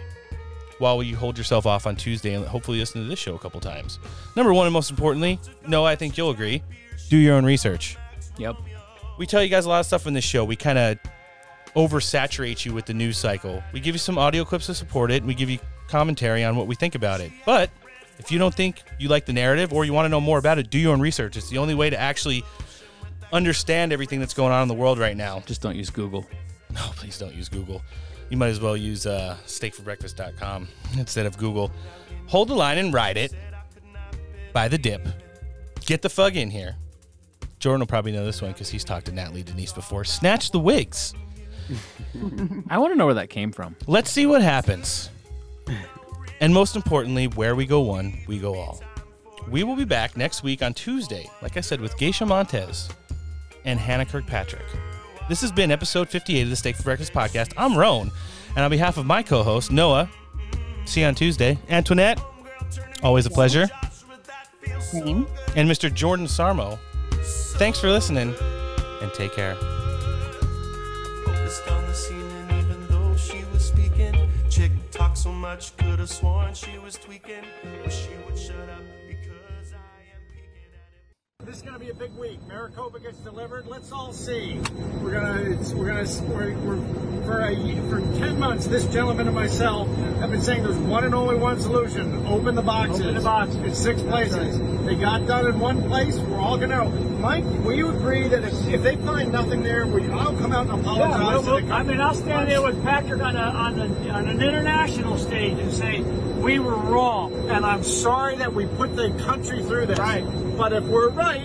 [0.78, 3.60] while you hold yourself off on Tuesday and hopefully listen to this show a couple
[3.60, 3.99] times.
[4.36, 6.64] Number one, and most importantly, no, I think you'll agree,
[7.10, 7.98] do your own research.
[8.38, 8.56] Yep.
[9.18, 10.45] We tell you guys a lot of stuff in this show.
[10.45, 10.99] We kind of
[11.75, 13.63] oversaturate you with the news cycle.
[13.73, 16.55] We give you some audio clips to support it, and we give you commentary on
[16.55, 17.31] what we think about it.
[17.45, 17.69] But
[18.19, 20.59] if you don't think you like the narrative or you want to know more about
[20.59, 21.37] it, do your own research.
[21.37, 22.43] It's the only way to actually
[23.31, 25.41] understand everything that's going on in the world right now.
[25.45, 26.25] Just don't use Google.
[26.73, 27.81] No, please don't use Google.
[28.29, 30.67] You might as well use uh, steakforbreakfast.com
[30.97, 31.71] instead of Google.
[32.27, 33.33] Hold the line and ride it
[34.53, 35.07] by the dip.
[35.85, 36.75] Get the fug in here.
[37.59, 40.03] Jordan will probably know this one because he's talked to Natalie Denise before.
[40.03, 41.13] Snatch the wigs.
[42.69, 43.75] I want to know where that came from.
[43.87, 45.09] Let's see what happens.
[46.41, 48.81] And most importantly, where we go one, we go all.
[49.49, 52.89] We will be back next week on Tuesday, like I said, with Geisha Montez
[53.65, 54.65] and Hannah Kirkpatrick.
[55.27, 57.53] This has been episode 58 of the Steak for Breakfast podcast.
[57.57, 58.11] I'm Roan,
[58.55, 60.09] and on behalf of my co host, Noah,
[60.85, 61.57] see you on Tuesday.
[61.69, 62.21] Antoinette,
[63.03, 63.67] always a pleasure.
[64.79, 65.27] Same.
[65.55, 65.93] And Mr.
[65.93, 66.79] Jordan Sarmo,
[67.57, 68.33] thanks for listening
[69.01, 69.55] and take care.
[75.10, 77.44] Talked so much, could have sworn she was tweaking.
[77.84, 78.98] Wish she would shut up
[81.49, 82.39] This is going to be a big week.
[82.47, 83.65] Maricopa gets delivered.
[83.65, 84.59] Let's all see.
[85.01, 87.55] We're gonna, it's, we're gonna, we're, we're for a
[87.89, 88.67] for ten months.
[88.67, 89.88] This gentleman and myself
[90.19, 93.01] have been saying there's one and only one solution: open the boxes.
[93.01, 93.61] Open the boxes.
[93.63, 94.59] It's six places.
[94.85, 96.19] They got done in one place.
[96.19, 96.85] We're all gonna.
[97.19, 100.69] Mike, will you agree that if, if they find nothing there, we I'll come out
[100.69, 103.76] and apologize Yeah, we'll- we'll- I mean, I'll stand there with Patrick on, a, on,
[103.77, 107.34] the, on an international stage and say, we were wrong.
[107.49, 109.99] and I'm sorry that we put the country through this.
[109.99, 110.23] Right.
[110.55, 111.39] But if we're right,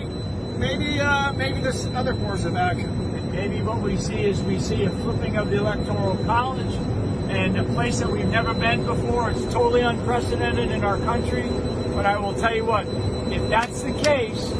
[0.57, 3.31] maybe uh, maybe this other course of action.
[3.31, 6.73] Maybe what we see is we see a flipping of the electoral college
[7.29, 9.31] and a place that we've never been before.
[9.31, 11.49] It's totally unprecedented in our country.
[11.93, 12.87] But I will tell you what,
[13.31, 14.51] if that's the case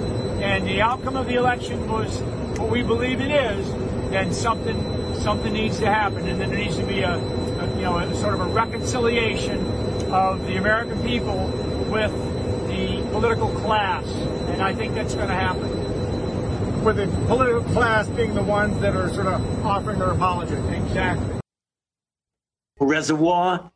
[0.41, 2.19] and the outcome of the election was
[2.57, 3.71] what we believe it is,
[4.11, 4.75] then something
[5.21, 8.15] something needs to happen, and then there needs to be a, a you know a
[8.15, 9.59] sort of a reconciliation
[10.11, 11.47] of the American people
[11.89, 12.11] with
[12.67, 14.05] the political class,
[14.49, 15.84] and I think that's going to happen.
[16.85, 20.53] With the political class being the ones that are sort of offering their apology.
[20.53, 21.39] Exactly.
[22.79, 23.71] Reservoir